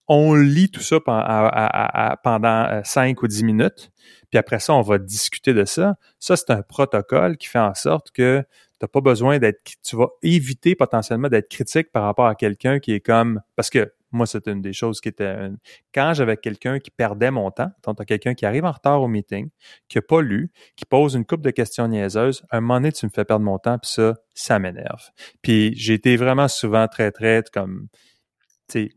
On 0.08 0.34
lit 0.34 0.70
tout 0.70 0.80
ça 0.80 0.98
pendant 1.00 2.80
5 2.84 3.22
ou 3.22 3.28
10 3.28 3.44
minutes, 3.44 3.90
puis 4.30 4.38
après 4.38 4.60
ça, 4.60 4.72
on 4.72 4.80
va 4.80 4.96
discuter 4.98 5.52
de 5.52 5.66
ça. 5.66 5.96
Ça, 6.18 6.36
c'est 6.36 6.50
un 6.50 6.62
protocole 6.62 7.36
qui 7.36 7.48
fait 7.48 7.58
en 7.58 7.74
sorte 7.74 8.12
que 8.12 8.42
tu 8.80 8.88
pas 8.88 9.00
besoin 9.00 9.38
d'être... 9.38 9.60
Tu 9.84 9.94
vas 9.94 10.08
éviter 10.22 10.74
potentiellement 10.74 11.28
d'être 11.28 11.48
critique 11.48 11.92
par 11.92 12.02
rapport 12.04 12.26
à 12.26 12.34
quelqu'un 12.34 12.80
qui 12.80 12.92
est 12.94 13.00
comme... 13.00 13.42
Parce 13.54 13.70
que 13.70 13.92
moi, 14.12 14.26
c'était 14.26 14.52
une 14.52 14.62
des 14.62 14.72
choses 14.72 15.00
qui 15.00 15.08
était... 15.08 15.48
Quand 15.94 16.12
j'avais 16.14 16.36
quelqu'un 16.36 16.78
qui 16.78 16.90
perdait 16.90 17.30
mon 17.30 17.50
temps, 17.50 17.70
quand 17.82 17.94
quelqu'un 18.04 18.34
qui 18.34 18.46
arrive 18.46 18.64
en 18.64 18.72
retard 18.72 19.02
au 19.02 19.08
meeting, 19.08 19.48
qui 19.88 19.98
n'a 19.98 20.02
pas 20.02 20.20
lu, 20.20 20.50
qui 20.76 20.84
pose 20.84 21.14
une 21.14 21.24
coupe 21.24 21.42
de 21.42 21.50
questions 21.50 21.88
niaiseuses, 21.88 22.44
un 22.50 22.60
moment 22.60 22.74
donné, 22.74 22.92
tu 22.92 23.06
me 23.06 23.10
fais 23.10 23.24
perdre 23.24 23.44
mon 23.44 23.58
temps, 23.58 23.78
puis 23.78 23.90
ça, 23.90 24.14
ça 24.34 24.58
m'énerve. 24.58 25.10
Puis 25.42 25.74
j'ai 25.76 25.94
été 25.94 26.16
vraiment 26.16 26.48
souvent 26.48 26.88
très, 26.88 27.10
très 27.10 27.42
comme 27.52 27.88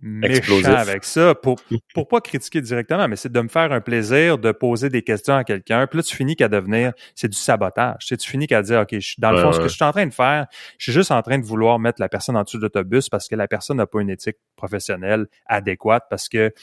méchant 0.02 0.76
avec 0.76 1.04
ça 1.04 1.36
pour, 1.36 1.58
pour 1.94 2.08
pas 2.08 2.22
critiquer 2.22 2.62
directement, 2.62 3.08
mais 3.08 3.16
c'est 3.16 3.32
de 3.32 3.42
me 3.42 3.48
faire 3.48 3.72
un 3.72 3.82
plaisir 3.82 4.38
de 4.38 4.52
poser 4.52 4.90
des 4.90 5.02
questions 5.02 5.36
à 5.36 5.44
quelqu'un. 5.44 5.88
Puis 5.88 5.98
là, 5.98 6.04
tu 6.04 6.16
finis 6.16 6.36
qu'à 6.36 6.48
devenir, 6.48 6.94
c'est 7.16 7.28
du 7.28 7.38
sabotage. 7.38 8.06
Tu, 8.06 8.18
tu 8.18 8.30
finis 8.30 8.48
qu'à 8.48 8.62
dire, 8.62 8.82
OK, 8.82 8.96
dans 9.18 9.32
le 9.32 9.42
fond, 9.42 9.52
ce 9.52 9.60
que 9.60 9.68
je 9.68 9.76
suis 9.76 9.84
en 9.84 9.92
train 9.92 10.06
de 10.06 10.14
faire, 10.14 10.48
je 10.78 10.86
suis 10.86 10.94
juste 10.94 11.12
en 11.12 11.22
train 11.22 11.38
de 11.38 11.46
vouloir 11.46 11.80
mettre 11.80 12.02
la 12.02 12.10
personne 12.10 12.38
en 12.38 12.44
dessous 12.44 12.58
de 12.58 12.64
l'autobus 12.64 13.10
parce 13.10 13.28
que 13.28 13.36
la 13.36 13.48
personne 13.48 13.78
n'a 13.78 13.88
pas 13.88 14.02
une 14.02 14.10
éthique 14.10 14.38
professionnelle 14.56 15.28
adéquate 15.46 16.04
parce 16.10 16.30
que 16.30 16.54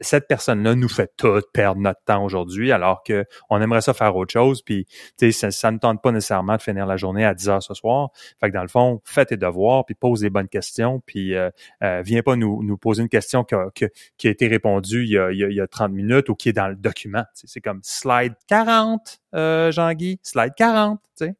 cette 0.00 0.26
personne-là 0.28 0.74
nous 0.74 0.88
fait 0.88 1.12
tout 1.16 1.40
perdre 1.52 1.80
notre 1.80 2.02
temps 2.04 2.24
aujourd'hui, 2.24 2.72
alors 2.72 3.02
que 3.02 3.24
on 3.50 3.60
aimerait 3.60 3.82
ça 3.82 3.94
faire 3.94 4.16
autre 4.16 4.32
chose, 4.32 4.62
puis 4.62 4.86
ça, 5.32 5.50
ça 5.50 5.70
ne 5.70 5.78
tente 5.78 6.02
pas 6.02 6.10
nécessairement 6.10 6.56
de 6.56 6.62
finir 6.62 6.86
la 6.86 6.96
journée 6.96 7.24
à 7.24 7.34
10 7.34 7.48
heures 7.48 7.62
ce 7.62 7.74
soir. 7.74 8.10
Fait 8.40 8.48
que 8.48 8.54
dans 8.54 8.62
le 8.62 8.68
fond, 8.68 9.00
fais 9.04 9.26
tes 9.26 9.36
devoirs, 9.36 9.84
puis 9.84 9.94
pose 9.94 10.20
des 10.20 10.30
bonnes 10.30 10.48
questions, 10.48 11.00
puis 11.04 11.34
euh, 11.34 11.50
euh, 11.82 12.02
viens 12.04 12.22
pas 12.22 12.36
nous, 12.36 12.62
nous 12.62 12.78
poser 12.78 13.02
une 13.02 13.08
question 13.08 13.44
qui 13.44 13.54
a, 13.54 13.70
qui 14.16 14.28
a 14.28 14.30
été 14.30 14.48
répondue 14.48 15.04
il 15.04 15.10
y 15.10 15.18
a, 15.18 15.30
il, 15.32 15.38
y 15.38 15.60
a, 15.60 15.66
30 15.66 15.92
minutes 15.92 16.28
ou 16.28 16.34
qui 16.34 16.48
est 16.48 16.54
dans 16.54 16.68
le 16.68 16.76
document. 16.76 17.24
C'est 17.34 17.60
comme 17.60 17.80
slide 17.82 18.34
40, 18.48 19.20
euh, 19.34 19.70
Jean-Guy, 19.70 20.18
slide 20.22 20.54
40, 20.56 21.00
tu 21.00 21.26
sais. 21.26 21.34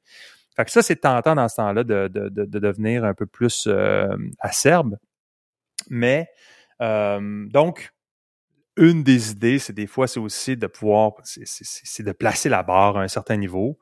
Fait 0.57 0.65
que 0.65 0.71
ça, 0.71 0.83
c'est 0.83 0.97
tentant 0.97 1.35
dans 1.35 1.49
ce 1.49 1.57
temps-là 1.57 1.85
de, 1.85 2.09
de, 2.09 2.29
de, 2.29 2.45
de, 2.45 2.59
devenir 2.59 3.05
un 3.05 3.15
peu 3.15 3.25
plus 3.25 3.67
euh, 3.67 4.15
acerbe. 4.41 4.99
Mais 5.89 6.29
donc, 6.81 7.93
une 8.77 9.03
des 9.03 9.33
idées, 9.33 9.59
c'est 9.59 9.73
des 9.73 9.87
fois, 9.87 10.07
c'est 10.07 10.21
aussi 10.21 10.57
de 10.57 10.67
pouvoir, 10.67 11.13
c'est 11.25 12.03
de 12.03 12.13
placer 12.13 12.49
la 12.49 12.63
barre 12.63 12.97
à 12.97 13.03
un 13.03 13.09
certain 13.09 13.37
niveau. 13.37 13.79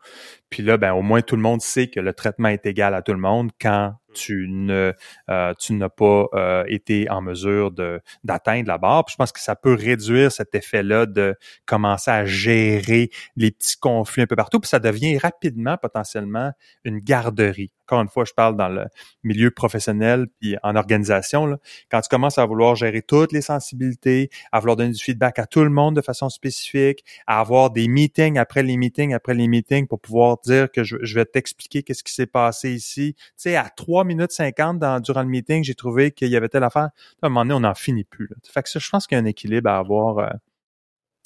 Puis 0.51 0.63
là, 0.63 0.77
ben, 0.77 0.93
au 0.93 1.03
moins 1.03 1.21
tout 1.23 1.37
le 1.37 1.43
monde 1.43 1.61
sait 1.61 1.89
que 1.89 2.01
le 2.01 2.13
traitement 2.13 2.49
est 2.49 2.67
égal 2.67 2.95
à 2.95 3.03
tout 3.03 3.13
le 3.13 3.19
monde 3.19 3.51
quand 3.61 3.95
tu 4.15 4.47
ne 4.49 4.93
euh, 5.31 5.55
tu 5.59 5.75
n'as 5.75 5.89
pas 5.89 6.27
euh, 6.35 6.65
été 6.69 7.09
en 7.11 7.21
mesure 7.21 7.71
de 7.71 8.01
d'atteindre 8.25 8.69
la 8.69 8.79
barre. 8.79 9.05
Puis 9.05 9.13
je 9.13 9.17
pense 9.17 9.33
que 9.33 9.41
ça 9.41 9.57
peut 9.57 9.75
réduire 9.75 10.33
cet 10.33 10.55
effet-là 10.55 11.07
de 11.07 11.37
commencer 11.67 12.11
à 12.11 12.25
gérer 12.25 13.11
les 13.37 13.51
petits 13.51 13.77
conflits 13.77 14.23
un 14.23 14.27
peu 14.27 14.37
partout. 14.37 14.61
Puis 14.61 14.69
ça 14.69 14.79
devient 14.79 15.19
rapidement 15.19 15.77
potentiellement 15.77 16.53
une 16.85 16.99
garderie. 16.99 17.71
Encore 17.87 18.03
une 18.03 18.09
fois, 18.09 18.25
je 18.27 18.35
parle 18.35 18.55
dans 18.55 18.69
le 18.69 18.85
milieu 19.23 19.51
professionnel 19.51 20.27
puis 20.41 20.57
en 20.63 20.77
organisation. 20.77 21.47
Là. 21.47 21.57
Quand 21.91 22.03
tu 22.03 22.09
commences 22.11 22.37
à 22.37 22.45
vouloir 22.45 22.77
gérer 22.77 23.01
toutes 23.01 23.33
les 23.33 23.41
sensibilités, 23.41 24.29
à 24.53 24.61
vouloir 24.61 24.77
donner 24.77 24.93
du 24.93 25.03
feedback 25.03 25.39
à 25.39 25.47
tout 25.47 25.65
le 25.65 25.71
monde 25.71 25.97
de 25.97 26.03
façon 26.03 26.29
spécifique, 26.29 27.03
à 27.27 27.41
avoir 27.41 27.71
des 27.71 27.89
meetings 27.89 28.37
après 28.37 28.63
les 28.63 28.77
meetings 28.77 29.15
après 29.15 29.35
les 29.35 29.49
meetings 29.49 29.87
pour 29.87 30.01
pouvoir 30.01 30.39
dire 30.45 30.71
que 30.71 30.85
je, 30.85 30.97
je 31.01 31.15
vais 31.15 31.25
t'expliquer 31.25 31.83
qu'est-ce 31.83 32.05
qui 32.05 32.13
s'est 32.13 32.27
passé 32.27 32.73
ici. 32.73 33.15
Tu 33.17 33.23
sais, 33.37 33.57
à 33.57 33.71
3 33.99 34.05
minutes 34.05 34.31
50 34.31 34.79
dans, 34.79 35.01
durant 35.01 35.23
le 35.23 35.29
meeting, 35.29 35.65
j'ai 35.65 35.75
trouvé 35.75 36.13
qu'il 36.13 36.29
y 36.29 36.37
avait 36.37 36.49
telle 36.49 36.63
affaire. 36.63 36.91
À 37.21 37.27
un 37.27 37.29
moment 37.31 37.45
donné, 37.45 37.55
on 37.55 37.61
n'en 37.61 37.75
finit 37.75 38.05
plus. 38.05 38.29
Là. 38.29 38.37
Je 38.45 38.91
pense 38.91 39.09
qu'il 39.09 39.17
y 39.17 39.21
a 39.21 39.23
un 39.23 39.27
équilibre 39.27 39.69
à 39.69 39.79
avoir, 39.79 40.19
euh, 40.19 40.31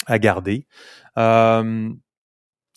à 0.07 0.19
garder. 0.19 0.67
Euh, 1.19 1.91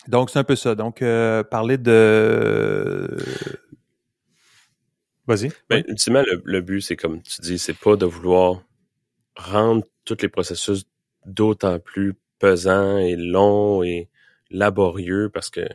donc, 0.10 0.32
c'est 0.32 0.40
un 0.40 0.44
peu 0.44 0.58
ça. 0.58 0.76
Donc, 0.76 1.02
euh, 1.02 1.44
parler 1.44 1.78
de... 1.78 3.08
Vas-y. 5.28 5.50
Ben, 5.70 5.82
ultimement, 5.88 6.24
le, 6.28 6.42
le 6.44 6.60
but, 6.60 6.82
c'est 6.82 6.98
comme 6.98 7.22
tu 7.22 7.40
dis, 7.40 7.58
c'est 7.58 7.78
pas 7.78 7.96
de 7.96 8.06
vouloir 8.06 8.64
rendre 9.38 9.86
tous 10.04 10.18
les 10.22 10.28
processus 10.28 10.84
d'autant 11.26 11.80
plus 11.80 12.16
pesants 12.40 12.98
et 12.98 13.16
longs 13.16 13.82
et 13.82 14.10
laborieux 14.52 15.30
parce 15.34 15.50
que 15.50 15.66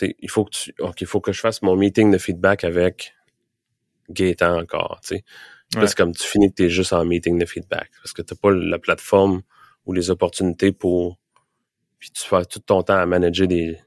il 0.00 0.30
faut 0.30 0.44
que 0.44 0.50
tu, 0.50 0.74
il 1.00 1.06
faut 1.06 1.20
que 1.20 1.32
je 1.32 1.40
fasse 1.40 1.62
mon 1.62 1.76
meeting 1.76 2.10
de 2.10 2.18
feedback 2.18 2.64
avec 2.64 3.14
Gaëtan 4.10 4.60
encore, 4.60 5.00
tu 5.02 5.16
sais. 5.16 5.24
C'est 5.72 5.94
comme 5.94 6.14
tu 6.14 6.26
finis 6.26 6.50
que 6.50 6.56
tu 6.56 6.64
es 6.64 6.68
juste 6.68 6.92
en 6.92 7.04
meeting 7.04 7.38
de 7.38 7.46
feedback 7.46 7.90
parce 8.02 8.12
que 8.12 8.20
tu 8.20 8.34
pas 8.34 8.50
la 8.50 8.78
plateforme 8.78 9.42
ou 9.86 9.94
les 9.94 10.10
opportunités 10.10 10.70
pour 10.72 11.18
puis 11.98 12.10
tu 12.10 12.28
fais 12.28 12.44
tout 12.44 12.58
ton 12.58 12.82
temps 12.82 12.98
à 12.98 13.06
manager 13.06 13.46
des 13.46 13.78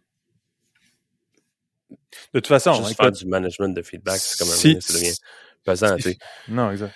de 2.33 2.39
toute 2.39 2.47
façon, 2.47 2.73
juste 2.73 2.97
faire 2.97 3.11
du 3.11 3.25
management 3.25 3.69
de 3.69 3.81
feedback, 3.81 4.17
c'est 4.17 4.37
comme 4.39 4.53
si, 4.53 4.81
ça 4.81 4.93
devient 4.93 5.15
pesant, 5.63 5.95
tu 5.97 6.03
sais. 6.03 6.17
Non, 6.47 6.71
exact. 6.71 6.93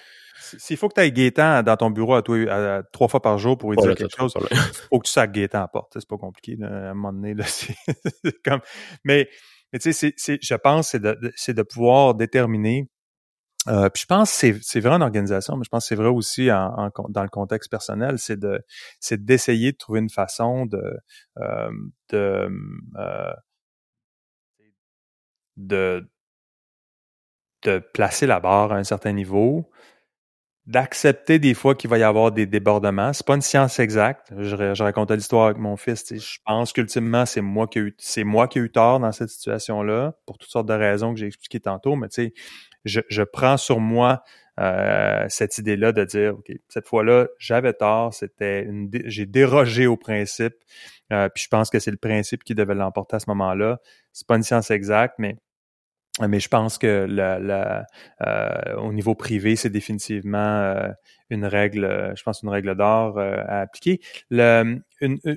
S'il 0.57 0.77
faut 0.77 0.89
que 0.89 0.95
tu 0.95 1.01
ailles 1.01 1.11
Gaétan 1.11 1.63
dans 1.63 1.77
ton 1.77 1.89
bureau 1.89 2.15
à, 2.15 2.21
toi, 2.21 2.83
trois 2.91 3.07
fois 3.07 3.21
par 3.21 3.37
jour 3.37 3.57
pour 3.57 3.71
lui 3.71 3.77
dire 3.77 3.95
quelque 3.95 4.15
chose, 4.15 4.33
il 4.51 4.57
faut 4.89 4.99
que 4.99 5.05
tu 5.05 5.11
sacs 5.11 5.31
Gaétan 5.31 5.63
à 5.63 5.67
porte. 5.67 5.93
C'est 5.93 6.07
pas 6.07 6.17
compliqué. 6.17 6.57
à 6.61 6.91
un 6.91 6.93
moment 6.93 7.13
donné, 7.13 7.33
là, 7.33 7.43
c'est 7.47 7.75
comme. 8.43 8.61
Mais, 9.03 9.29
mais 9.71 9.79
tu 9.79 9.93
sais, 9.93 10.13
je 10.17 10.55
pense 10.55 10.89
c'est 10.89 10.99
de, 10.99 11.17
c'est 11.35 11.53
de 11.53 11.63
pouvoir 11.63 12.15
déterminer. 12.15 12.89
Euh, 13.67 13.89
puis 13.89 14.01
je 14.01 14.05
pense 14.05 14.41
que 14.41 14.57
c'est 14.61 14.79
vrai 14.79 14.95
en 14.95 15.01
organisation, 15.01 15.57
mais 15.57 15.63
je 15.65 15.69
pense 15.69 15.83
que 15.83 15.89
c'est 15.89 15.95
vrai 15.95 16.07
aussi 16.07 16.49
en, 16.51 16.89
dans 17.09 17.23
le 17.23 17.29
contexte 17.29 17.69
personnel, 17.69 18.17
c'est 18.17 18.39
de 18.39 18.61
c'est 18.99 19.23
d'essayer 19.23 19.73
de 19.73 19.77
trouver 19.77 19.99
une 19.99 20.09
façon 20.09 20.65
de 20.65 20.81
euh, 21.39 21.69
de 22.09 22.49
euh, 22.97 23.33
de 25.57 26.09
de 27.63 27.79
placer 27.93 28.25
la 28.27 28.39
barre 28.39 28.71
à 28.71 28.77
un 28.77 28.83
certain 28.83 29.11
niveau, 29.11 29.69
d'accepter 30.65 31.39
des 31.39 31.53
fois 31.53 31.73
qu'il 31.73 31.89
va 31.89 31.97
y 31.97 32.03
avoir 32.03 32.31
des 32.31 32.45
débordements. 32.45 33.11
C'est 33.13 33.25
pas 33.25 33.35
une 33.35 33.41
science 33.41 33.79
exacte. 33.79 34.31
Je, 34.37 34.83
racontais 34.83 35.15
l'histoire 35.15 35.45
avec 35.45 35.57
mon 35.57 35.77
fils. 35.77 36.13
Je 36.13 36.37
pense 36.45 36.73
qu'ultimement, 36.73 37.25
c'est 37.25 37.41
moi 37.41 37.67
qui 37.67 37.79
ai 37.79 37.81
eu, 37.81 37.95
c'est 37.97 38.23
moi 38.23 38.47
qui 38.47 38.59
ai 38.59 38.61
eu 38.61 38.71
tort 38.71 38.99
dans 38.99 39.11
cette 39.11 39.29
situation-là, 39.29 40.13
pour 40.25 40.37
toutes 40.37 40.51
sortes 40.51 40.67
de 40.67 40.73
raisons 40.73 41.13
que 41.13 41.19
j'ai 41.19 41.25
expliquées 41.25 41.59
tantôt, 41.59 41.95
mais 41.95 42.07
tu 42.09 42.25
sais, 42.25 42.33
je, 42.85 43.01
je 43.09 43.23
prends 43.23 43.57
sur 43.57 43.79
moi 43.79 44.23
euh, 44.59 45.25
cette 45.29 45.57
idée-là 45.57 45.93
de 45.93 46.03
dire, 46.03 46.35
OK, 46.37 46.51
cette 46.67 46.87
fois-là, 46.87 47.27
j'avais 47.39 47.73
tort, 47.73 48.13
c'était 48.13 48.63
une 48.63 48.89
j'ai 49.05 49.25
dérogé 49.25 49.87
au 49.87 49.95
principe, 49.95 50.55
euh, 51.13 51.29
puis 51.29 51.43
je 51.43 51.47
pense 51.47 51.69
que 51.69 51.79
c'est 51.79 51.91
le 51.91 51.97
principe 51.97 52.43
qui 52.43 52.55
devait 52.55 52.75
l'emporter 52.75 53.15
à 53.15 53.19
ce 53.19 53.29
moment-là. 53.29 53.79
C'est 54.11 54.27
pas 54.27 54.35
une 54.35 54.43
science 54.43 54.69
exacte, 54.69 55.15
mais 55.17 55.37
mais 56.27 56.39
je 56.39 56.49
pense 56.49 56.77
que 56.77 57.05
la, 57.09 57.85
euh, 58.25 58.75
au 58.77 58.91
niveau 58.93 59.15
privé, 59.15 59.55
c'est 59.55 59.69
définitivement 59.69 60.37
euh, 60.37 60.89
une 61.29 61.45
règle, 61.45 62.13
je 62.15 62.23
pense 62.23 62.41
une 62.43 62.49
règle 62.49 62.75
d'or 62.75 63.19
à 63.19 63.61
appliquer. 63.61 63.99
Le, 64.29 64.81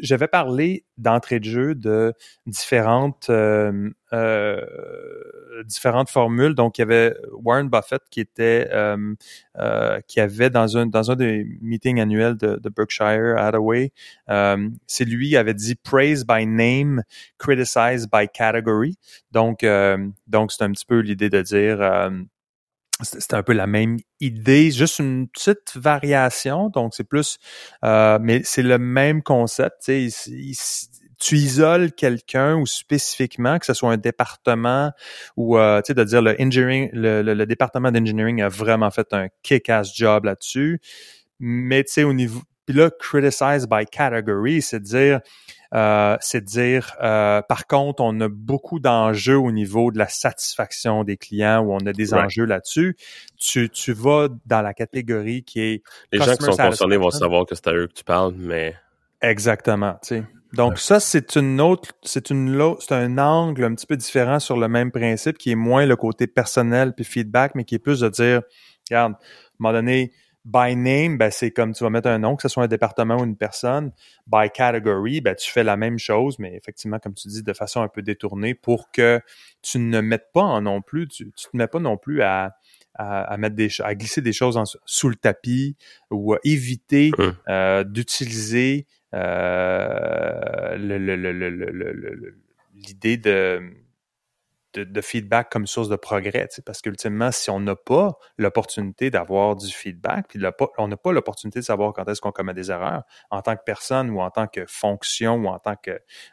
j'avais 0.00 0.28
parlé 0.28 0.84
d'entrée 0.98 1.40
de 1.40 1.44
jeu 1.44 1.74
de 1.74 2.12
différentes 2.46 3.28
euh, 3.30 3.90
euh, 4.12 5.62
différentes 5.64 6.10
formules. 6.10 6.54
Donc, 6.54 6.78
il 6.78 6.80
y 6.80 6.84
avait 6.84 7.14
Warren 7.32 7.68
Buffett 7.68 8.02
qui 8.10 8.20
était 8.20 8.68
euh, 8.72 9.14
euh 9.58 10.00
qui 10.06 10.20
avait 10.20 10.50
dans 10.50 10.76
un 10.76 10.86
dans 10.86 11.10
un 11.10 11.16
des 11.16 11.46
meetings 11.60 12.00
annuels 12.00 12.36
de, 12.36 12.56
de 12.56 12.68
Berkshire 12.68 13.36
Hathaway, 13.38 13.92
euh, 14.28 14.68
c'est 14.86 15.04
lui 15.04 15.30
qui 15.30 15.36
avait 15.36 15.54
dit 15.54 15.76
praise 15.76 16.24
by 16.26 16.46
name, 16.46 17.02
criticize 17.38 18.06
by 18.06 18.28
category. 18.32 18.96
Donc, 19.30 19.64
donc 20.26 20.52
c'est 20.52 20.64
un 20.64 20.72
petit 20.72 20.86
peu 20.86 20.98
l'idée 20.98 21.30
de 21.30 21.40
dire 21.42 22.10
c'était 23.00 23.34
un 23.34 23.42
peu 23.42 23.52
la 23.52 23.66
même 23.66 23.98
idée, 24.20 24.70
juste 24.70 24.98
une 24.98 25.28
petite 25.28 25.76
variation. 25.76 26.68
Donc, 26.68 26.94
c'est 26.94 27.04
plus, 27.04 27.38
euh, 27.84 28.18
mais 28.20 28.42
c'est 28.44 28.62
le 28.62 28.78
même 28.78 29.22
concept. 29.22 29.90
tu 31.18 31.36
isoles 31.36 31.92
quelqu'un 31.92 32.56
ou 32.56 32.66
spécifiquement, 32.66 33.58
que 33.58 33.66
ce 33.66 33.74
soit 33.74 33.92
un 33.92 33.96
département 33.96 34.92
ou, 35.36 35.58
euh, 35.58 35.80
tu 35.82 35.88
sais, 35.88 35.94
de 35.94 36.04
dire 36.04 36.22
le 36.22 36.40
engineering, 36.40 36.90
le, 36.92 37.22
le, 37.22 37.46
département 37.46 37.90
d'engineering 37.90 38.42
a 38.42 38.48
vraiment 38.48 38.90
fait 38.90 39.12
un 39.12 39.28
kick-ass 39.42 39.94
job 39.94 40.24
là-dessus. 40.24 40.80
Mais, 41.38 41.84
tu 41.84 41.92
sais, 41.92 42.04
au 42.04 42.12
niveau, 42.12 42.42
puis 42.72 42.80
là, 42.80 42.90
criticize 42.90 43.66
by 43.68 43.84
category, 43.84 44.62
c'est 44.62 44.80
de 44.80 44.84
dire, 44.84 45.20
euh, 45.74 46.16
c'est 46.20 46.40
de 46.40 46.46
dire, 46.46 46.94
euh, 47.02 47.42
par 47.42 47.66
contre, 47.66 48.02
on 48.02 48.18
a 48.20 48.28
beaucoup 48.28 48.80
d'enjeux 48.80 49.36
au 49.36 49.52
niveau 49.52 49.90
de 49.90 49.98
la 49.98 50.08
satisfaction 50.08 51.04
des 51.04 51.18
clients 51.18 51.60
où 51.60 51.72
on 51.72 51.80
a 51.80 51.92
des 51.92 52.14
enjeux 52.14 52.46
là-dessus. 52.46 52.96
Tu, 53.38 53.68
tu 53.68 53.92
vas 53.92 54.28
dans 54.46 54.62
la 54.62 54.72
catégorie 54.72 55.42
qui 55.42 55.60
est... 55.60 55.82
Les 56.12 56.18
gens 56.18 56.34
qui 56.34 56.44
sont 56.44 56.56
concernés 56.56 56.96
vont 56.96 57.10
savoir 57.10 57.44
que 57.44 57.54
c'est 57.54 57.68
à 57.68 57.74
eux 57.74 57.88
que 57.88 57.92
tu 57.92 58.04
parles, 58.04 58.34
mais... 58.38 58.74
Exactement, 59.20 59.98
tu 60.02 60.16
sais. 60.16 60.24
Donc 60.54 60.78
ça, 60.78 61.00
c'est 61.00 61.36
une 61.36 61.60
autre, 61.60 61.92
c'est 62.02 62.28
une 62.28 62.74
c'est 62.80 62.94
un 62.94 63.16
angle 63.16 63.64
un 63.64 63.74
petit 63.74 63.86
peu 63.86 63.96
différent 63.96 64.38
sur 64.38 64.58
le 64.58 64.68
même 64.68 64.90
principe 64.90 65.38
qui 65.38 65.50
est 65.50 65.56
moins 65.56 65.86
le 65.86 65.96
côté 65.96 66.26
personnel 66.26 66.92
puis 66.94 67.06
feedback, 67.06 67.54
mais 67.54 67.64
qui 67.64 67.74
est 67.76 67.78
plus 67.78 68.00
de 68.00 68.08
dire, 68.10 68.42
regarde, 68.90 69.12
à 69.12 69.16
un 69.16 69.18
moment 69.58 69.72
donné, 69.72 70.12
By 70.44 70.74
name, 70.74 71.18
ben, 71.18 71.30
c'est 71.30 71.52
comme 71.52 71.72
tu 71.72 71.84
vas 71.84 71.90
mettre 71.90 72.08
un 72.08 72.18
nom, 72.18 72.34
que 72.34 72.42
ce 72.42 72.48
soit 72.48 72.64
un 72.64 72.68
département 72.68 73.18
ou 73.18 73.24
une 73.24 73.36
personne. 73.36 73.92
By 74.26 74.50
category, 74.52 75.20
ben, 75.20 75.36
tu 75.36 75.50
fais 75.50 75.62
la 75.62 75.76
même 75.76 75.98
chose, 75.98 76.38
mais 76.38 76.56
effectivement, 76.56 76.98
comme 76.98 77.14
tu 77.14 77.28
dis, 77.28 77.42
de 77.42 77.52
façon 77.52 77.82
un 77.82 77.88
peu 77.88 78.02
détournée 78.02 78.54
pour 78.54 78.90
que 78.90 79.20
tu 79.62 79.78
ne 79.78 80.00
mettes 80.00 80.32
pas 80.32 80.42
en 80.42 80.62
non 80.62 80.82
plus, 80.82 81.06
tu, 81.06 81.30
tu 81.36 81.48
te 81.48 81.56
mets 81.56 81.68
pas 81.68 81.78
non 81.78 81.96
plus 81.96 82.22
à, 82.22 82.56
à, 82.94 83.36
mettre 83.36 83.56
des 83.56 83.68
à 83.80 83.94
glisser 83.94 84.20
des 84.20 84.32
choses 84.32 84.60
sous 84.84 85.08
le 85.08 85.16
tapis 85.16 85.76
ou 86.10 86.34
à 86.34 86.38
éviter 86.44 87.10
euh, 87.48 87.84
d'utiliser 87.84 88.86
euh, 89.14 90.76
l'idée 92.74 93.16
de 93.16 93.60
de, 94.74 95.00
feedback 95.00 95.50
comme 95.50 95.66
source 95.66 95.88
de 95.88 95.96
progrès, 95.96 96.48
parce 96.64 96.80
qu'ultimement, 96.80 97.30
si 97.32 97.50
on 97.50 97.60
n'a 97.60 97.76
pas 97.76 98.18
l'opportunité 98.38 99.10
d'avoir 99.10 99.56
du 99.56 99.72
feedback, 99.72 100.26
puis 100.28 100.40
on 100.78 100.88
n'a 100.88 100.96
pas 100.96 101.12
l'opportunité 101.12 101.60
de 101.60 101.64
savoir 101.64 101.92
quand 101.92 102.08
est-ce 102.08 102.20
qu'on 102.20 102.32
commet 102.32 102.54
des 102.54 102.70
erreurs 102.70 103.02
en 103.30 103.42
tant 103.42 103.56
que 103.56 103.62
personne 103.64 104.10
ou 104.10 104.20
en 104.20 104.30
tant 104.30 104.46
que 104.46 104.64
fonction 104.66 105.34
ou 105.36 105.48
en 105.48 105.58
tant 105.58 105.76
que 105.76 105.90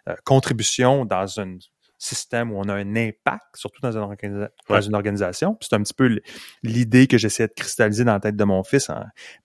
euh, 0.07 0.15
contribution 0.23 1.05
dans 1.05 1.39
un 1.39 1.57
système 1.99 2.51
où 2.51 2.57
on 2.57 2.69
a 2.69 2.73
un 2.73 2.95
impact, 2.95 3.55
surtout 3.55 3.81
dans 3.81 3.91
une, 3.97 4.49
dans 4.69 4.81
une 4.81 4.95
organisation. 4.95 5.57
C'est 5.59 5.75
un 5.75 5.83
petit 5.83 5.93
peu 5.93 6.19
l'idée 6.63 7.07
que 7.07 7.17
j'essaie 7.17 7.47
de 7.47 7.53
cristalliser 7.53 8.05
dans 8.05 8.13
la 8.13 8.19
tête 8.21 8.37
de 8.37 8.43
mon 8.45 8.63
fils 8.63 8.89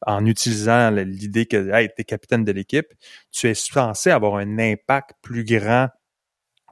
en, 0.07 0.25
utilisant 0.25 0.91
l'idée 0.91 1.47
que 1.47 1.75
hey, 1.75 1.89
tu 1.89 2.03
es 2.03 2.05
capitaine 2.05 2.45
de 2.45 2.53
l'équipe, 2.53 2.87
tu 3.33 3.49
es 3.49 3.55
censé 3.55 4.11
avoir 4.11 4.37
un 4.37 4.59
impact 4.59 5.11
plus 5.21 5.45
grand 5.45 5.89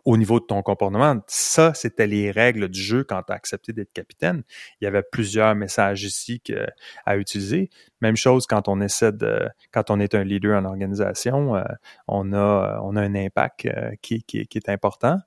au 0.05 0.17
niveau 0.17 0.41
de 0.41 0.45
ton 0.45 0.63
comportement. 0.63 1.21
Ça, 1.29 1.75
c'était 1.75 2.07
les 2.07 2.31
règles 2.31 2.69
du 2.69 2.81
jeu 2.81 3.05
quand 3.05 3.23
tu 3.23 3.33
as 3.33 3.37
accepté 3.37 3.73
d'être 3.73 3.93
capitaine. 3.93 4.43
Il 4.81 4.85
y 4.85 4.87
avait 4.87 5.03
plusieurs 5.03 5.55
messages 5.55 6.03
ici 6.03 6.41
que, 6.41 6.67
à 7.07 7.17
utiliser. 7.17 7.71
Même 8.01 8.17
chose 8.17 8.47
quand 8.47 8.69
on 8.69 8.81
essaie 8.81 9.13
de, 9.13 9.49
quand 9.73 9.91
on 9.91 10.01
est 10.01 10.15
un 10.15 10.25
leader 10.25 10.61
en 10.61 10.65
organisation, 10.65 11.57
euh, 11.57 11.63
on 12.09 12.33
a, 12.33 12.81
on 12.83 12.97
a 12.97 13.01
un 13.01 13.15
impact 13.15 13.67
euh, 13.67 13.93
qui, 14.03 14.25
qui, 14.25 14.47
qui, 14.47 14.59
est 14.59 14.69
important. 14.69 15.19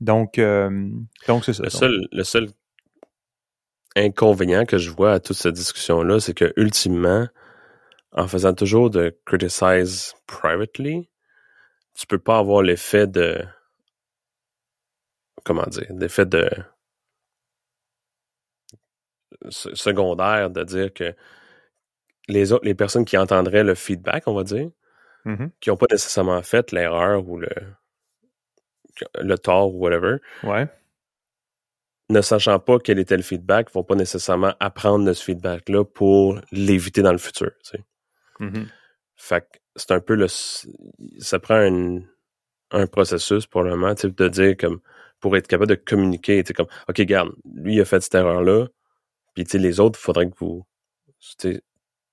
Donc, 0.00 0.38
euh, 0.38 0.90
donc 1.28 1.44
c'est 1.44 1.52
ça. 1.52 1.62
Le 1.62 1.70
seul, 1.70 2.08
le 2.10 2.24
seul 2.24 2.48
inconvénient 3.96 4.64
que 4.64 4.78
je 4.78 4.90
vois 4.90 5.12
à 5.12 5.20
toute 5.20 5.36
cette 5.36 5.54
discussion-là, 5.54 6.18
c'est 6.18 6.34
que 6.34 6.52
ultimement, 6.56 7.28
en 8.12 8.26
faisant 8.26 8.52
toujours 8.52 8.90
de 8.90 9.16
criticize 9.24 10.14
privately, 10.26 11.08
tu 11.94 12.06
peux 12.08 12.18
pas 12.18 12.38
avoir 12.38 12.62
l'effet 12.62 13.06
de 13.06 13.44
comment 15.44 15.66
dire, 15.66 15.86
d'effet 15.90 16.26
de 16.26 16.48
secondaire 19.50 20.50
de 20.50 20.64
dire 20.64 20.92
que 20.92 21.14
les 22.28 22.52
autres, 22.52 22.64
les 22.64 22.74
personnes 22.74 23.04
qui 23.04 23.18
entendraient 23.18 23.64
le 23.64 23.74
feedback, 23.74 24.24
on 24.26 24.34
va 24.34 24.44
dire, 24.44 24.70
mm-hmm. 25.26 25.50
qui 25.60 25.70
n'ont 25.70 25.76
pas 25.76 25.86
nécessairement 25.90 26.42
fait 26.42 26.72
l'erreur 26.72 27.28
ou 27.28 27.38
le, 27.38 27.50
le 29.20 29.38
tort 29.38 29.74
ou 29.74 29.78
whatever, 29.78 30.16
ouais. 30.42 30.66
ne 32.08 32.20
sachant 32.22 32.58
pas 32.58 32.78
quel 32.78 32.98
était 32.98 33.16
le 33.16 33.22
feedback, 33.22 33.70
vont 33.72 33.84
pas 33.84 33.94
nécessairement 33.94 34.54
apprendre 34.60 35.04
de 35.04 35.12
ce 35.12 35.22
feedback-là 35.22 35.84
pour 35.84 36.40
l'éviter 36.50 37.02
dans 37.02 37.12
le 37.12 37.18
futur. 37.18 37.50
Tu 37.62 37.72
sais. 37.72 37.84
Mm-hmm. 38.40 38.66
Fait 39.16 39.40
que 39.42 39.58
c'est 39.76 39.92
un 39.92 40.00
peu 40.00 40.14
le. 40.14 40.26
Ça 40.28 41.38
prend 41.40 41.56
un, 41.56 42.00
un 42.70 42.86
processus 42.86 43.46
pour 43.46 43.62
le 43.62 43.70
moment, 43.70 43.94
de 43.94 44.28
dire 44.28 44.56
comme 44.56 44.80
pour 45.24 45.38
être 45.38 45.48
capable 45.48 45.70
de 45.70 45.74
communiquer. 45.74 46.44
comme, 46.54 46.66
OK, 46.86 47.00
garde, 47.00 47.30
lui, 47.54 47.76
il 47.76 47.80
a 47.80 47.86
fait 47.86 48.02
cette 48.02 48.14
erreur-là. 48.14 48.66
Puis, 49.32 49.46
les 49.54 49.80
autres, 49.80 49.98
il 49.98 50.02
faudrait 50.02 50.28
que 50.28 50.34
vous, 50.38 50.66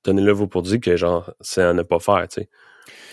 donnez-le 0.05 0.31
vous 0.31 0.47
pour 0.47 0.61
dire 0.61 0.79
que, 0.79 0.95
genre, 0.95 1.33
c'est 1.41 1.61
à 1.61 1.73
ne 1.73 1.81
pas 1.81 1.99
faire, 1.99 2.25
tu 2.29 2.47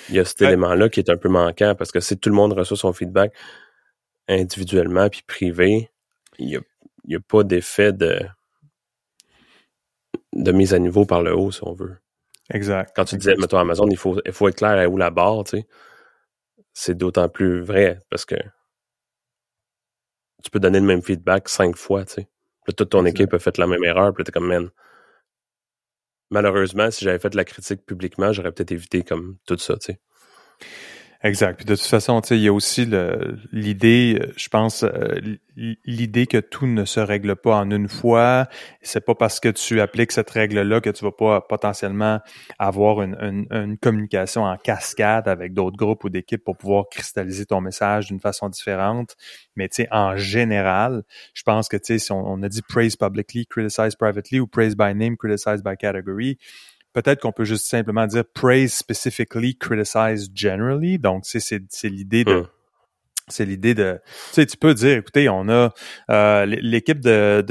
Il 0.09 0.15
y 0.15 0.21
a 0.21 0.25
cet 0.25 0.41
élément-là 0.43 0.89
qui 0.89 1.01
est 1.01 1.11
un 1.11 1.17
peu 1.17 1.29
manquant 1.29 1.75
parce 1.77 1.91
que 1.91 1.99
si 1.99 2.17
tout 2.17 2.29
le 2.29 2.37
monde 2.37 2.53
reçoit 2.53 2.77
son 2.77 2.93
feedback 2.93 3.35
individuellement 4.29 5.09
puis 5.09 5.23
privé, 5.27 5.91
il 6.39 6.47
n'y 6.47 6.57
a, 6.57 6.61
y 7.09 7.17
a 7.17 7.21
pas 7.21 7.43
d'effet 7.43 7.93
de, 7.93 8.21
de 10.33 10.53
mise 10.53 10.75
à 10.75 10.79
niveau 10.79 11.07
par 11.07 11.23
le 11.23 11.35
haut, 11.37 11.51
si 11.51 11.59
on 11.65 11.73
veut. 11.73 11.97
Exact. 12.55 12.93
Quand 12.95 13.05
tu 13.05 13.17
disais, 13.17 13.35
mettons 13.35 13.59
Amazon, 13.59 13.89
il 13.91 13.97
faut, 13.97 14.21
il 14.25 14.33
faut 14.33 14.47
être 14.47 14.59
clair 14.59 14.79
à 14.79 14.87
où 14.87 14.97
la 14.97 15.11
barre, 15.11 15.43
tu 15.43 15.59
sais. 15.59 15.67
C'est 16.73 16.97
d'autant 16.97 17.29
plus 17.29 17.63
vrai 17.63 17.99
parce 18.11 18.25
que 18.25 18.37
tu 20.43 20.51
peux 20.51 20.61
donner 20.61 20.81
le 20.81 20.87
même 20.87 21.03
feedback 21.03 21.49
cinq 21.49 21.77
fois, 21.77 22.05
tu 22.05 22.15
sais. 22.15 22.29
Puis 22.65 22.75
toute 22.75 22.91
ton 22.91 23.05
équipe 23.07 23.33
a 23.35 23.39
fait 23.39 23.59
la 23.59 23.67
même 23.67 23.85
erreur, 23.85 24.13
puis 24.15 24.25
t'es 24.25 24.33
comme, 24.33 24.47
man. 24.47 24.71
Malheureusement, 26.31 26.91
si 26.91 27.05
j'avais 27.05 27.19
fait 27.19 27.31
de 27.31 27.37
la 27.37 27.45
critique 27.45 27.85
publiquement, 27.87 28.33
j'aurais 28.33 28.53
peut-être 28.53 28.73
évité 28.73 29.03
comme 29.03 29.39
tout 29.47 29.57
ça, 29.59 29.77
tu 29.79 29.93
sais. 29.93 30.01
Exact. 31.25 31.67
De 31.67 31.75
toute 31.75 31.85
façon, 31.85 32.21
il 32.31 32.39
y 32.39 32.47
a 32.47 32.53
aussi 32.53 32.89
l'idée, 33.51 34.21
euh, 34.23 34.33
je 34.37 34.49
pense, 34.49 34.85
euh, 34.85 35.19
l'idée 35.85 36.29
que 36.29 36.39
tout 36.39 36.69
ne 36.69 36.85
se 36.85 37.01
règle 37.01 37.35
pas 37.35 37.57
en 37.57 37.73
une 37.73 37.89
fois. 37.89 38.47
C'est 38.83 39.05
pas 39.05 39.17
parce 39.17 39.41
que 39.41 39.49
tu 39.49 39.81
appliques 39.81 40.13
cette 40.13 40.31
règle-là 40.31 40.81
que 40.81 40.91
tu 40.91 41.05
vas 41.05 41.11
pas 41.11 41.41
potentiellement 41.41 42.21
avoir 42.61 43.03
une, 43.03 43.47
une, 43.51 43.79
communication 43.79 44.45
en 44.45 44.57
cascade 44.57 45.27
avec 45.27 45.55
d'autres 45.55 45.77
groupes 45.77 46.05
ou 46.05 46.09
d'équipes 46.09 46.45
pour 46.45 46.57
pouvoir 46.57 46.85
cristalliser 46.89 47.47
ton 47.47 47.61
message 47.61 48.07
d'une 48.07 48.21
façon 48.21 48.49
différente. 48.49 49.17
Mais 49.57 49.69
tu 49.69 49.83
sais, 49.83 49.89
en 49.91 50.17
général, 50.17 51.03
je 51.35 51.43
pense 51.43 51.69
que 51.69 51.77
tu 51.77 51.87
sais, 51.87 51.99
si 51.99 52.13
on, 52.13 52.25
on 52.25 52.41
a 52.45 52.49
dit 52.49 52.63
praise 52.63 52.95
publicly, 52.95 53.45
criticize 53.45 53.97
privately 53.97 54.39
ou 54.39 54.47
praise 54.47 54.77
by 54.77 54.95
name, 54.95 55.17
criticize 55.17 55.65
by 55.65 55.77
category, 55.77 56.39
peut-être 56.93 57.21
qu'on 57.21 57.33
peut 57.33 57.45
juste 57.45 57.67
simplement 57.67 58.07
dire 58.07 58.25
praise 58.35 58.73
specifically, 58.73 59.57
criticize 59.57 60.31
generally. 60.35 60.99
Donc, 60.99 61.25
c'est 61.25 61.61
l'idée 61.85 62.25
de, 62.25 62.33
hum 62.33 62.47
c'est 63.29 63.45
l'idée 63.45 63.75
de, 63.75 64.01
tu 64.05 64.35
sais, 64.35 64.47
tu 64.47 64.57
peux 64.57 64.75
dire, 64.75 64.99
écoutez, 64.99 65.29
on 65.29 65.49
a 65.49 65.71
euh, 66.11 66.47
l'équipe 66.47 67.01
de, 67.01 67.43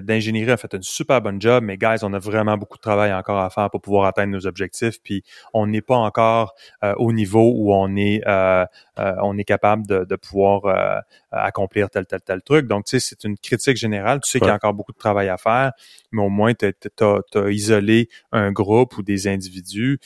d'ingénierie 0.00 0.50
a 0.50 0.56
fait 0.56 0.72
une 0.74 0.82
super 0.82 1.20
bonne 1.20 1.40
job, 1.40 1.62
mais 1.64 1.76
guys, 1.76 1.98
on 2.02 2.12
a 2.12 2.18
vraiment 2.18 2.56
beaucoup 2.56 2.76
de 2.76 2.82
travail 2.82 3.12
encore 3.12 3.38
à 3.38 3.50
faire 3.50 3.70
pour 3.70 3.80
pouvoir 3.80 4.06
atteindre 4.06 4.32
nos 4.32 4.46
objectifs, 4.46 5.02
puis 5.02 5.22
on 5.54 5.66
n'est 5.66 5.82
pas 5.82 5.96
encore 5.96 6.54
euh, 6.82 6.94
au 6.96 7.12
niveau 7.12 7.52
où 7.54 7.72
on 7.72 7.94
est, 7.96 8.22
euh, 8.26 8.64
on 8.96 9.38
est 9.38 9.44
capable 9.44 9.86
de, 9.86 10.04
de 10.04 10.16
pouvoir 10.16 11.02
accomplir 11.32 11.90
tel 11.90 12.06
tel 12.06 12.20
tel 12.20 12.42
truc. 12.42 12.66
Donc, 12.66 12.84
tu 12.84 12.98
sais, 12.98 13.00
c'est 13.00 13.24
une 13.26 13.36
critique 13.36 13.76
générale. 13.76 14.20
Tu 14.20 14.30
sais 14.30 14.38
qu'il 14.38 14.48
y 14.48 14.50
a 14.50 14.54
encore 14.54 14.74
beaucoup 14.74 14.92
de 14.92 14.98
travail 14.98 15.28
à 15.28 15.36
faire, 15.36 15.72
mais 16.12 16.22
au 16.22 16.28
moins, 16.28 16.52
tu 16.54 16.66
as, 16.66 17.50
isolé 17.50 18.08
un 18.32 18.52
groupe 18.52 18.96
ou 18.98 19.02
des 19.02 19.28
individus. 19.28 19.98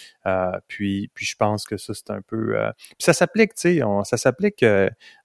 puis, 0.68 1.10
puis 1.14 1.26
je 1.26 1.36
pense 1.36 1.64
que 1.64 1.76
ça, 1.76 1.94
c'est 1.94 2.10
un 2.10 2.20
peu, 2.22 2.56
puis 2.90 3.04
ça 3.04 3.12
s'applique, 3.12 3.54
tu 3.54 3.78
sais, 3.78 3.82
ça 4.04 4.16
s'applique 4.16 4.64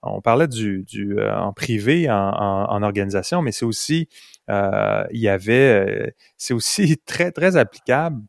on 0.03 0.21
parlait 0.21 0.47
du, 0.47 0.83
du 0.83 1.19
euh, 1.19 1.35
en 1.35 1.53
privé, 1.53 2.09
en, 2.09 2.83
organisation, 2.83 3.41
mais 3.41 3.51
c'est 3.51 3.65
aussi, 3.65 4.07
euh, 4.49 5.03
il 5.11 5.19
y 5.19 5.29
avait, 5.29 6.07
euh, 6.07 6.11
c'est 6.37 6.53
aussi 6.53 6.97
très, 7.05 7.31
très 7.31 7.57
applicable 7.57 8.21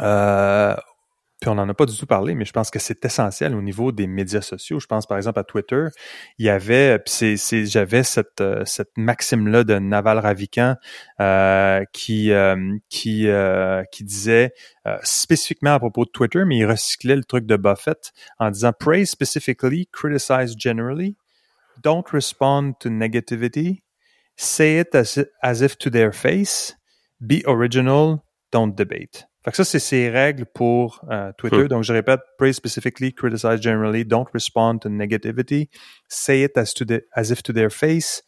euh, 0.00 0.74
puis 1.42 1.48
on 1.48 1.56
n'en 1.56 1.68
a 1.68 1.74
pas 1.74 1.86
du 1.86 1.98
tout 1.98 2.06
parlé, 2.06 2.36
mais 2.36 2.44
je 2.44 2.52
pense 2.52 2.70
que 2.70 2.78
c'est 2.78 3.04
essentiel 3.04 3.56
au 3.56 3.62
niveau 3.62 3.90
des 3.90 4.06
médias 4.06 4.42
sociaux. 4.42 4.78
Je 4.78 4.86
pense 4.86 5.06
par 5.06 5.16
exemple 5.16 5.40
à 5.40 5.42
Twitter, 5.42 5.88
il 6.38 6.46
y 6.46 6.48
avait, 6.48 7.00
puis 7.00 7.36
j'avais 7.66 8.04
cette, 8.04 8.40
euh, 8.40 8.64
cette 8.64 8.96
maxime-là 8.96 9.64
de 9.64 9.76
Naval 9.80 10.20
Ravikant 10.20 10.76
euh, 11.20 11.84
qui, 11.92 12.30
euh, 12.30 12.78
qui, 12.88 13.26
qui 13.90 14.04
disait 14.04 14.54
spécifiquement 15.02 15.74
à 15.74 15.80
propos 15.80 16.04
de 16.04 16.10
Twitter, 16.10 16.44
mais 16.46 16.58
il 16.58 16.64
recyclait 16.64 17.16
le 17.16 17.24
truc 17.24 17.44
de 17.44 17.56
Buffett 17.56 18.12
en 18.38 18.52
disant 18.52 18.72
Praise 18.72 19.10
specifically, 19.10 19.88
criticize 19.90 20.54
generally, 20.56 21.16
don't 21.82 22.04
respond 22.12 22.74
to 22.78 22.88
negativity, 22.88 23.82
say 24.36 24.78
it 24.78 24.94
as, 24.94 25.18
as 25.42 25.60
if 25.60 25.76
to 25.78 25.90
their 25.90 26.14
face, 26.14 26.76
be 27.20 27.42
original, 27.46 28.22
don't 28.52 28.76
debate. 28.76 29.26
Fait 29.44 29.50
que 29.50 29.56
ça, 29.56 29.64
c'est 29.64 29.80
ses 29.80 30.08
règles 30.08 30.46
pour 30.46 31.04
euh, 31.10 31.32
Twitter. 31.36 31.64
Hmm. 31.64 31.68
Donc, 31.68 31.84
je 31.84 31.92
répète, 31.92 32.20
praise 32.38 32.54
specifically, 32.54 33.12
criticize 33.12 33.60
generally, 33.60 34.04
don't 34.04 34.26
respond 34.32 34.78
to 34.78 34.88
negativity, 34.88 35.68
say 36.08 36.42
it 36.42 36.56
as, 36.56 36.72
to 36.74 36.84
the, 36.84 37.02
as 37.16 37.30
if 37.30 37.42
to 37.42 37.52
their 37.52 37.70
face, 37.70 38.22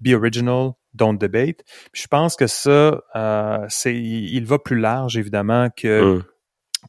be 0.00 0.08
original, 0.12 0.76
don't 0.94 1.18
debate. 1.18 1.64
je 1.92 2.06
pense 2.06 2.36
que 2.36 2.46
ça, 2.46 3.00
euh, 3.16 3.64
c'est, 3.68 3.94
il 3.94 4.44
va 4.44 4.58
plus 4.58 4.78
large, 4.78 5.16
évidemment, 5.16 5.70
que, 5.74 6.18
hmm. 6.18 6.22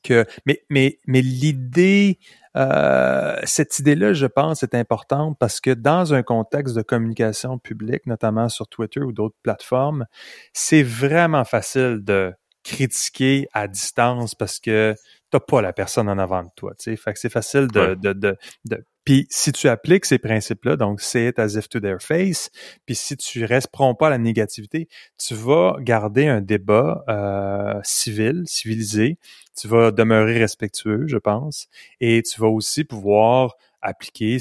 que 0.03 0.25
mais, 0.45 0.61
mais, 0.69 0.99
mais 1.07 1.21
l'idée, 1.21 2.19
euh, 2.57 3.37
cette 3.43 3.79
idée-là, 3.79 4.13
je 4.13 4.25
pense, 4.25 4.63
est 4.63 4.75
importante 4.75 5.37
parce 5.39 5.61
que 5.61 5.71
dans 5.71 6.13
un 6.13 6.23
contexte 6.23 6.75
de 6.75 6.81
communication 6.81 7.59
publique, 7.59 8.05
notamment 8.07 8.49
sur 8.49 8.67
Twitter 8.67 9.01
ou 9.01 9.13
d'autres 9.13 9.37
plateformes, 9.43 10.05
c'est 10.53 10.83
vraiment 10.83 11.45
facile 11.45 11.99
de 12.03 12.33
critiquer 12.63 13.47
à 13.53 13.67
distance 13.67 14.35
parce 14.35 14.59
que 14.59 14.95
t'as 15.29 15.39
pas 15.39 15.61
la 15.61 15.73
personne 15.73 16.09
en 16.09 16.17
avant 16.17 16.43
de 16.43 16.49
toi. 16.55 16.73
sais 16.77 16.95
Fait 16.95 17.13
que 17.13 17.19
c'est 17.19 17.29
facile 17.29 17.67
de, 17.67 17.95
de, 17.95 18.13
de, 18.13 18.37
de, 18.65 18.83
Puis 19.05 19.27
si 19.29 19.51
tu 19.51 19.67
appliques 19.67 20.05
ces 20.05 20.17
principes-là, 20.17 20.75
donc 20.75 21.01
say 21.01 21.27
it 21.29 21.39
as 21.39 21.55
if 21.55 21.69
to 21.69 21.79
their 21.79 22.01
face, 22.01 22.49
puis 22.85 22.95
si 22.95 23.15
tu 23.15 23.45
prends 23.71 23.95
pas 23.95 24.07
à 24.07 24.09
la 24.09 24.17
négativité, 24.17 24.87
tu 25.17 25.35
vas 25.35 25.77
garder 25.79 26.27
un 26.27 26.41
débat 26.41 27.03
euh, 27.09 27.79
civil, 27.83 28.43
civilisé, 28.45 29.17
tu 29.59 29.67
vas 29.67 29.91
demeurer 29.91 30.39
respectueux, 30.39 31.05
je 31.07 31.17
pense, 31.17 31.67
et 31.99 32.23
tu 32.23 32.39
vas 32.41 32.47
aussi 32.47 32.83
pouvoir 32.83 33.55
appliquer 33.81 34.39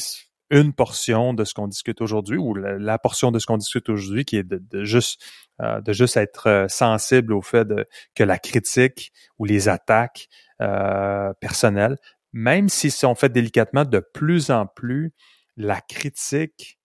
une 0.51 0.73
portion 0.73 1.35
de 1.35 1.45
ce 1.45 1.53
qu'on 1.53 1.69
discute 1.69 2.01
aujourd'hui 2.01 2.39
ou 2.39 2.55
la, 2.55 2.99
portion 2.99 3.31
de 3.31 3.39
ce 3.39 3.47
qu'on 3.47 3.59
discute 3.59 3.89
aujourd'hui 3.91 4.25
qui 4.25 4.37
est 4.37 4.45
de, 4.45 4.63
de 4.71 4.85
juste 4.85 5.23
euh, 5.61 5.81
de 5.81 5.93
juste 5.93 6.17
être 6.17 6.49
euh, 6.49 6.69
sensible 6.69 7.33
au 7.33 7.43
fait 7.43 7.67
que 8.15 8.23
la 8.23 8.39
critique 8.39 9.13
ou 9.39 9.45
les 9.45 9.69
attaques 9.69 10.29
euh, 10.61 11.33
personnelles, 11.41 11.97
même 12.33 12.69
si 12.69 12.91
sont 12.91 13.15
faites 13.15 13.33
délicatement, 13.33 13.85
de 13.85 13.99
plus 13.99 14.51
en 14.51 14.67
plus, 14.67 15.13
la 15.57 15.81
critique 15.81 16.79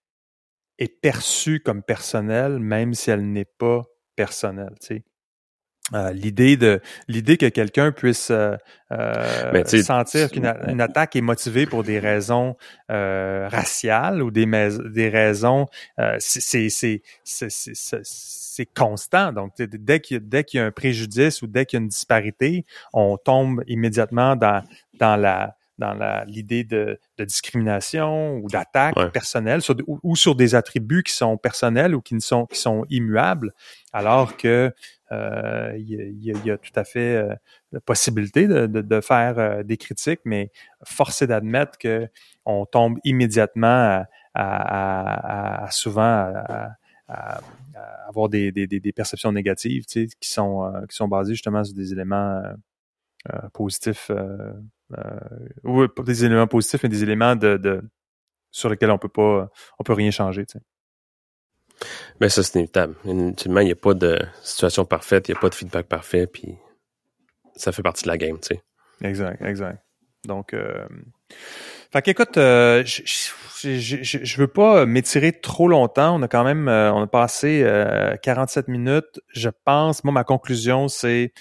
est 0.80 1.02
perçue 1.02 1.60
comme 1.60 1.84
personnelle, 1.84 2.60
même 2.60 2.94
si 2.94 3.12
elle 3.12 3.32
n'est 3.32 3.46
pas 3.46 3.84
personnelle. 4.16 4.76
Tu. 4.82 5.04
Euh, 5.94 6.14
l'idée 6.14 6.56
de 6.56 6.80
l'idée 7.10 7.36
que 7.36 7.48
quelqu'un 7.48 7.92
puisse 7.92 8.32
euh, 8.32 8.56
euh 8.94 9.64
sentir 9.66 10.32
qu'une 10.32 10.46
une 10.70 10.80
attaque 10.80 11.18
est 11.18 11.22
motivée 11.22 11.66
pour 11.66 11.84
des 11.84 12.00
raisons 12.00 12.56
raciales 12.88 14.24
ou 14.24 14.32
des, 14.32 14.46
des 14.46 15.10
raisons 15.10 15.68
c'est 16.20 16.70
c'est 16.70 17.02
c'est 17.24 18.66
constant. 18.74 19.34
Donc 19.34 19.56
dès 19.58 20.00
qu'il 20.00 20.20
dès 20.22 20.46
qu'il 20.46 20.60
y 20.60 20.64
a 20.64 20.66
un 20.66 20.72
préjudice 20.72 21.42
ou 21.42 21.48
dès 21.48 21.66
qu'il 21.66 21.80
y 21.80 21.82
a 21.82 21.84
une 21.84 21.90
disparité 21.90 22.66
on 22.94 23.18
tombe 23.18 23.62
immédiatement 23.68 24.38
dans 24.38 24.64
dans 24.94 25.18
la 25.18 25.58
dans 25.80 26.24
l'idée 26.28 26.64
de, 26.64 27.00
de, 27.18 27.26
discrimination 27.26 28.38
ou 28.38 28.48
d'attaque 28.48 29.12
personnelle 29.12 29.60
ou, 29.88 30.16
sur 30.16 30.36
des 30.36 30.54
attributs 30.56 31.04
qui 31.04 31.14
sont 31.14 31.36
personnels 31.36 31.96
ou 31.96 32.02
qui 32.02 32.14
ne 32.14 32.20
sont 32.20 32.46
qui 32.46 32.60
sont 32.60 32.86
immuables 32.90 33.54
alors 33.92 34.38
que 34.38 34.72
euh, 35.14 35.78
il, 35.78 36.24
y 36.24 36.52
a, 36.52 36.58
tout 36.58 36.72
à 36.76 36.84
fait 36.84 37.16
euh, 37.16 37.36
la 37.72 37.80
possibilité 37.82 38.48
de, 38.48 39.02
faire 39.02 39.38
euh, 39.38 39.64
des 39.64 39.78
critiques, 39.78 40.22
mais 40.26 40.52
force 40.84 41.22
est 41.22 41.28
d'admettre 41.28 41.78
qu'on 41.78 42.66
tombe 42.66 42.98
immédiatement 43.04 44.04
souvent 45.70 46.34
à, 47.08 47.42
avoir 48.08 48.30
des, 48.30 48.94
perceptions 48.96 49.32
négatives 49.32 49.86
qui, 49.86 50.10
sont, 50.22 50.72
qui 50.90 50.96
sont 50.96 51.08
basées 51.08 51.34
justement 51.34 51.64
sur 51.64 51.76
des 51.76 51.92
éléments 51.92 52.42
positifs, 53.54 54.10
ou 55.64 55.88
des 56.04 56.26
éléments 56.26 56.48
positifs, 56.48 56.84
mais 56.84 56.90
des 56.90 57.04
éléments 57.04 57.36
de, 57.36 57.82
sur 58.52 58.70
lesquels 58.70 58.92
on 58.92 58.98
peut 58.98 59.10
pas, 59.10 59.50
on 59.80 59.84
peut 59.84 59.94
rien 59.94 60.12
changer. 60.12 60.46
Mais 62.20 62.30
ça, 62.30 62.44
c'est 62.44 62.56
inévitable. 62.56 62.96
Inutilement, 63.06 63.62
il 63.62 63.66
n'y 63.66 63.72
a 63.72 63.76
pas 63.76 63.94
de 63.94 64.20
situation 64.42 64.86
parfaite, 64.86 65.28
il 65.28 65.32
n'y 65.32 65.38
a 65.38 65.42
pas 65.42 65.50
de 65.50 65.56
feedback 65.56 65.88
parfait, 65.88 66.28
puis 66.28 66.56
ça 67.56 67.72
fait 67.72 67.84
partie 67.84 68.04
de 68.04 68.10
la 68.10 68.18
game, 68.18 68.40
tu 68.40 68.56
sais. 68.56 68.62
Exact, 69.02 69.42
exact. 69.42 69.84
Donc, 70.26 70.54
euh... 70.54 70.88
fait 71.94 72.02
qu'écoute, 72.02 72.38
euh, 72.38 72.84
je, 72.86 73.02
je, 73.64 74.38
veux 74.38 74.48
pas 74.48 74.86
m'étirer 74.86 75.32
trop 75.32 75.68
longtemps. 75.68 76.16
On 76.20 76.22
a 76.22 76.28
quand 76.28 76.44
même, 76.44 76.68
euh, 76.68 76.92
on 76.94 77.04
a 77.04 77.08
passé 77.08 77.66
47 78.22 78.68
euh, 78.68 78.72
minutes. 78.72 79.22
Je 79.34 79.50
pense, 79.66 80.04
moi, 80.04 80.14
ma 80.14 80.24
conclusion, 80.24 80.88
c'est 80.88 81.34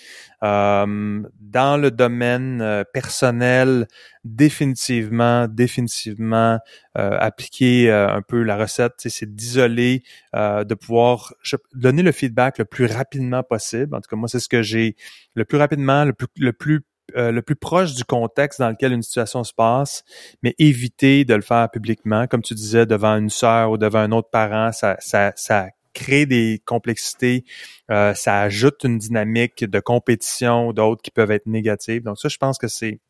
euh, 0.43 1.23
dans 1.41 1.81
le 1.81 1.91
domaine 1.91 2.85
personnel, 2.93 3.87
définitivement, 4.25 5.49
définitivement 5.49 6.59
appliquer 6.95 7.91
un 7.91 8.23
peu 8.23 8.43
la 8.43 8.57
recette, 8.57 8.95
c'est 8.99 9.35
d'isoler, 9.35 10.03
de 10.35 10.75
pouvoir 10.75 11.35
donner 11.75 12.03
le 12.03 12.13
feedback 12.13 12.59
le 12.59 12.65
plus 12.65 12.87
rapidement 12.87 13.43
possible. 13.43 13.95
En 13.95 14.01
tout 14.01 14.09
cas, 14.09 14.17
moi, 14.17 14.29
c'est 14.29 14.41
ce 14.41 14.49
que 14.49 14.63
j'ai 14.63 14.97
le 15.35 15.45
plus 15.45 15.59
rapidement, 15.59 16.05
le 16.05 16.13
plus, 16.13 16.29
le 16.37 16.53
plus 16.53 16.83
euh, 17.17 17.31
le 17.33 17.43
plus 17.43 17.57
proche 17.57 17.95
du 17.95 18.05
contexte 18.05 18.61
dans 18.61 18.71
lequel 18.71 18.93
une 18.93 19.03
situation 19.03 19.45
se 19.45 19.53
passe, 19.53 20.05
mais 20.43 20.55
éviter 20.59 21.25
de 21.25 21.35
le 21.35 21.43
faire 21.43 21.71
publiquement, 21.71 22.27
comme 22.27 22.43
tu 22.43 22.55
disais, 22.55 22.87
devant 22.87 23.17
une 23.17 23.31
sœur 23.31 23.71
ou 23.71 23.79
devant 23.79 24.01
un 24.01 24.13
autre 24.13 24.31
parent, 24.31 24.73
ça, 24.73 24.97
ça, 25.01 25.33
ça 25.37 25.69
crée 25.95 26.27
des 26.27 26.63
complexités, 26.65 27.45
euh, 27.91 28.15
ça 28.15 28.41
ajoute 28.41 28.85
une 28.85 28.99
dynamique 28.99 29.65
de 29.65 29.81
compétition, 29.81 30.73
d'autres 30.73 31.03
qui 31.03 31.11
peuvent 31.11 31.31
être 31.31 31.47
négatives. 31.47 32.03
Donc 32.03 32.19
ça, 32.19 32.29
je 32.29 32.39
pense 32.39 32.59
que 32.59 32.69
c'est 32.69 33.01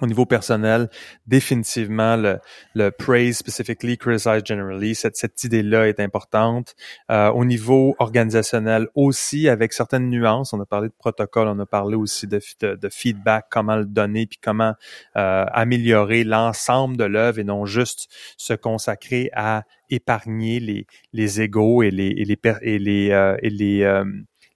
au 0.00 0.06
niveau 0.06 0.26
personnel, 0.26 0.88
définitivement, 1.26 2.16
le, 2.16 2.38
le 2.74 2.90
praise 2.90 3.38
specifically, 3.38 3.96
criticize 3.96 4.42
generally, 4.44 4.94
cette, 4.94 5.16
cette 5.16 5.42
idée-là 5.44 5.88
est 5.88 6.00
importante. 6.00 6.74
Euh, 7.10 7.30
au 7.30 7.44
niveau 7.44 7.94
organisationnel 7.98 8.88
aussi, 8.94 9.48
avec 9.48 9.72
certaines 9.72 10.08
nuances, 10.10 10.52
on 10.52 10.60
a 10.60 10.66
parlé 10.66 10.88
de 10.88 10.94
protocole, 10.98 11.48
on 11.48 11.58
a 11.58 11.66
parlé 11.66 11.96
aussi 11.96 12.26
de, 12.26 12.40
de, 12.60 12.88
feedback, 12.90 13.46
comment 13.50 13.76
le 13.76 13.86
donner, 13.86 14.26
puis 14.26 14.38
comment 14.42 14.74
euh, 15.16 15.44
améliorer 15.52 16.24
l'ensemble 16.24 16.96
de 16.96 17.04
l'œuvre 17.04 17.38
et 17.38 17.44
non 17.44 17.64
juste 17.64 18.08
se 18.36 18.52
consacrer 18.52 19.30
à 19.32 19.62
épargner 19.88 20.60
les, 20.60 20.86
les 21.12 21.40
égaux 21.40 21.82
et 21.82 21.90
les, 21.90 22.08
et 22.08 22.24
les, 22.24 22.38
et 22.62 22.78
les, 22.78 23.10
euh, 23.12 23.36
et 23.42 23.50
les 23.50 24.02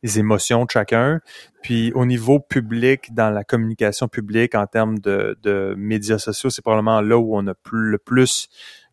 les 0.02 0.18
émotions 0.18 0.64
de 0.64 0.70
chacun. 0.70 1.20
Puis 1.62 1.92
au 1.94 2.06
niveau 2.06 2.40
public, 2.40 3.14
dans 3.14 3.30
la 3.30 3.44
communication 3.44 4.08
publique, 4.08 4.54
en 4.54 4.66
termes 4.66 4.98
de, 4.98 5.38
de 5.42 5.74
médias 5.76 6.18
sociaux, 6.18 6.50
c'est 6.50 6.62
probablement 6.62 7.00
là 7.00 7.18
où 7.18 7.36
on 7.36 7.46
a 7.46 7.54
plus, 7.54 7.90
le 7.90 7.98
plus 7.98 8.48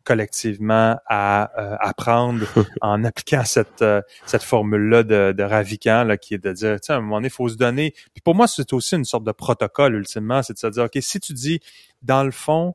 collectivement 0.07 0.97
à 1.05 1.51
euh, 1.61 1.75
apprendre 1.81 2.45
en 2.81 3.03
appliquant 3.03 3.43
cette 3.43 3.81
euh, 3.81 4.01
cette 4.25 4.43
formule-là 4.43 5.03
de, 5.03 5.33
de 5.33 5.43
Ravikant, 5.43 6.05
là, 6.05 6.15
qui 6.15 6.33
est 6.33 6.37
de 6.37 6.53
dire, 6.53 6.79
tiens, 6.79 6.95
à 6.95 6.97
un 6.99 7.01
moment 7.01 7.17
donné, 7.17 7.27
il 7.27 7.33
faut 7.33 7.49
se 7.49 7.57
donner. 7.57 7.93
Puis 8.13 8.21
pour 8.23 8.33
moi, 8.33 8.47
c'est 8.47 8.71
aussi 8.71 8.95
une 8.95 9.03
sorte 9.03 9.25
de 9.25 9.33
protocole, 9.33 9.95
ultimement, 9.95 10.41
c'est 10.43 10.53
de 10.53 10.59
se 10.59 10.67
dire, 10.67 10.83
OK, 10.85 10.97
si 11.01 11.19
tu 11.19 11.33
dis, 11.33 11.59
dans 12.03 12.23
le 12.23 12.31
fond, 12.31 12.73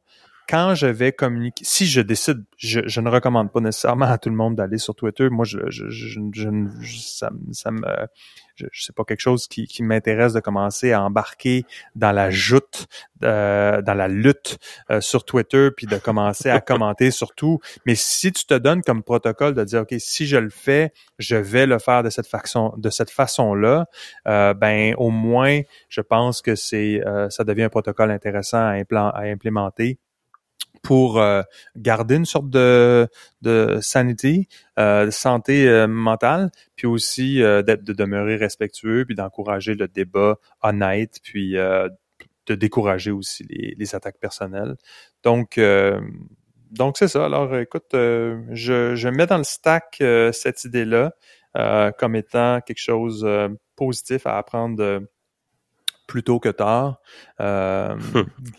quand 0.52 0.74
je 0.74 0.86
vais 0.86 1.12
communiquer, 1.12 1.64
si 1.64 1.86
je 1.86 2.02
décide, 2.02 2.44
je, 2.58 3.00
ne 3.00 3.08
recommande 3.08 3.50
pas 3.50 3.60
nécessairement 3.60 4.04
à 4.04 4.18
tout 4.18 4.28
le 4.28 4.36
monde 4.36 4.54
d'aller 4.54 4.76
sur 4.76 4.94
Twitter. 4.94 5.30
Moi, 5.30 5.46
je, 5.46 5.60
je, 5.70 5.88
je, 5.88 6.20
je 6.30 6.98
ça, 6.98 7.30
ça 7.52 7.70
me, 7.70 7.80
je, 8.56 8.66
sais 8.70 8.92
pas 8.92 9.04
quelque 9.04 9.22
chose 9.22 9.48
qui, 9.48 9.66
qui 9.66 9.82
m'intéresse 9.82 10.34
de 10.34 10.40
commencer 10.40 10.92
à 10.92 11.02
embarquer 11.02 11.64
dans 11.94 12.12
la 12.12 12.28
joute, 12.28 12.86
euh, 13.24 13.80
dans 13.80 13.94
la 13.94 14.08
lutte 14.08 14.58
euh, 14.90 15.00
sur 15.00 15.24
Twitter, 15.24 15.70
puis 15.74 15.86
de 15.86 15.96
commencer 15.96 16.50
à 16.50 16.60
commenter 16.60 17.10
surtout. 17.10 17.58
Mais 17.86 17.94
si 17.94 18.30
tu 18.30 18.44
te 18.44 18.52
donnes 18.52 18.82
comme 18.82 19.02
protocole 19.02 19.54
de 19.54 19.64
dire, 19.64 19.80
ok, 19.80 19.94
si 20.00 20.26
je 20.26 20.36
le 20.36 20.50
fais, 20.50 20.92
je 21.18 21.36
vais 21.36 21.64
le 21.64 21.78
faire 21.78 22.02
de 22.02 22.10
cette 22.10 22.26
façon, 22.26 22.74
de 22.76 22.90
cette 22.90 23.10
façon-là, 23.10 23.86
euh, 24.28 24.52
ben 24.52 24.94
au 24.98 25.08
moins, 25.08 25.62
je 25.88 26.02
pense 26.02 26.42
que 26.42 26.56
c'est, 26.56 27.00
ça 27.30 27.42
devient 27.42 27.62
un 27.62 27.68
protocole 27.70 28.10
intéressant 28.10 28.58
à, 28.58 29.08
à 29.08 29.22
implémenter 29.22 29.98
pour 30.82 31.20
euh, 31.20 31.42
garder 31.76 32.16
une 32.16 32.24
sorte 32.24 32.50
de, 32.50 33.08
de 33.40 33.78
sanity, 33.80 34.48
euh, 34.78 35.06
de 35.06 35.10
santé 35.10 35.86
mentale, 35.86 36.50
puis 36.76 36.86
aussi 36.86 37.38
de, 37.38 37.62
de, 37.62 37.92
demeurer 37.92 38.36
respectueux, 38.36 39.04
puis 39.06 39.14
d'encourager 39.14 39.74
le 39.74 39.88
débat 39.88 40.36
honnête, 40.62 41.18
puis 41.22 41.52
de 41.54 42.54
décourager 42.54 43.10
aussi 43.10 43.46
les, 43.48 43.74
les 43.78 43.94
attaques 43.94 44.18
personnelles. 44.18 44.76
Donc, 45.22 45.60
donc 46.70 46.98
c'est 46.98 47.08
ça. 47.08 47.24
Alors, 47.26 47.56
écoute, 47.56 47.90
je, 47.92 48.94
je 48.94 49.08
mets 49.08 49.26
dans 49.26 49.38
le 49.38 49.44
stack 49.44 50.02
cette 50.32 50.64
idée-là 50.64 51.12
comme 51.98 52.16
étant 52.16 52.60
quelque 52.60 52.80
chose 52.80 53.26
positif 53.76 54.26
à 54.26 54.38
apprendre 54.38 55.06
plus 56.12 56.22
tôt 56.22 56.38
que 56.38 56.50
tard. 56.50 57.00
Euh, 57.40 57.96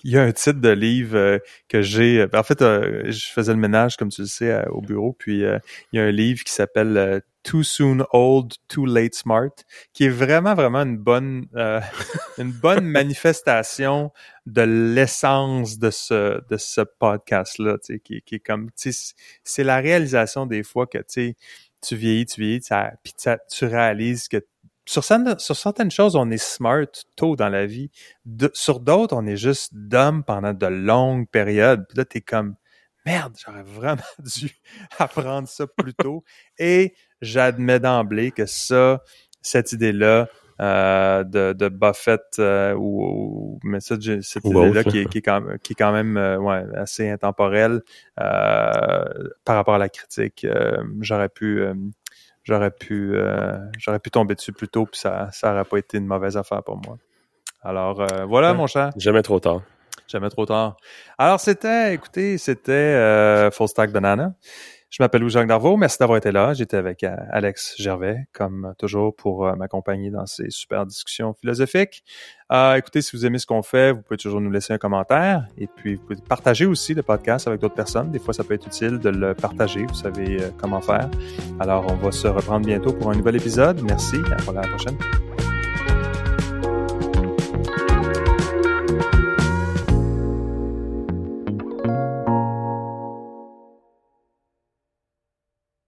il 0.03 0.11
y 0.11 0.17
a 0.17 0.23
un 0.23 0.33
titre 0.33 0.59
de 0.59 0.69
livre 0.69 1.15
euh, 1.15 1.39
que 1.69 1.81
j'ai. 1.81 2.19
Euh, 2.19 2.27
en 2.33 2.43
fait, 2.43 2.59
je 2.59 3.27
faisais 3.31 3.53
le 3.53 3.59
ménage, 3.59 3.95
comme 3.95 4.09
tu 4.09 4.21
le 4.21 4.27
sais, 4.27 4.67
au 4.67 4.81
bureau. 4.81 5.15
Puis 5.17 5.39
il 5.39 5.61
y 5.93 5.99
a 5.99 6.03
un 6.03 6.11
livre 6.11 6.43
qui 6.43 6.51
s'appelle 6.51 7.21
Too 7.43 7.63
Soon 7.63 8.05
Old, 8.11 8.51
Too 8.67 8.85
Late 8.85 9.15
Smart, 9.15 9.53
qui 9.93 10.03
est 10.03 10.09
vraiment, 10.09 10.53
vraiment 10.53 10.81
une 10.81 10.97
bonne, 10.97 11.47
une 12.37 12.51
bonne 12.51 12.85
manifestation 12.85 14.11
de 14.45 14.63
l'essence 14.63 15.79
de 15.79 15.89
ce, 15.89 16.41
de 16.49 16.57
ce 16.57 16.81
podcast-là, 16.81 17.77
qui, 18.03 18.21
qui 18.21 18.35
est 18.35 18.45
comme, 18.45 18.69
c'est 18.75 19.63
la 19.63 19.77
réalisation 19.77 20.45
des 20.45 20.63
fois 20.63 20.87
que, 20.87 20.97
tu 20.97 21.37
tu 21.83 21.95
vieillis, 21.95 22.25
tu 22.25 22.41
vieillis, 22.41 22.61
puis 23.03 23.13
tu 23.13 23.65
réalises 23.65 24.27
que 24.27 24.37
sur, 24.85 25.03
certaines 25.03 25.91
choses, 25.91 26.15
on 26.15 26.29
est 26.29 26.43
smart 26.43 26.87
tôt 27.15 27.35
dans 27.35 27.49
la 27.49 27.65
vie. 27.65 27.89
sur 28.53 28.79
d'autres, 28.79 29.15
on 29.15 29.25
est 29.25 29.37
juste 29.37 29.73
dumb 29.73 30.23
pendant 30.25 30.53
de 30.53 30.65
longues 30.65 31.27
périodes. 31.29 31.85
Puis 31.87 31.97
là, 31.97 32.05
t'es 32.05 32.21
comme, 32.21 32.55
merde, 33.05 33.33
j'aurais 33.45 33.63
vraiment 33.63 34.01
dû 34.19 34.51
apprendre 34.99 35.47
ça 35.47 35.67
plus 35.67 35.93
tôt. 35.93 36.23
Et 36.57 36.93
j'admets 37.21 37.79
d'emblée 37.79 38.31
que 38.31 38.45
ça, 38.45 39.01
cette 39.41 39.71
idée-là, 39.71 40.27
euh, 40.61 41.23
de, 41.23 41.53
de 41.53 41.67
Buffett 41.67 42.21
euh, 42.37 42.75
ou, 42.75 43.59
mais 43.63 43.79
ça, 43.79 43.95
cette 44.21 44.45
idée-là 44.45 44.83
qui, 44.83 45.03
qui, 45.07 45.17
est 45.17 45.21
quand, 45.21 45.41
qui 45.63 45.73
est 45.73 45.75
quand 45.75 45.91
même 45.91 46.15
euh, 46.15 46.37
ouais, 46.37 46.63
assez 46.75 47.09
intemporelle 47.09 47.81
par 48.15 49.55
rapport 49.55 49.73
à 49.73 49.79
la 49.79 49.89
critique. 49.89 50.45
j'aurais 51.01 51.29
pu 51.29 51.65
j'aurais 52.43 52.71
pu 52.71 53.15
euh, 53.15 53.57
j'aurais 53.77 53.99
pu 53.99 54.11
tomber 54.11 54.35
dessus 54.35 54.53
plus 54.53 54.67
tôt 54.67 54.85
puis 54.85 54.99
ça 54.99 55.29
ça 55.31 55.53
aurait 55.53 55.65
pas 55.65 55.77
été 55.77 55.97
une 55.97 56.05
mauvaise 56.05 56.37
affaire 56.37 56.63
pour 56.63 56.77
moi. 56.77 56.97
Alors 57.61 58.01
euh, 58.01 58.25
voilà 58.25 58.53
mon 58.53 58.67
cher. 58.67 58.91
Jamais 58.97 59.21
trop 59.21 59.39
tard. 59.39 59.61
Jamais 60.07 60.29
trop 60.29 60.45
tard. 60.45 60.77
Alors 61.17 61.39
c'était 61.39 61.93
écoutez, 61.93 62.37
c'était 62.37 62.71
euh, 62.71 63.51
Full 63.51 63.67
Stack 63.67 63.91
Banana. 63.91 64.33
Je 64.93 65.01
m'appelle 65.01 65.21
Louis-Jacques 65.21 65.47
Darvaux. 65.47 65.75
Merci 65.75 65.97
d'avoir 65.97 66.19
été 66.19 66.31
là. 66.31 66.53
J'étais 66.53 66.77
avec 66.77 67.03
euh, 67.03 67.15
Alex 67.31 67.73
Gervais, 67.79 68.27
comme 68.31 68.75
toujours, 68.77 69.15
pour 69.15 69.47
euh, 69.47 69.55
m'accompagner 69.55 70.11
dans 70.11 70.27
ces 70.27 70.51
super 70.51 70.85
discussions 70.85 71.33
philosophiques. 71.33 72.03
Euh, 72.51 72.75
écoutez, 72.75 73.01
si 73.01 73.17
vous 73.17 73.25
aimez 73.25 73.39
ce 73.39 73.47
qu'on 73.47 73.63
fait, 73.63 73.91
vous 73.91 74.03
pouvez 74.03 74.17
toujours 74.17 74.39
nous 74.39 74.51
laisser 74.51 74.71
un 74.71 74.77
commentaire 74.77 75.47
et 75.57 75.65
puis 75.65 75.95
vous 75.95 76.01
pouvez 76.03 76.21
partager 76.29 76.67
aussi 76.67 76.93
le 76.93 77.01
podcast 77.01 77.47
avec 77.47 77.59
d'autres 77.59 77.73
personnes. 77.73 78.11
Des 78.11 78.19
fois, 78.19 78.35
ça 78.35 78.43
peut 78.43 78.53
être 78.53 78.67
utile 78.67 78.99
de 78.99 79.09
le 79.09 79.33
partager. 79.33 79.83
Vous 79.83 79.95
savez 79.95 80.37
comment 80.59 80.79
faire. 80.79 81.09
Alors, 81.59 81.87
on 81.89 81.95
va 81.95 82.11
se 82.11 82.27
reprendre 82.27 82.63
bientôt 82.63 82.93
pour 82.93 83.09
un 83.09 83.15
nouvel 83.15 83.37
épisode. 83.37 83.81
Merci. 83.81 84.17
À 84.47 84.51
la 84.51 84.61
prochaine. 84.61 84.97